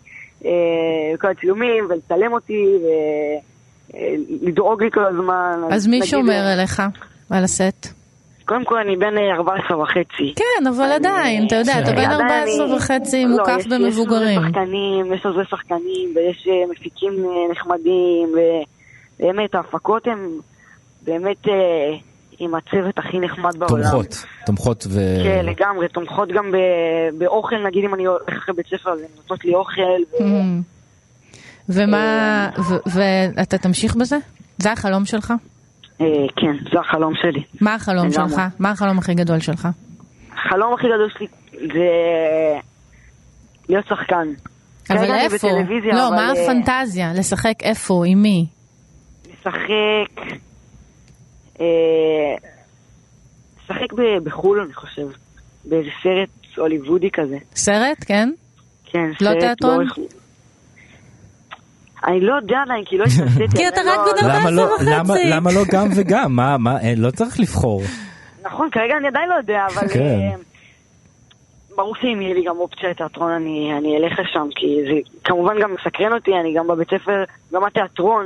כל 1.21 1.27
הצילומים, 1.27 1.85
ולצלם 1.89 2.33
אותי, 2.33 2.65
ולדאוג 3.93 4.83
לי 4.83 4.91
כל 4.91 5.05
הזמן. 5.05 5.59
אז 5.71 5.87
מי 5.87 6.05
שומר 6.05 6.47
עליך 6.53 6.81
על 7.29 7.43
הסט? 7.43 7.96
קודם 8.47 8.65
כל 8.65 8.77
אני 8.79 8.95
בן 8.97 9.17
אה, 9.17 9.35
14 9.35 9.77
וחצי. 9.81 10.33
כן, 10.35 10.67
אבל 10.67 10.91
עדיין, 10.91 11.47
אתה 11.47 11.55
יודע, 11.55 11.79
אתה 11.79 11.91
בן 11.91 11.97
עדיין 11.97 12.11
14 12.21 12.65
אני- 12.65 12.73
וחצי 12.75 13.25
לא, 13.25 13.29
מוקף 13.37 13.57
יש- 13.59 13.67
במבוגרים. 13.67 14.29
יש 14.29 14.37
עוזרי 14.37 14.51
שחקנים, 14.51 15.13
יש 15.13 15.25
עוזרי 15.25 15.43
שחקנים, 15.49 16.09
ויש 16.15 16.47
אה, 16.47 16.71
מפיקים 16.71 17.13
אה, 17.13 17.51
נחמדים, 17.51 18.29
באמת, 19.19 19.55
ההפקות 19.55 20.07
הן 20.07 20.19
באמת 21.05 21.47
אה, 21.47 21.53
עם 22.39 22.55
הצוות 22.55 22.97
הכי 22.97 23.19
נחמד 23.19 23.57
בעולם. 23.57 23.83
תומכות, 23.83 24.25
תומכות 24.45 24.87
ו... 24.89 24.99
כן, 25.23 25.45
לגמרי, 25.45 25.87
תומכות 25.87 26.29
גם 26.29 26.51
ב- 26.51 27.17
באוכל, 27.17 27.55
נגיד 27.67 27.83
אם 27.83 27.93
אני 27.93 28.05
הולך 28.05 28.21
אחרי 28.37 28.55
בית 28.55 28.67
ספר, 28.67 28.89
אז 28.93 28.99
הן 28.99 29.05
נותנות 29.17 29.45
לי 29.45 29.55
אוכל. 29.55 29.81
ו- 30.11 30.17
Mm. 30.17 30.63
ומה, 31.69 32.49
ואתה 32.93 33.57
תמשיך 33.57 33.95
בזה? 33.95 34.17
זה 34.57 34.71
החלום 34.71 35.05
שלך? 35.05 35.33
אה, 36.01 36.05
כן, 36.35 36.71
זה 36.71 36.79
החלום 36.79 37.13
שלי. 37.21 37.43
מה 37.61 37.75
החלום. 37.75 38.11
שלך? 38.11 38.41
מה 38.59 38.71
החלום 38.71 38.97
הכי 38.97 39.13
גדול 39.13 39.39
שלך? 39.39 39.67
החלום 40.31 40.73
הכי 40.73 40.87
גדול 40.87 41.09
שלי 41.17 41.27
זה 41.51 41.89
להיות 43.69 43.85
שחקן. 43.87 44.27
אבל 44.89 45.11
איפה? 45.11 45.47
לא, 45.93 46.09
מה 46.11 46.33
אה, 46.33 46.43
הפנטזיה? 46.43 47.13
לשחק 47.13 47.53
איפה? 47.61 48.03
עם 48.07 48.21
מי? 48.21 48.45
לשחק... 49.25 50.21
אה, 51.61 51.65
לשחק 53.63 53.93
בחו"ל, 54.23 54.59
אני 54.61 54.73
חושב. 54.73 55.07
באיזה 55.65 55.89
סרט 56.03 56.57
הוליוודי 56.57 57.11
כזה. 57.11 57.37
סרט, 57.55 57.97
כן? 58.05 58.29
כן, 58.85 59.09
לא 59.21 59.29
סרט 59.29 59.39
תיאטרון? 59.39 59.87
אני 62.05 62.21
לא 62.21 62.35
יודע 62.35 62.61
עדיין, 62.65 62.85
כי 62.85 62.97
לא 62.97 63.03
התנסיתי. 63.03 63.57
כי 63.57 63.67
אתה 63.67 63.81
רק 63.81 63.97
לא- 63.97 64.13
בן 64.21 64.27
למה 64.29 64.51
לא, 64.51 64.61
14 64.61 64.97
למה, 64.97 65.13
וחצי. 65.13 65.29
למה 65.29 65.51
לא 65.51 65.61
גם 65.71 65.87
וגם? 65.95 66.35
מה, 66.35 66.57
מה, 66.57 66.79
אין, 66.79 67.01
לא 67.01 67.11
צריך 67.11 67.39
לבחור. 67.39 67.81
נכון, 68.43 68.69
כרגע 68.71 68.97
אני 68.97 69.07
עדיין 69.07 69.29
לא 69.29 69.35
יודע, 69.35 69.65
אבל... 69.73 69.87
כן. 69.93 69.99
אה, 69.99 70.35
ברור 71.75 71.95
שאם 71.95 72.21
יהיה 72.21 72.33
לי 72.33 72.43
גם 72.43 72.57
אופציה 72.57 72.89
לתיאטרון, 72.89 73.31
אני, 73.31 73.73
אני 73.77 73.97
אלך 73.97 74.19
לשם, 74.19 74.47
כי 74.55 74.67
זה 74.87 74.93
כמובן 75.23 75.59
גם 75.61 75.73
מסקרן 75.73 76.13
אותי, 76.13 76.31
אני 76.41 76.53
גם 76.53 76.67
בבית 76.67 76.87
ספר, 76.89 77.23
גם 77.53 77.63
התיאטרון, 77.63 78.25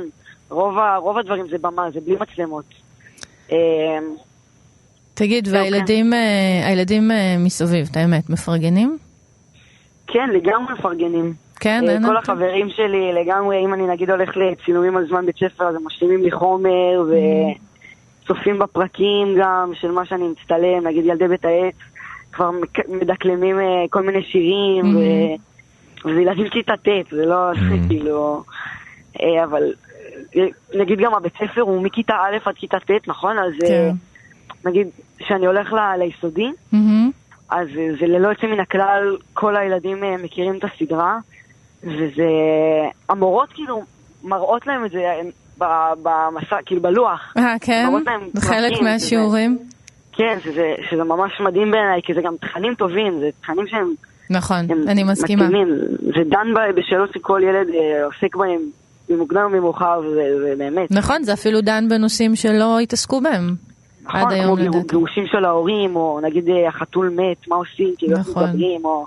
רוב, 0.50 0.78
ה, 0.78 0.96
רוב 0.96 1.18
הדברים 1.18 1.48
זה 1.50 1.56
במה, 1.58 1.90
זה 1.90 2.00
בלי 2.00 2.16
מצלמות. 2.20 2.64
אה, 3.52 3.56
תגיד, 5.14 5.46
זהו, 5.46 5.60
והילדים 5.60 6.12
אה, 6.14 6.62
הילדים 6.68 7.10
אה, 7.10 7.36
מסביב, 7.38 7.88
את 7.90 7.96
האמת, 7.96 8.30
מפרגנים? 8.30 8.98
כן, 10.06 10.30
לגמרי 10.34 10.74
מפרגנים. 10.74 11.34
כן, 11.62 11.84
אה, 11.88 11.92
אין... 11.92 12.06
כל 12.06 12.16
החברים 12.16 12.68
שלי, 12.70 13.12
לגמרי, 13.12 13.64
אם 13.64 13.74
אני 13.74 13.86
נגיד 13.86 14.10
הולך 14.10 14.36
לצילומים 14.36 14.96
על 14.96 15.06
זמן 15.06 15.26
בית 15.26 15.36
ספר, 15.36 15.64
אז 15.68 15.74
הם 15.74 15.84
משלימים 15.86 16.22
לי 16.22 16.30
חומר, 16.30 17.04
וצופים 18.22 18.58
בפרקים 18.58 19.34
גם 19.40 19.72
של 19.74 19.90
מה 19.90 20.06
שאני 20.06 20.28
מצטלם, 20.28 20.86
נגיד 20.86 21.04
ילדי 21.04 21.28
בית 21.28 21.44
העץ, 21.44 21.74
כבר 22.32 22.50
מדקלמים 22.88 23.60
אה, 23.60 23.84
כל 23.90 24.02
מיני 24.02 24.22
שירים, 24.22 24.96
ו- 24.96 26.08
וזה 26.08 26.20
ילדים 26.20 26.48
כיתה 26.48 26.76
ט', 26.76 27.10
זה 27.10 27.26
לא 27.26 27.50
כאילו... 27.88 28.42
אה, 29.20 29.44
אבל 29.44 29.62
נגיד 30.74 30.98
גם 30.98 31.14
הבית 31.14 31.32
ספר 31.36 31.60
הוא 31.60 31.82
מכיתה 31.82 32.14
א' 32.14 32.48
עד 32.48 32.54
כיתה 32.54 32.78
ט', 32.78 33.08
נכון? 33.08 33.38
אז 33.38 33.52
כן. 33.60 33.90
נגיד, 34.64 34.86
כשאני 35.18 35.46
הולך 35.46 35.74
ליסודי, 35.98 36.50
מהמם. 36.72 37.10
אז 37.50 37.68
זה 38.00 38.06
ללא 38.06 38.28
יוצא 38.28 38.46
מן 38.46 38.60
הכלל, 38.60 39.16
כל 39.32 39.56
הילדים 39.56 40.04
מכירים 40.22 40.58
את 40.58 40.64
הסדרה, 40.64 41.18
וזה... 41.82 42.28
המורות 43.08 43.48
כאילו 43.52 43.82
מראות 44.24 44.66
להם 44.66 44.84
את 44.84 44.90
זה 44.90 44.98
ב- 45.58 45.64
במסע, 46.02 46.56
כאילו 46.66 46.82
בלוח. 46.82 47.34
אה, 47.36 47.54
כן? 47.60 47.88
זה 48.34 48.40
חלק 48.40 48.82
מהשיעורים? 48.82 49.58
כן, 50.12 50.38
שזה, 50.44 50.62
שזה 50.90 51.04
ממש 51.04 51.32
מדהים 51.40 51.70
בעיניי, 51.70 52.00
כי 52.04 52.14
זה 52.14 52.20
גם 52.22 52.34
תכנים 52.40 52.74
טובים, 52.74 53.18
זה 53.20 53.28
תכנים 53.40 53.66
שהם 53.66 53.94
נכון, 54.30 54.56
אני 54.88 55.02
מסכימה. 55.04 55.44
מתאימים. 55.44 55.68
זה 56.00 56.22
דן 56.30 56.54
ב- 56.54 56.80
בשאלות 56.80 57.10
שכל 57.14 57.40
ילד 57.44 57.66
אה, 57.74 58.04
עוסק 58.04 58.36
בהם 58.36 58.60
ממוקדם 59.08 59.46
וממאוחר, 59.52 60.00
וזה 60.04 60.22
זה 60.38 60.54
באמת. 60.58 60.90
נכון, 60.90 61.22
זה 61.22 61.32
אפילו 61.32 61.60
דן 61.60 61.88
בנושאים 61.88 62.36
שלא 62.36 62.78
התעסקו 62.78 63.20
בהם. 63.20 63.54
נכון, 64.04 64.20
עד 64.20 64.32
היום 64.32 64.46
כמו 64.46 64.56
גירו- 64.56 64.68
לדעתי. 64.76 64.88
גירושים 64.88 65.26
של 65.26 65.44
ההורים, 65.44 65.96
או 65.96 66.20
נגיד 66.22 66.48
אה, 66.48 66.68
החתול 66.68 67.08
מת, 67.08 67.48
מה 67.48 67.56
עושים, 67.56 67.94
כאילו 67.98 68.16
איך 68.16 68.28
נכון. 68.28 68.44
מדברים, 68.44 68.84
או... 68.84 69.06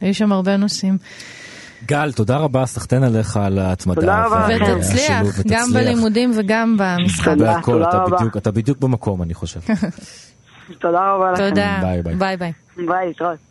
היו 0.00 0.14
שם 0.14 0.32
הרבה 0.32 0.56
נושאים. 0.56 0.98
גל, 1.84 2.12
תודה 2.12 2.36
רבה, 2.36 2.66
סחטיין 2.66 3.02
עליך 3.04 3.36
על 3.36 3.58
ההתמדה. 3.58 4.00
תודה 4.00 4.24
רבה. 4.26 4.46
ותצליח, 4.76 5.22
גם. 5.48 5.68
בלימודים 5.74 6.32
וגם 6.36 6.76
במשחק. 6.78 7.24
תודה, 7.32 7.58
תודה 7.64 7.88
אתה 7.88 7.96
רבה. 7.96 8.16
בדיוק- 8.16 8.36
אתה 8.36 8.50
בדיוק 8.50 8.78
במקום, 8.78 9.22
אני 9.22 9.34
חושב. 9.34 9.60
תודה 10.80 11.12
רבה 11.14 11.32
לכם. 11.32 11.48
תודה. 11.48 11.78
ביי, 11.82 12.02
ביי. 12.02 12.14
ביי 12.14 12.36
ביי. 12.36 12.52
ביי, 12.76 13.06
להתראות. 13.06 13.45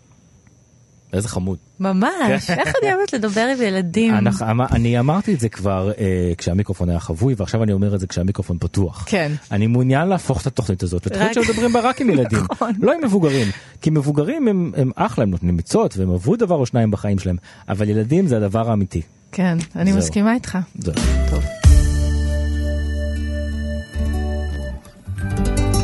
איזה 1.16 1.28
חמוד. 1.30 1.58
ממש, 1.80 2.10
איך 2.50 2.74
אני 2.84 2.94
אוהבת 2.94 3.14
לדבר 3.14 3.42
עם 3.42 3.62
ילדים. 3.62 4.14
אנחנו- 4.14 4.52
אמ- 4.52 4.62
אני 4.62 5.00
אמרתי 5.00 5.34
את 5.34 5.40
זה 5.40 5.50
כבר 5.50 5.92
אה, 5.98 6.32
כשהמיקרופון 6.38 6.90
היה 6.90 7.00
חבוי, 7.00 7.34
ועכשיו 7.38 7.64
אני 7.64 7.74
אומר 7.74 7.96
את 7.96 8.00
זה 8.00 8.08
כשהמיקרופון 8.08 8.58
פתוח. 8.60 9.04
כן. 9.08 9.32
אני 9.52 9.68
מעוניין 9.68 10.08
להפוך 10.08 10.42
את 10.42 10.48
התוכנית 10.48 10.84
הזאת 10.84 11.06
לתוכנית 11.06 11.38
רק- 11.38 11.46
שמדברים 11.46 11.74
בה 11.74 11.80
רק 11.80 12.02
עם 12.02 12.10
ילדים, 12.10 12.40
נכון. 12.52 12.72
לא 12.82 12.92
עם 12.94 13.04
מבוגרים. 13.04 13.48
כי 13.82 13.90
מבוגרים 13.90 14.48
הם, 14.48 14.72
הם 14.78 14.92
אחלה, 14.96 15.24
הם 15.24 15.32
נותנים 15.32 15.60
עצות 15.60 15.98
והם 15.98 16.12
עברו 16.12 16.36
דבר 16.36 16.56
או 16.56 16.66
שניים 16.66 16.92
בחיים 16.92 17.20
שלהם, 17.20 17.38
אבל 17.70 17.90
ילדים 17.90 18.28
זה 18.28 18.38
הדבר 18.38 18.70
האמיתי. 18.70 19.02
כן, 19.32 19.58
אני 19.76 19.92
זהו. 19.92 20.00
מסכימה 20.00 20.34
איתך. 20.34 20.58
זהו. 20.80 20.94
טוב. 21.30 21.44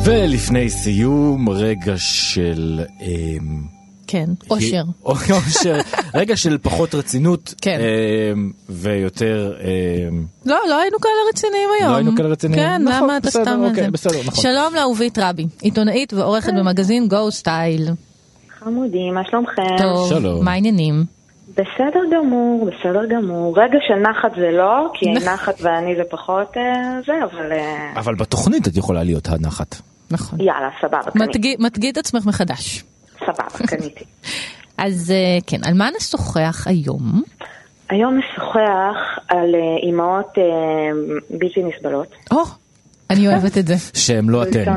ולפני 0.04 0.70
סיום, 0.70 1.48
רגע 1.48 1.94
של... 1.96 2.80
אמ, 3.00 3.62
כן, 4.12 4.30
אושר. 4.50 4.82
אושר, 5.04 5.78
רגע 6.14 6.36
של 6.36 6.58
פחות 6.58 6.94
רצינות, 6.94 7.54
כן. 7.62 7.78
אמ, 8.34 8.50
ויותר... 8.68 9.54
אמ, 9.60 10.24
לא, 10.46 10.56
לא 10.68 10.78
היינו 10.80 10.98
כאלה 10.98 11.12
רציניים 11.32 11.68
היום. 11.80 11.90
לא 11.92 11.96
היינו 11.96 12.16
כאלה 12.16 12.28
רציניים? 12.28 12.62
כן, 12.62 12.82
נכון, 12.82 13.02
למה 13.02 13.16
אתה 13.16 13.30
סתם... 13.30 13.60
אוקיי, 13.64 13.84
זה? 13.84 13.90
בסדר, 13.90 14.18
נכון. 14.26 14.42
שלום 14.42 14.74
לאהובית 14.74 15.18
רבי, 15.18 15.46
עיתונאית 15.62 16.12
ועורכת 16.12 16.52
במגזין 16.58 17.08
גו 17.08 17.30
סטייל. 17.30 17.88
חמודים, 18.58 19.14
מה 19.14 19.20
שלומכם? 19.30 19.76
טוב, 19.78 20.08
שלום. 20.08 20.44
מה 20.44 20.52
העניינים? 20.52 21.04
בסדר 21.52 22.00
גמור, 22.12 22.66
בסדר 22.70 23.06
גמור. 23.10 23.58
רגע 23.58 23.78
של 23.88 23.94
נחת 23.94 24.30
זה 24.36 24.50
לא, 24.56 24.90
כי 24.94 25.10
נחת 25.12 25.54
ואני 25.60 25.96
זה 25.96 26.02
פחות 26.10 26.56
אה, 26.56 26.62
זה, 27.06 27.12
אבל 27.24 27.52
אה, 27.52 27.92
אבל 27.96 28.14
בתוכנית 28.14 28.68
את 28.68 28.76
יכולה 28.76 29.02
להיות 29.02 29.28
הנחת. 29.28 29.76
נכון. 30.10 30.40
יאללה, 30.40 30.68
סבבה. 30.80 30.98
מתגיד- 31.26 31.60
מתגיד 31.60 31.98
את 31.98 32.06
עצמך 32.06 32.26
מחדש. 32.26 32.84
סבבה, 33.26 33.66
קניתי. 33.76 34.04
אז 34.78 35.10
אה, 35.10 35.38
כן, 35.46 35.58
על 35.64 35.74
מה 35.74 35.88
נשוחח 35.96 36.64
היום? 36.66 37.22
היום 37.90 38.18
נשוחח 38.18 38.96
על 39.28 39.54
אה, 39.54 39.60
אימהות 39.82 40.38
אה, 40.38 40.42
בלתי 41.38 41.60
נסבלות. 41.62 42.08
או, 42.30 42.42
אני 43.10 43.28
אוהבת 43.28 43.58
את 43.58 43.66
זה. 43.66 43.74
שהם 43.94 44.30
לא 44.30 44.38
ראשון. 44.42 44.74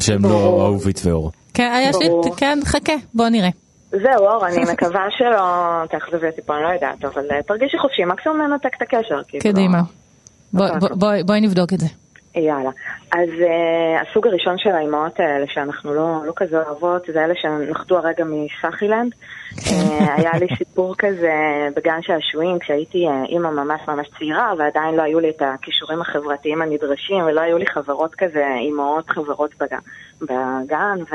שהם 0.00 0.22
לא. 0.22 0.62
אהובית 0.62 1.00
ואור. 1.04 1.32
כן, 1.54 1.82
יש 1.90 1.96
לי, 2.00 2.08
ברור. 2.08 2.36
כן, 2.36 2.58
חכה, 2.64 2.92
בוא 3.14 3.28
נראה. 3.28 3.48
זהו, 3.90 4.02
אור, 4.26 4.46
אני 4.46 4.56
מקווה 4.72 5.00
שלא 5.18 5.40
תאכזבי 5.90 6.26
אותי 6.26 6.42
פה, 6.46 6.54
אני 6.56 6.62
לא 6.62 6.68
יודעת, 6.68 7.04
אבל 7.04 7.22
תרגישי 7.46 7.78
חופשי, 7.78 8.04
מקסימום 8.04 8.38
ננתק 8.40 8.70
את 8.76 8.82
הקשר. 8.82 9.20
כאילו. 9.28 9.42
קדימה. 9.42 9.82
בוא-. 10.52 10.66
בוא- 10.80 10.88
בואי 10.94 11.22
בואי 11.22 11.40
נבדוק 11.40 11.72
את 11.72 11.80
זה. 11.80 11.86
יאללה. 12.36 12.70
אז 13.12 13.28
uh, 13.28 14.08
הסוג 14.10 14.26
הראשון 14.26 14.58
של 14.58 14.70
האימהות 14.70 15.20
האלה 15.20 15.46
שאנחנו 15.48 15.94
לא, 15.94 16.26
לא 16.26 16.32
כזה 16.36 16.62
אוהבות, 16.62 17.02
זה 17.12 17.24
אלה 17.24 17.34
שנחתו 17.34 17.98
הרגע 17.98 18.24
מסאחילנד. 18.24 19.12
uh, 19.12 19.70
היה 20.16 20.32
לי 20.40 20.46
סיפור 20.58 20.94
כזה 20.98 21.32
בגן 21.76 22.02
שעשועים 22.02 22.58
כשהייתי 22.58 23.06
uh, 23.08 23.28
אימא 23.28 23.50
ממש 23.50 23.80
ממש 23.88 24.08
צעירה 24.18 24.52
ועדיין 24.58 24.94
לא 24.94 25.02
היו 25.02 25.20
לי 25.20 25.30
את 25.30 25.42
הכישורים 25.42 26.00
החברתיים 26.00 26.62
הנדרשים 26.62 27.24
ולא 27.26 27.40
היו 27.40 27.58
לי 27.58 27.66
חברות 27.66 28.14
כזה, 28.14 28.46
אימהות 28.60 29.10
חברות 29.10 29.50
בגן, 29.60 29.78
בגן 30.24 30.98
ו, 31.12 31.14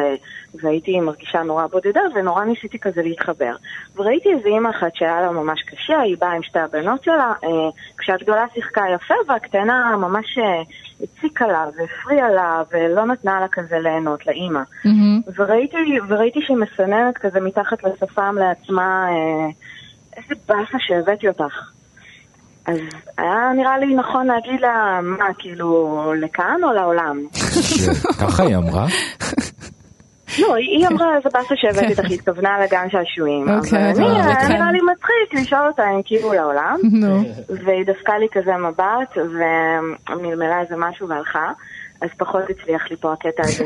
והייתי 0.54 1.00
מרגישה 1.00 1.44
נורא 1.44 1.68
בודדה 1.68 2.02
ונורא 2.16 2.46
ניסיתי 2.46 2.80
כזה 2.80 3.02
להתחבר. 3.02 3.56
וראיתי 3.96 4.30
איזה 4.34 4.50
אימא 4.50 4.70
אחת 4.70 4.96
שהיה 4.96 5.22
לה 5.22 5.32
ממש 5.32 5.62
קשה, 5.64 6.00
היא 6.00 6.18
באה 6.20 6.32
עם 6.32 6.44
שתי 6.44 6.60
הבנות 6.60 7.04
שלה, 7.04 7.34
uh, 7.44 7.48
כשהגדולה 7.98 8.46
שיחקה 8.54 8.84
יפה 8.96 9.16
והקטנה 9.28 9.98
ממש... 9.98 10.38
Uh, 10.38 10.74
הציקה 11.04 11.48
לה 11.48 11.66
והפריעה 11.78 12.30
לה 12.30 12.64
ולא 12.72 13.06
נתנה 13.06 13.40
לה 13.40 13.48
כזה 13.48 13.80
ליהנות, 13.80 14.28
לאימא. 14.28 14.62
מהמם. 14.86 15.22
וראיתי, 15.36 15.78
וראיתי 16.08 16.42
שהיא 16.42 16.58
מסננת 16.58 17.18
כזה 17.18 17.40
מתחת 17.40 17.84
לשפם 17.84 18.36
לעצמה, 18.40 19.08
אה, 19.10 19.50
איזה 20.18 20.36
באסה 20.48 20.78
שהבאתי 20.80 21.28
אותך. 21.28 21.72
אז 22.70 22.78
היה 23.18 23.52
נראה 23.56 23.78
לי 23.78 23.96
נכון 23.96 24.28
להגיד 24.28 24.62
לה, 24.62 25.00
מה, 25.04 25.26
כאילו, 25.38 26.14
לכאן 26.22 26.58
או 26.64 26.74
לעולם? 26.74 27.20
ככה 28.22 28.44
היא 28.44 28.56
אמרה? 28.56 28.86
לא, 30.40 30.56
היא 30.56 30.88
אמרה 30.88 31.18
איזה 31.18 31.30
באסה 31.34 31.56
שהבאתי 31.56 31.92
אותך, 31.92 32.06
היא 32.10 32.16
התכוונה 32.16 32.60
לגן 32.64 32.88
שעשועים. 32.90 33.50
אוקיי, 33.50 33.92
אבל 33.92 34.04
אני, 34.04 34.20
אה, 34.20 34.26
היה 34.26 34.32
לכאן. 34.32 34.52
נראה 34.52 34.72
לי 34.72 34.80
מצחיק 34.92 35.42
לשאול 35.42 35.68
אותה 35.68 35.84
אם 35.90 36.02
כאילו 36.06 36.34
לעולם. 36.34 36.78
נו. 36.92 37.24
והיא 37.66 37.86
דפקה 37.86 38.18
לי 38.18 38.28
כזה 38.32 38.52
מבט, 38.58 39.18
ומלמלה 40.10 40.62
איזה 40.62 40.76
משהו 40.78 41.08
והלכה, 41.08 41.52
אז 42.02 42.10
פחות 42.18 42.42
הצליח 42.50 42.90
לי 42.90 42.98
פה 42.98 43.14
הקטע 43.14 43.44
הזה. 43.44 43.66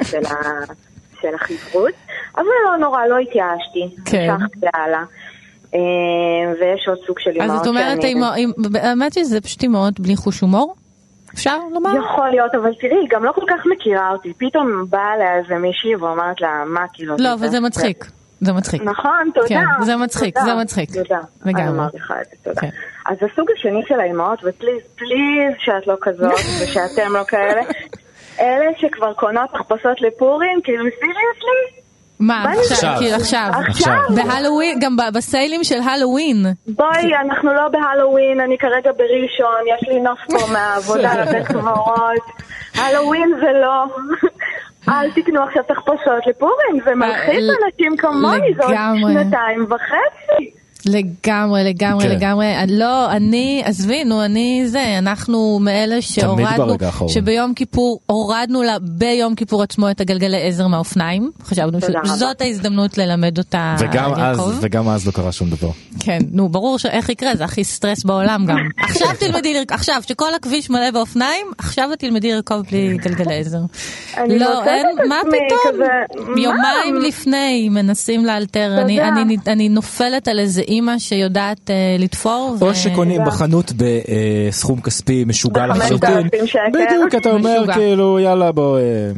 של 1.21 1.35
החברות, 1.35 1.93
אבל 2.35 2.45
לא 2.65 2.77
נורא, 2.77 3.05
לא 3.05 3.17
התייאשתי, 3.17 3.95
כן. 4.05 4.29
המשכתי 4.29 4.65
הלאה. 4.73 5.03
אה, 5.73 5.79
ויש 6.59 6.87
עוד 6.87 6.97
סוג 7.07 7.19
של 7.19 7.31
אז 7.41 7.49
אמהות 7.49 7.61
את 7.61 7.67
אומרת, 7.67 8.01
שאני- 8.01 8.13
האמא- 8.13 8.77
האמת 8.81 9.13
שזה 9.13 9.41
פשוט 9.41 9.63
אימהות 9.63 9.99
בלי 9.99 10.15
חוש 10.15 10.39
הומור? 10.39 10.75
אפשר 11.33 11.57
לומר? 11.71 11.89
יכול 11.97 12.29
להיות, 12.29 12.55
אבל 12.55 12.73
תראי, 12.79 12.95
היא 12.95 13.07
גם 13.09 13.23
לא 13.23 13.31
כל 13.31 13.45
כך 13.47 13.65
מכירה 13.71 14.11
אותי. 14.11 14.33
פתאום 14.37 14.85
באה 14.89 15.13
אליה 15.15 15.35
איזה 15.37 15.55
מישהי 15.57 15.95
ואומרת 15.95 16.41
לה, 16.41 16.63
מה 16.67 16.85
כאילו... 16.93 17.15
לא, 17.19 17.33
אבל 17.33 17.47
זה 17.47 17.59
מצחיק. 17.59 18.05
זה 18.41 18.53
מצחיק. 18.53 18.81
נכון, 18.81 19.29
תודה. 19.33 19.47
כן, 19.47 19.63
זה 19.81 19.95
מצחיק, 19.95 20.37
תודה, 20.39 20.45
זה 20.55 20.61
מצחיק. 20.63 20.89
תודה. 20.93 21.19
לגמרי. 21.45 21.63
אני 21.63 21.77
מעריכה 21.77 22.13
את 22.21 22.25
זה, 22.25 22.35
תודה. 22.43 22.61
כן. 22.61 22.69
אז 23.05 23.17
הסוג 23.31 23.47
השני 23.57 23.81
של 23.87 23.99
האימהות, 23.99 24.39
ופליז, 24.43 24.81
פליז 24.95 25.53
שאת 25.59 25.87
לא 25.87 25.95
כזאת, 26.01 26.31
ושאתם 26.63 27.11
לא 27.13 27.23
כאלה, 27.23 27.61
אלה 28.39 28.65
שכבר 28.77 29.13
קונות 29.13 29.49
תחפושות 29.53 30.01
לפורים, 30.01 30.59
כאילו 30.63 30.83
סיריוסלי? 30.99 31.82
מה, 32.27 32.43
עכשיו, 32.43 32.61
עכשיו? 32.71 32.95
כאילו 32.99 33.15
עכשיו. 33.15 33.49
עכשיו? 33.67 33.93
בהלואוין, 34.15 34.79
גם 34.81 34.95
בסיילים 35.13 35.63
של 35.63 35.79
הלואוין. 35.81 36.45
בואי, 36.67 37.15
אנחנו 37.25 37.53
לא 37.53 37.67
בהלואוין, 37.67 38.39
אני 38.39 38.57
כרגע 38.57 38.91
בראשון, 38.97 39.61
יש 39.75 39.89
לי 39.89 39.99
נוף 39.99 40.19
פה 40.29 40.47
מהעבודה 40.53 41.13
לבית 41.21 41.47
קברות. 41.47 42.23
הלואוין 42.77 43.29
זה 43.41 43.51
לא. 43.61 43.83
אל 44.89 45.11
תקנו 45.11 45.43
עכשיו 45.43 45.63
תחפושות 45.63 46.27
לפורים, 46.27 46.79
זה 46.85 46.95
מלחיץ 46.95 47.39
ל- 47.39 47.65
אנשים 47.65 47.97
כמוני, 47.97 48.53
זה 48.57 48.63
עוד. 48.63 48.73
שנתיים 49.13 49.65
וחצי. 49.69 50.62
לגמרי, 50.85 51.63
לגמרי, 51.63 52.03
כן. 52.03 52.09
לגמרי. 52.09 52.53
לא, 52.67 53.11
אני, 53.11 53.61
עזבי, 53.65 54.03
נו, 54.03 54.25
אני 54.25 54.63
זה, 54.65 54.97
אנחנו 54.97 55.59
מאלה 55.61 56.01
שהורדנו. 56.01 56.75
שביום 57.07 57.53
כיפור, 57.53 57.99
הורדנו 58.05 58.63
לה 58.63 58.77
ביום 58.81 59.35
כיפור 59.35 59.63
עצמו 59.63 59.91
את 59.91 60.01
הגלגלי 60.01 60.47
עזר 60.47 60.67
מהאופניים. 60.67 61.31
חשבנו. 61.45 61.79
שזאת 62.05 62.41
ההזדמנות 62.41 62.97
ללמד 62.97 63.37
אותה 63.37 63.75
וגם 63.79 64.13
אז, 64.13 64.37
לרכוב. 64.37 64.59
וגם 64.61 64.89
אז 64.89 65.07
לא 65.07 65.11
קרה 65.11 65.31
שום 65.31 65.49
דבר. 65.49 65.69
כן, 65.99 66.19
נו, 66.31 66.49
ברור 66.49 66.79
שאיך 66.79 67.09
יקרה, 67.09 67.35
זה 67.35 67.43
הכי 67.43 67.63
סטרס 67.63 68.03
בעולם 68.03 68.45
גם. 68.45 68.57
עכשיו 68.89 69.07
תלמדי 69.19 69.53
לרכוב, 69.53 69.71
עכשיו 69.77 70.01
שכל 70.07 70.33
הכביש 70.33 70.69
מלא 70.69 70.91
באופניים, 70.91 71.47
עכשיו 71.57 71.89
את 71.93 71.99
תלמדי 71.99 72.33
לרכוב 72.33 72.61
בלי 72.71 72.97
גלגלי 73.03 73.39
עזר. 73.39 73.59
אני 74.17 74.39
לא, 74.39 74.65
אין, 74.65 74.85
מה 75.09 75.19
פתאום? 75.21 75.59
כזה, 75.73 75.83
מה? 76.31 76.41
יומיים 76.41 76.95
לפני 76.95 77.69
מנסים 77.69 78.25
לאלתר, 78.25 78.77
אני, 78.81 78.95
תודה. 78.97 79.07
אני, 79.21 79.37
אני 79.47 79.69
נופלת 79.69 80.27
על 80.27 80.39
איזה 80.39 80.61
אימא 80.73 80.99
שיודעת 80.99 81.69
אה, 81.69 81.95
לתפור. 81.99 82.57
או 82.61 82.67
ו- 82.67 82.75
שקונים 82.75 83.21
בחנות 83.25 83.71
בסכום 83.77 84.81
כספי 84.81 85.23
משוגע 85.27 85.67
לחלוטין. 85.67 86.27
בדיוק, 86.73 87.15
אתה 87.17 87.29
אומר 87.31 87.57
משוגע. 87.57 87.73
כאילו 87.73 88.19
יאללה 88.19 88.51
בוא. 88.51 88.77
אה, 88.77 88.83
אה, 88.83 89.11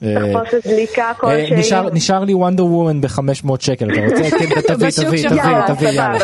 תחפושת 0.00 0.66
דליקה 0.66 1.02
אה, 1.08 1.14
כלשהי. 1.14 1.56
נשאר- 1.56 1.88
נשאר 1.92 2.24
לי 2.24 2.34
וונדר 2.34 2.64
וומן 2.64 3.00
ב-500 3.00 3.20
שקל, 3.60 3.86
אתה 3.92 4.00
רוצה? 4.04 4.30
כן, 4.38 4.46
תביא, 4.60 4.90
תביא. 4.90 5.28
תביא, 5.28 5.40
יאללה, 5.42 5.64
תביא, 5.66 5.88
יאללה. 5.88 6.14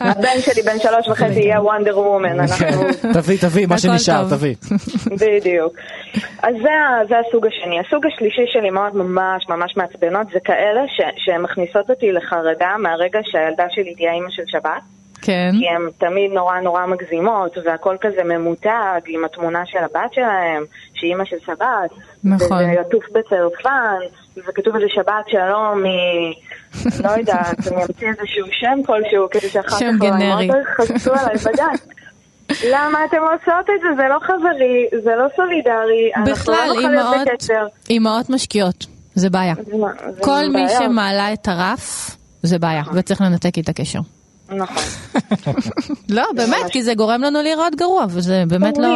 הבן 0.10 0.40
שלי 0.40 0.62
בן 0.62 0.78
שלוש 0.78 1.08
וחצי 1.08 1.40
יהיה 1.40 1.62
וונדר 1.62 1.98
וומן, 1.98 2.40
אנחנו... 2.40 2.66
תביא, 3.12 3.38
תביא, 3.40 3.66
מה 3.66 3.78
שנשאר. 3.78 4.24
תביא. 4.30 4.54
בדיוק. 5.20 5.72
אז 6.42 6.54
זה, 7.08 7.14
הסוג 7.28 7.46
השני. 7.46 7.80
הסוג 7.80 8.06
השלישי 8.06 8.42
של 8.52 8.64
אימהות 8.64 8.94
ממש 8.94 9.44
ממש 9.48 9.76
מעצבנות 9.76 10.26
זה 10.32 10.38
כאלה 10.44 10.80
שמכניסות 11.16 11.90
אותי 11.90 12.12
לחרדה 12.12 12.68
מהרגע 12.82 13.18
שהילדה 13.24 13.64
שלי 13.70 13.94
תהיה 13.94 14.12
אימא 14.12 14.30
של 14.30 14.42
שבת. 14.46 14.99
כן, 15.30 15.50
כי 15.58 15.68
הן 15.68 15.82
תמיד 15.98 16.30
נורא 16.32 16.60
נורא 16.60 16.86
מגזימות, 16.86 17.56
והכל 17.64 17.96
כזה 18.00 18.24
ממותג 18.24 18.70
עם 19.06 19.24
התמונה 19.24 19.62
של 19.66 19.78
הבת 19.78 20.12
שלהם, 20.12 20.64
שהיא 20.94 21.10
אימא 21.10 21.24
של 21.24 21.36
שבת. 21.46 21.90
נכון. 22.24 22.46
וזה 22.62 22.80
עטוף 22.80 23.04
בצרפן, 23.12 23.98
וכתוב 24.36 24.74
איזה 24.74 24.86
שבת 24.88 25.24
שלום 25.28 25.82
מ... 25.82 25.86
לא 27.04 27.10
יודעת, 27.10 27.58
אני 27.72 27.82
אמציא 27.82 28.08
איזשהו 28.08 28.46
שם 28.50 28.78
כלשהו, 28.86 29.26
כדי 29.30 29.48
שאחר 29.48 29.68
כך 29.68 29.78
שם 29.78 29.86
לא 30.00 30.06
גנרי. 30.10 30.48
יכעסו 30.72 31.10
עליי 31.14 31.34
בגן. 31.36 31.74
למה 32.70 32.98
אתם 33.04 33.16
עושות 33.16 33.66
את 33.76 33.80
זה? 33.82 33.88
זה 33.96 34.08
לא 34.08 34.18
חברי, 34.22 35.02
זה 35.04 35.10
לא 35.16 35.26
סולידרי, 35.36 36.10
אנחנו 36.16 36.32
בכלל, 36.32 36.54
לא 36.68 36.88
נוכל 36.88 37.16
להיות 37.16 37.70
אימהות, 37.90 38.30
משקיעות, 38.30 38.86
זה 39.14 39.30
בעיה. 39.30 39.54
זה- 39.54 39.62
זה 40.16 40.20
כל 40.22 40.40
מי 40.48 40.64
בעיה. 40.66 40.78
שמעלה 40.78 41.32
את 41.32 41.48
הרף, 41.48 42.16
זה 42.42 42.58
בעיה, 42.58 42.82
וצריך 42.94 43.20
לנתק 43.20 43.56
איתה 43.56 43.72
קשר. 43.72 43.98
נכון. 44.50 44.82
לא, 46.16 46.24
באמת, 46.36 46.70
כי 46.70 46.82
זה 46.82 46.94
גורם 46.94 47.22
לנו 47.22 47.42
להיראות 47.42 47.74
גרוע, 47.74 48.04
וזה 48.08 48.44
באמת 48.48 48.78
לא... 48.78 48.88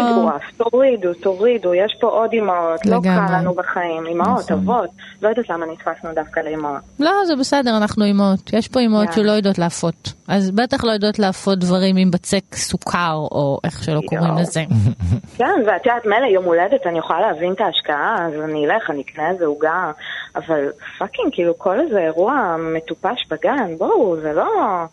תורידו 0.57 0.75
תורידו, 1.05 1.15
תורידו, 1.15 1.75
יש 1.75 1.97
פה 2.01 2.07
עוד 2.07 2.33
אימהות, 2.33 2.87
לא. 2.87 3.01
קל 3.03 3.37
לנו 3.39 3.55
בחיים, 3.55 4.07
אימהות, 4.07 4.51
נכון. 4.51 4.53
אבות, 4.53 4.91
לא 5.23 5.29
יודעת 5.29 5.49
למה 5.49 5.67
נתפסנו 5.67 6.11
דווקא 6.15 6.41
לאימהות. 6.41 6.81
לא, 7.01 7.13
זה 7.27 7.37
בסדר, 7.37 7.77
אנחנו 7.77 8.05
אימהות. 8.05 8.53
יש 8.53 8.69
פה 8.69 8.81
אימהות. 8.81 9.13
שלא 9.13 9.33
יודעות 9.33 9.59
לאפות. 9.59 10.13
אז 10.29 10.51
בטח 10.51 10.85
לא 10.85 10.91
יודעות 10.91 11.19
לאפות 11.19 11.59
דברים 11.59 11.97
עם 11.97 12.11
בצק 12.11 12.55
סוכר, 12.55 13.15
או 13.15 13.59
איך 13.65 13.85
שלא 13.85 14.01
קוראים. 14.07 14.35
לזה. 14.39 14.61
כן, 15.39 15.63
ואת 15.67 15.87
יודעת, 15.87 16.07
מילא 16.07 16.27
יום 16.35 16.45
הולדת, 16.45 16.87
אני 16.87 16.99
יכולה 16.99 17.21
להבין 17.21 17.53
את 17.53 17.61
ההשקעה, 17.61 18.27
אז 18.27 18.35
אני 18.45 18.67
אלך, 18.67 18.91
אני 18.91 19.03
אקנה 19.03 19.31
איזה 19.31 19.47
עוגה, 19.47 19.93
אבל 20.37 20.69
fucking, 20.99 21.29
כאילו, 21.33 21.59
כל 21.59 21.81
איזה 21.81 21.99
אירוע 21.99 22.57
מטופש 22.59 23.27
בגן, 23.31 23.77
בואו, 23.79 24.17
זה 24.21 24.33
לא... 24.33 24.85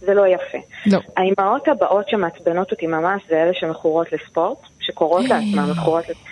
זה 0.00 0.14
לא 0.14 0.26
יפה. 0.26 0.58
לא. 0.86 0.98
האימהות 1.16 1.68
הבאות 1.68 2.08
שמעצבנות 2.08 2.70
אותי 2.70 2.86
ממש 2.86 3.22
זה 3.28 3.42
אלה 3.42 3.54
שמכורות 3.54 4.12
לספורט, 4.12 4.58
שקוראות 4.80 5.24
לעצמן 5.24 5.70
מכורות 5.70 6.08
לספורט. 6.08 6.26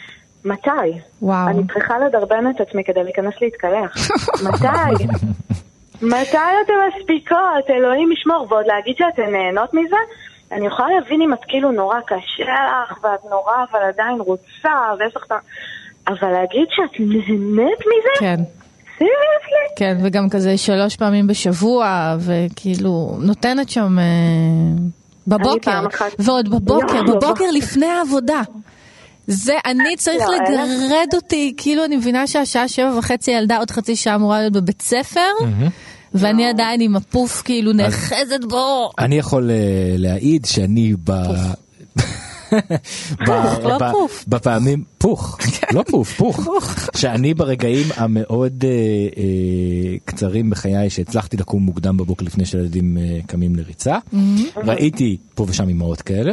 מתי? 0.44 0.98
וואו. 1.22 1.48
אני 1.48 1.62
צריכה 1.72 1.98
לדרבן 1.98 2.44
את 2.50 2.60
עצמי 2.60 2.84
כדי 2.84 3.04
להיכנס 3.04 3.34
להתקלח. 3.40 3.94
מתי? 4.48 5.04
מתי 6.02 6.36
אתן 6.64 6.72
מספיקות? 6.98 7.70
אלוהים 7.70 8.12
ישמור. 8.12 8.46
ועוד 8.50 8.66
להגיד 8.66 8.94
שאתן 8.96 9.30
נהנות 9.32 9.74
מזה? 9.74 9.96
אני 10.52 10.66
יכולה 10.66 10.88
להבין 10.88 11.22
אם 11.22 11.32
את 11.32 11.38
כאילו 11.48 11.70
נורא 11.70 12.00
קשה 12.06 12.44
לך, 12.44 13.04
ואת 13.04 13.24
נורא 13.30 13.54
אבל 13.70 13.80
עדיין 13.82 14.20
רוצה, 14.20 14.70
ויש 14.98 15.16
לך. 15.16 15.34
אבל 16.08 16.30
להגיד 16.30 16.66
שאת 16.70 17.00
נהנית 17.00 17.78
מזה? 17.80 18.20
כן. 18.20 18.40
סיריוסלי? 18.98 19.74
כן, 19.76 19.98
וגם 20.02 20.28
כזה 20.30 20.58
שלוש 20.58 20.96
פעמים 20.96 21.26
בשבוע, 21.26 22.16
וכאילו, 22.20 23.16
נותנת 23.20 23.68
שם 23.68 23.98
אה, 23.98 24.04
בבוקר, 25.26 25.86
אחת- 25.94 26.06
ועוד 26.18 26.48
בבוקר, 26.48 26.94
יואו. 26.96 27.06
בבוקר 27.20 27.44
לפני 27.54 27.86
העבודה. 27.86 28.42
זה, 29.26 29.52
אני 29.66 29.96
צריך 29.96 30.22
לא, 30.28 30.34
אין 30.34 30.42
לגרד 30.84 31.06
אותי, 31.14 31.54
כאילו 31.56 31.84
אני 31.84 31.96
מבינה 31.96 32.26
שהשעה 32.26 32.68
שבע 32.68 32.98
וחצי 32.98 33.30
ילדה 33.30 33.56
עוד 33.58 33.70
חצי 33.70 33.96
שעה 33.96 34.14
אמורה 34.14 34.40
להיות 34.40 34.52
בבית 34.52 34.82
ספר, 34.82 35.20
ואני 36.14 36.48
עדיין 36.48 36.80
עם 36.80 36.96
הפוף 36.96 37.42
כאילו 37.44 37.72
נאחזת 37.72 38.44
בו. 38.48 38.90
אני 38.98 39.18
יכול 39.18 39.50
אה, 39.50 39.56
להעיד 39.98 40.44
שאני 40.44 40.94
ב... 41.04 41.12
ב- 43.28 43.28
לא 43.62 43.78
פוף. 43.92 44.24
בפעמים, 44.28 44.84
פוך, 44.98 45.38
לא 45.72 45.82
פוף, 45.90 46.16
פוך, 46.16 46.48
שאני 46.96 47.34
ברגעים 47.34 47.86
המאוד 47.96 48.64
אה, 48.64 48.70
אה, 49.16 49.96
קצרים 50.04 50.50
בחיי 50.50 50.90
שהצלחתי 50.90 51.36
לקום 51.36 51.62
מוקדם 51.62 51.96
בבוקר 51.96 52.24
לפני 52.24 52.46
שילדים 52.46 52.98
אה, 52.98 53.18
קמים 53.26 53.56
לריצה, 53.56 53.98
ראיתי 54.56 55.16
פה 55.34 55.46
ושם 55.48 55.68
אמהות 55.68 56.02
כאלה, 56.02 56.32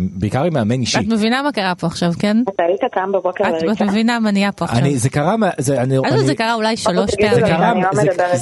בעיקר 0.00 0.44
עם 0.44 0.54
מאמן 0.54 0.80
אישי. 0.80 0.98
את 0.98 1.06
מבינה 1.06 1.42
מה 1.42 1.52
קרה 1.52 1.74
פה 1.74 1.86
עכשיו, 1.86 2.12
כן? 2.18 2.36
אתה 2.54 2.62
היית 2.68 2.80
קם 2.92 3.12
בבוקר 3.12 3.44
את 3.48 3.82
את? 3.82 3.82
מבינה 3.82 4.18
מה 4.18 4.30
נהיה 4.30 4.52
פה 4.52 4.64
עכשיו. 4.64 4.78
אני, 4.78 4.98
זה 4.98 5.08
קרה, 5.08 5.34
זה, 5.58 5.82
אני, 5.82 5.96
זה 6.24 6.34
קרה 6.34 6.54
אולי 6.54 6.76
שלוש 6.76 7.10
פעמים. 7.14 7.38
לא 7.40 7.48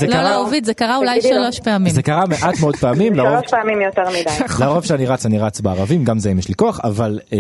לא, 0.03 0.13
קרה, 0.13 0.23
לא, 0.23 0.37
אורית, 0.37 0.65
זה 0.65 0.75
קרה 0.75 0.97
אולי 0.97 1.17
לו. 1.17 1.23
שלוש 1.23 1.61
פעמים. 1.61 1.93
זה 1.93 2.03
קרה 2.03 2.25
מעט 2.27 2.61
מאוד 2.61 2.77
פעמים, 2.77 3.15
לרוב, 3.15 3.31
שלוש 3.31 3.51
פעמים 3.51 3.81
יותר 3.81 4.03
מדי. 4.11 4.45
לרוב 4.65 4.85
שאני 4.85 5.07
רץ 5.07 5.27
אני 5.27 5.39
רץ 5.39 5.61
בערבים 5.61 6.05
גם 6.05 6.19
זה 6.19 6.33
אם 6.33 6.39
יש 6.39 6.49
לי 6.49 6.55
כוח 6.55 6.81
אבל 6.85 7.21
אה, 7.33 7.39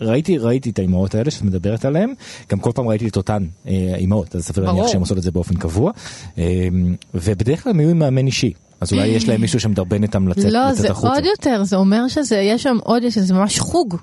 ראיתי 0.00 0.38
ראיתי 0.38 0.70
את 0.70 0.78
האימהות 0.78 1.14
האלה 1.14 1.30
שאת 1.30 1.42
מדברת 1.42 1.84
עליהן 1.84 2.14
גם 2.50 2.58
כל 2.58 2.72
פעם 2.72 2.88
ראיתי 2.88 3.08
את 3.08 3.16
אותן 3.16 3.44
אה, 3.66 3.72
אימהות 3.96 4.36
אז 4.36 4.44
סביר 4.44 4.64
להניח. 4.64 4.86
שהן 4.88 5.00
עושות 5.00 5.18
את 5.18 5.22
זה 5.22 5.30
באופן 5.30 5.54
קבוע 5.54 5.92
אה, 6.38 6.68
ובדרך 7.14 7.62
כלל 7.62 7.72
הם 7.72 7.78
היו 7.78 7.90
עם 7.90 7.98
מאמן 7.98 8.26
אישי 8.26 8.52
אז 8.82 8.92
אולי 8.92 9.06
יש 9.06 9.28
להם 9.28 9.40
מישהו 9.40 9.60
שמדרבן 9.60 10.02
איתם 10.02 10.28
לצאת, 10.28 10.52
לא, 10.52 10.60
לצאת 10.66 10.76
זה 10.76 10.90
החוצה. 10.90 11.14
עוד 11.14 11.24
יותר, 11.24 11.62
זה 11.62 11.76
אומר 11.76 12.08
שזה, 12.08 12.36
יש 12.36 12.62
שם 12.62 12.76
עוד, 12.84 13.08
שזה 13.08 13.34
ממש 13.34 13.58
חוג. 13.58 13.96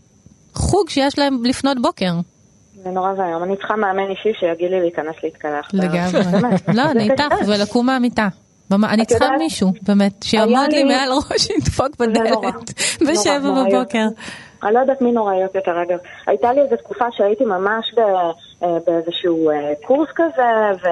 חוג 0.53 0.89
שיש 0.89 1.19
להם 1.19 1.45
לפנות 1.45 1.81
בוקר. 1.81 2.11
זה 2.83 2.89
נורא 2.89 3.11
ואיום. 3.17 3.43
אני 3.43 3.55
צריכה 3.55 3.75
מאמן 3.75 4.09
אישי 4.09 4.39
שיגיד 4.39 4.71
לי 4.71 4.79
להיכנס 4.79 5.15
להתקלח. 5.23 5.67
לגמרי. 5.73 6.21
לא, 6.77 6.91
אני 6.91 7.07
זה 7.07 7.13
איתך. 7.13 7.35
ולקום 7.47 7.85
מהמיטה. 7.85 8.27
אני 8.71 9.05
צריכה 9.05 9.37
מישהו, 9.37 9.71
באמת, 9.81 10.23
שיעמוד 10.23 10.71
לי 10.71 10.83
מעל 10.83 11.09
ראש, 11.11 11.49
ידפוק 11.57 11.99
נורא. 11.99 12.07
בדלת, 12.07 12.69
בשבע 13.07 13.39
נורא, 13.39 13.63
נורא 13.63 13.69
בבוקר. 13.69 14.05
אני 14.63 14.73
לא 14.73 14.79
יודעת 14.79 15.01
מי 15.01 15.11
נוראיות 15.11 15.55
יותר, 15.55 15.71
אגב. 15.71 15.97
הייתה 16.27 16.53
לי 16.53 16.61
איזו 16.61 16.75
תקופה 16.75 17.05
שהייתי 17.11 17.45
ממש 17.45 17.85
ב, 17.97 18.01
באיזשהו 18.61 19.49
אה, 19.49 19.73
קורס 19.83 20.09
כזה, 20.15 20.51
ו, 20.83 20.87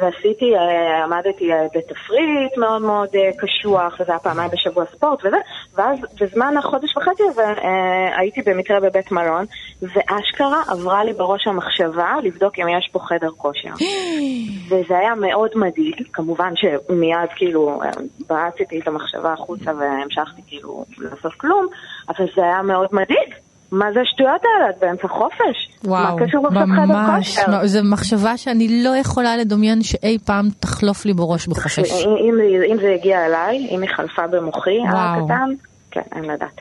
ועשיתי, 0.00 0.54
אה, 0.56 1.04
עמדתי 1.04 1.52
אה, 1.52 1.66
בתפריט 1.74 2.56
מאוד 2.56 2.82
מאוד 2.82 3.08
אה, 3.14 3.30
קשוח, 3.38 3.94
וזה 4.00 4.12
היה 4.12 4.18
פעמיים 4.18 4.50
בשבוע 4.50 4.84
ספורט 4.86 5.24
וזה, 5.24 5.36
ואז 5.74 5.98
בזמן 6.20 6.56
החודש 6.56 6.96
וחצי 6.96 7.22
הזה 7.28 7.42
אה, 7.42 8.18
הייתי 8.18 8.42
במקרה 8.42 8.80
בבית 8.80 9.12
מלון, 9.12 9.44
ואשכרה 9.82 10.62
עברה 10.68 11.04
לי 11.04 11.12
בראש 11.12 11.46
המחשבה 11.46 12.14
לבדוק 12.22 12.58
אם 12.58 12.68
יש 12.68 12.88
פה 12.92 12.98
חדר 12.98 13.30
כושר. 13.30 13.72
וזה 14.68 14.98
היה 14.98 15.14
מאוד 15.14 15.50
מדאיג, 15.54 16.02
כמובן 16.12 16.52
שמיד 16.56 17.30
כאילו 17.36 17.82
אה, 17.82 17.90
בעטתי 18.28 18.80
את 18.80 18.88
המחשבה 18.88 19.32
החוצה 19.32 19.72
והמשכתי 19.78 20.42
כאילו 20.46 20.84
לעשות 20.98 21.32
כלום, 21.32 21.66
אבל 22.08 22.26
זה 22.36 22.42
היה 22.42 22.62
מאוד 22.62 22.88
מדאיג. 22.92 23.43
מה 23.74 23.92
זה 23.94 24.00
השטויות 24.00 24.40
האלה? 24.44 24.70
את 24.70 24.74
באמצע 24.80 25.08
חופש. 25.08 25.68
וואו, 25.84 26.16
מה 26.16 26.26
קשור 26.26 26.46
עכשיו 26.46 26.66
חדר 26.76 27.16
כושר? 27.16 27.42
לא, 27.48 27.66
זו 27.66 27.80
מחשבה 27.84 28.36
שאני 28.36 28.82
לא 28.82 28.96
יכולה 28.96 29.36
לדמיין 29.36 29.82
שאי 29.82 30.18
פעם 30.24 30.48
תחלוף 30.60 31.06
לי 31.06 31.12
בראש 31.12 31.46
בחופש. 31.46 31.78
אם, 31.78 32.10
אם, 32.10 32.34
אם 32.72 32.76
זה 32.80 32.94
הגיע 32.94 33.26
אליי, 33.26 33.68
אם 33.70 33.82
היא 33.82 33.90
חלפה 33.96 34.26
במוחי, 34.26 34.78
וואו. 34.92 35.24
הקטן, 35.24 35.50
כן, 35.90 36.00
אין 36.16 36.24
לדעת. 36.24 36.60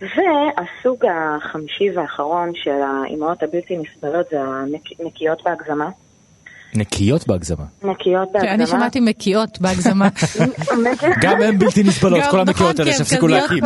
והסוג 0.00 1.04
החמישי 1.06 1.90
והאחרון 1.96 2.52
של 2.54 2.70
האימהות 2.70 3.42
הבלתי 3.42 3.76
נסבלות 3.76 4.26
זה 4.30 4.36
הנקיות 4.40 5.42
בהגזמה. 5.44 5.88
נקיות 6.74 7.26
בהגזמה. 7.26 7.64
נקיות 7.82 8.28
כן, 8.32 8.38
בהגזמה. 8.38 8.54
אני 8.54 8.66
שמעתי 8.66 9.00
מקיאות 9.00 9.60
בהגזמה. 9.60 10.08
גם 11.22 11.42
הן 11.42 11.58
בלתי 11.58 11.82
נסבלות, 11.82 12.20
כל 12.20 12.26
נכון, 12.26 12.40
המקיות 12.40 12.78
האלה 12.78 12.92
שהפסיקו 12.92 13.26
להקים. 13.26 13.64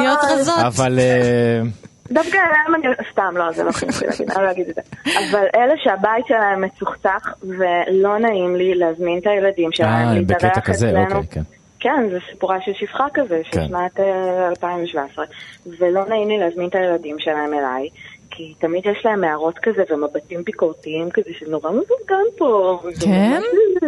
אבל 0.66 0.98
אה, 0.98 1.62
דווקא 2.10 2.36
להם 2.36 2.74
אני... 2.74 2.94
סתם, 3.12 3.34
לא, 3.36 3.52
זה 3.52 3.64
לא 3.64 3.72
חינוכי 3.72 4.06
להגיד, 4.06 4.30
אני 4.30 4.44
לא 4.44 4.50
אגיד 4.50 4.68
את 4.68 4.74
זה. 4.74 4.80
אבל 5.30 5.46
אלה 5.54 5.74
שהבית 5.82 6.26
שלהם 6.28 6.60
מצוחצח 6.60 7.34
ולא 7.42 8.18
נעים 8.18 8.56
לי 8.56 8.74
להזמין 8.74 9.18
את 9.18 9.26
הילדים 9.26 9.72
שלהם 9.72 10.08
אה, 10.08 10.14
להתארח 10.14 10.44
בקטע 10.44 10.60
כזה, 10.60 10.88
אצלנו. 10.88 11.04
אוקיי, 11.04 11.26
כן. 11.30 11.42
כן, 11.80 12.08
זה 12.10 12.18
סיפורה 12.30 12.58
של 12.64 12.72
שפחה 12.74 13.06
כזה, 13.14 13.40
של 13.44 13.50
כן. 13.50 13.68
שנת 13.68 14.00
אה, 14.00 14.48
2017, 14.48 15.24
ולא 15.78 16.08
נעים 16.08 16.28
לי 16.28 16.38
להזמין 16.38 16.68
את 16.68 16.74
הילדים 16.74 17.16
שלהם 17.18 17.54
אליי, 17.54 17.88
כי 18.30 18.54
תמיד 18.58 18.86
יש 18.86 19.04
להם 19.04 19.24
הערות 19.24 19.58
כזה 19.62 19.82
ומבטים 19.90 20.44
ביקורתיים 20.44 21.10
כזה, 21.10 21.30
שנורא 21.38 21.70
מבולגן 21.70 22.36
פה. 22.38 22.80
כן? 23.00 23.40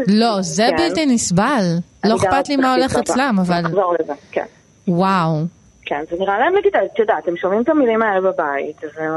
לא, 0.09 0.37
זה 0.41 0.67
כן. 0.71 0.77
בלתי 0.77 1.07
נסבל. 1.07 1.65
לא 2.05 2.17
אכפת 2.17 2.49
לי 2.49 2.57
מה 2.57 2.75
הולך. 2.75 2.97
אצלם, 2.97 3.37
אבל 3.41 3.61
נחזור 3.61 3.95
לזה, 4.01 4.13
כן. 4.33 4.45
וואו. 4.89 5.45
כן, 5.85 6.05
זה 6.11 6.17
נראה 6.19 6.39
להם 6.39 6.55
נגיד, 6.59 6.73
את 6.77 6.99
יודעת, 6.99 7.29
הם 7.29 7.37
שומעים 7.37 7.63
את 7.63 7.69
המילים 7.69 8.03
האלה 8.03 8.21
בבית, 8.21 8.77
הם 8.99 9.13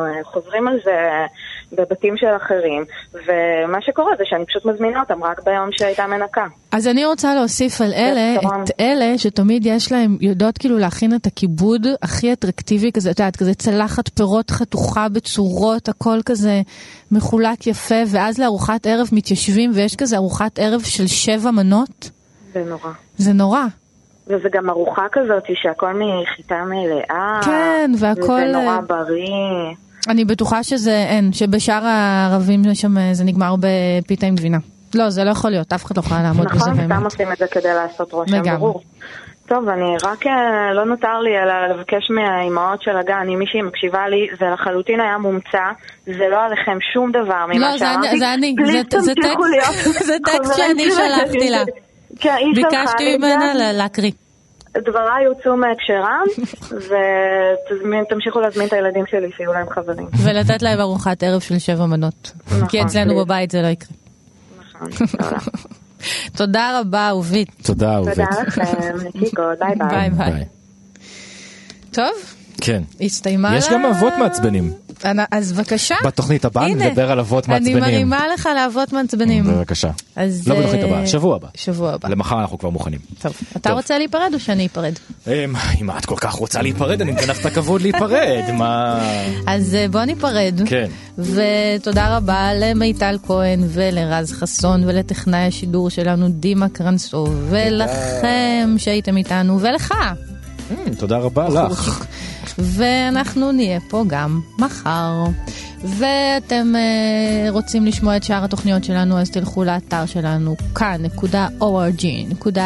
אה, 0.66 0.72
על 0.72 0.80
זה 0.84 1.26
בבתים 1.72 2.18
של 2.18 2.28
אחרים, 2.36 2.86
ומה 3.14 3.82
שקורה 3.82 4.12
זה 4.18 4.24
שאני 4.26 4.46
פשוט 4.46 4.66
מזמינה 4.66 5.00
אותם 5.00 5.24
רק 5.24 5.44
ביום 5.44 5.70
שהייתה 5.72 6.08
מנקה. 6.08 6.46
אז 6.72 6.88
אני 6.88 7.06
רוצה 7.06 7.36
להוסיף 7.36 7.82
על 7.82 7.94
אלה. 7.94 8.36
את 8.64 8.72
אלה 8.80 9.18
שתמיד 9.18 9.66
יש 9.66 9.92
להם, 9.92 10.18
יודעות 10.22 10.58
כאילו 10.58 10.78
להכין 10.78 11.16
את 11.16 11.26
הכיבוד 11.26 11.88
הכי 12.02 12.34
אטרקטיבי 12.34 12.92
כזה, 12.92 13.12
את 13.12 13.20
יודעת, 13.20 13.36
כזה 13.36 13.54
צלחת 13.54 14.10
פירות 14.10 14.52
חתוכה 14.52 15.10
בצורות, 15.10 15.90
הכל 15.90 16.20
כזה 16.26 16.62
מחולק 17.12 17.68
יפה, 17.68 18.04
ואז 18.08 18.40
לארוחת 18.40 18.88
ערב 18.88 19.08
מתיישבים 19.12 19.72
ויש 19.74 19.96
כזה 19.96 20.16
ארוחת 20.18 20.60
ערב 20.60 20.82
של 20.82 21.08
שבע 21.08 21.52
מנות, 21.52 22.10
זה 22.54 22.64
נורא. 22.64 22.92
זה 23.18 23.34
נורא. 23.34 23.64
וזה 24.30 24.50
גם 24.52 24.70
ארוחה 24.70 25.06
כזאת 25.12 25.44
שהכל 25.54 25.94
מחיטה 25.94 26.56
מלאה. 26.66 27.40
כן, 27.46 27.92
והכל, 28.00 28.22
וזה 28.24 28.52
נורא 28.52 28.80
בריא. 28.88 29.76
אני 30.10 30.26
בטוחה 30.26 30.64
שזה 30.64 31.06
אין, 31.10 31.34
שבשאר 31.34 31.86
הערבים 31.86 32.62
שם 32.74 33.14
זה 33.14 33.24
נגמר 33.24 33.56
בפיתה 33.60 34.26
עם 34.26 34.36
גבינה. 34.36 34.58
לא, 34.96 35.10
זה 35.10 35.24
לא 35.24 35.30
יכול 35.30 35.52
להיות, 35.52 35.74
אף 35.74 35.86
אחד 35.86 35.98
לא 35.98 36.04
יכול 36.06 36.18
לעמוד 36.18 36.46
בזה 36.48 36.56
נכון, 36.56 36.74
סתם 36.76 36.88
באמת. 36.88 37.04
עושים 37.04 37.32
את 37.32 37.38
זה 37.38 37.46
כדי 37.52 37.74
לעשות 37.74 38.12
רושם. 38.14 38.44
ברור. 38.58 38.82
טוב, 39.48 39.70
אני 39.70 39.96
רק, 40.06 40.28
אה, 40.28 40.74
לא 40.74 40.86
נותר 40.86 41.20
לי 41.20 41.30
אלא 41.44 41.68
לבקש 41.76 42.12
מהאימהות 42.12 42.82
של 42.82 42.98
הגן, 42.98 43.28
אם 43.34 43.40
מישהי 43.40 43.62
מקשיבה 43.62 44.08
לי, 44.10 44.28
זה 44.40 44.46
לחלוטין 44.54 45.00
היה 45.00 45.18
מומצא, 45.18 45.64
זה 46.06 46.26
לא 46.32 46.44
עליכם 46.46 46.78
שום 46.94 47.12
דבר 47.12 47.46
ממה 47.48 47.72
לא, 47.72 47.78
שאמרתי. 47.78 48.10
אני- 48.10 48.20
זה 48.20 48.34
אני, 48.34 48.56
זה- 48.66 48.84
זה 50.10 50.16
טקסט- 50.26 50.54
שאני. 50.58 50.92
שלחתי 50.92 51.50
לה. 51.50 51.64
כן, 52.20 52.36
ביקשתי. 52.56 53.18
ממנה 53.18 53.54
לה- 53.54 53.72
להקריא. 53.74 54.12
דבריי 54.78 55.26
הוצאו 55.26 55.58
מהקשרם, 55.58 56.26
ותמשיכו 58.08 58.40
להזמין 58.40 58.68
את 58.68 58.74
הילדים 58.74 59.04
שלי 59.10 59.30
שיהיו 59.38 59.54
להם 59.54 59.70
חברים. 59.70 60.08
ולתת 60.24 60.62
להם 60.62 60.80
ארוחת 60.80 61.24
ערב 61.24 61.42
של 61.42 61.60
שבע 61.60 61.86
מנות. 61.86 62.32
נכון. 62.48 62.68
כי 62.68 62.82
אצלנו 62.82 63.26
בבית 63.26 63.52
זה 63.52 63.62
לא 63.62 63.68
יקרה. 63.68 63.90
נכון, 64.60 64.90
תודה. 66.38 66.70
רבה, 66.82 67.08
אהובית. 67.10 67.50
תודה 67.64 67.94
אהובית. 67.96 68.16
תודה 68.16 68.42
לכם, 68.48 68.62
ביי. 69.90 70.10
ביי. 70.10 70.44
טוב, 71.92 72.37
כן. 72.62 72.84
הסתיימה... 73.02 73.58
יש 73.58 73.66
לה- 73.68 73.74
גם 73.74 73.86
אבות 73.86 74.14
מעצבנים. 74.20 74.72
אז 75.32 75.54
בבקשה. 75.54 75.96
בתוכנית 76.06 76.46
הבאה 76.46 76.68
נדבר 76.68 77.12
על 77.12 77.20
אבות 77.20 77.46
אני 77.50 77.54
מעצבנים. 77.54 77.80
מרימה 77.80 78.24
לך 78.34 78.50
לאבות 78.56 78.94
מעצבנים. 78.94 79.44
בבקשה. 79.44 79.90
אז... 80.16 80.48
לא 80.48 80.60
בתוכנית 80.60 80.84
אה, 80.84 80.90
הבאה, 80.90 81.08
שבוע 81.08 81.36
הבא. 81.36 81.48
שבוע 81.56 81.94
הבא. 81.94 82.10
למחר 82.10 82.40
אנחנו 82.42 82.58
כבר 82.60 82.70
מוכנים. 82.70 83.00
טוב, 83.22 83.34
אתה. 83.58 83.72
רוצה 83.72 83.98
להיפרד 83.98 84.30
או 84.34 84.40
שאני 84.40 84.66
אפרד? 84.66 84.94
אמ, 85.28 85.32
אם 85.82 85.92
את 85.92 86.06
כל 86.06 86.16
כך 86.18 86.34
רוצה 86.34 86.62
להיפרד, 86.62 87.02
אני 87.02 87.12
אתן 87.12 87.28
לך 87.30 87.40
את 87.42 87.46
הכבוד 87.46 87.82
להיפרד. 87.82 88.52
מה... 88.54 89.00
אז 89.48 89.76
אה, 89.76 89.86
בוא 89.92 90.02
ניפרד. 90.02 90.62
כן. 90.66 90.88
ותודה 91.18 92.18
רבה 92.18 92.50
למיטל 92.54 93.18
כהן 93.28 93.60
ולרז 93.68 94.32
חסון 94.34 94.84
ולטכנאי 94.88 95.48
השידור 95.48 95.90
שלנו 95.90 96.30
דימה 96.30 96.70
קרנסו 96.70 97.28
ולכם 97.50 98.76
שהייתם 98.78 99.18
איתנו 99.18 99.60
ולך. 99.62 99.94
אמ, 100.72 100.94
תודה 100.96 101.18
רבה 101.18 101.50
לך. 101.50 102.06
ואנחנו 102.60 103.52
נהיה 103.52 103.80
פה 103.80 104.04
גם 104.08 104.42
מחר. 104.60 105.24
ואתם 105.84 106.74
uh, 106.76 107.52
רוצים 107.52 107.86
לשמוע 107.86 108.18
את 108.18 108.24
שאר 108.24 108.44
התוכניות 108.44 108.84
שלנו, 108.84 109.20
אז 109.20 109.30
תלכו 109.30 109.64
לאתר 109.64 110.06
שלנו 110.06 110.56
כאן.org.il 110.76 112.60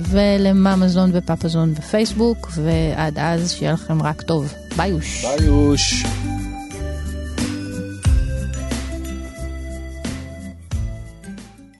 ולממזון 0.00 1.10
ופפזון 1.12 1.74
בפייסבוק, 1.74 2.50
ועד 2.54 3.18
אז 3.18 3.52
שיהיה 3.52 3.72
לכם 3.72 4.02
רק 4.02 4.22
טוב. 4.22 4.52
ביי 4.76 4.90
יוש. 4.90 5.24
ביי 5.24 5.46
יוש. 5.46 6.04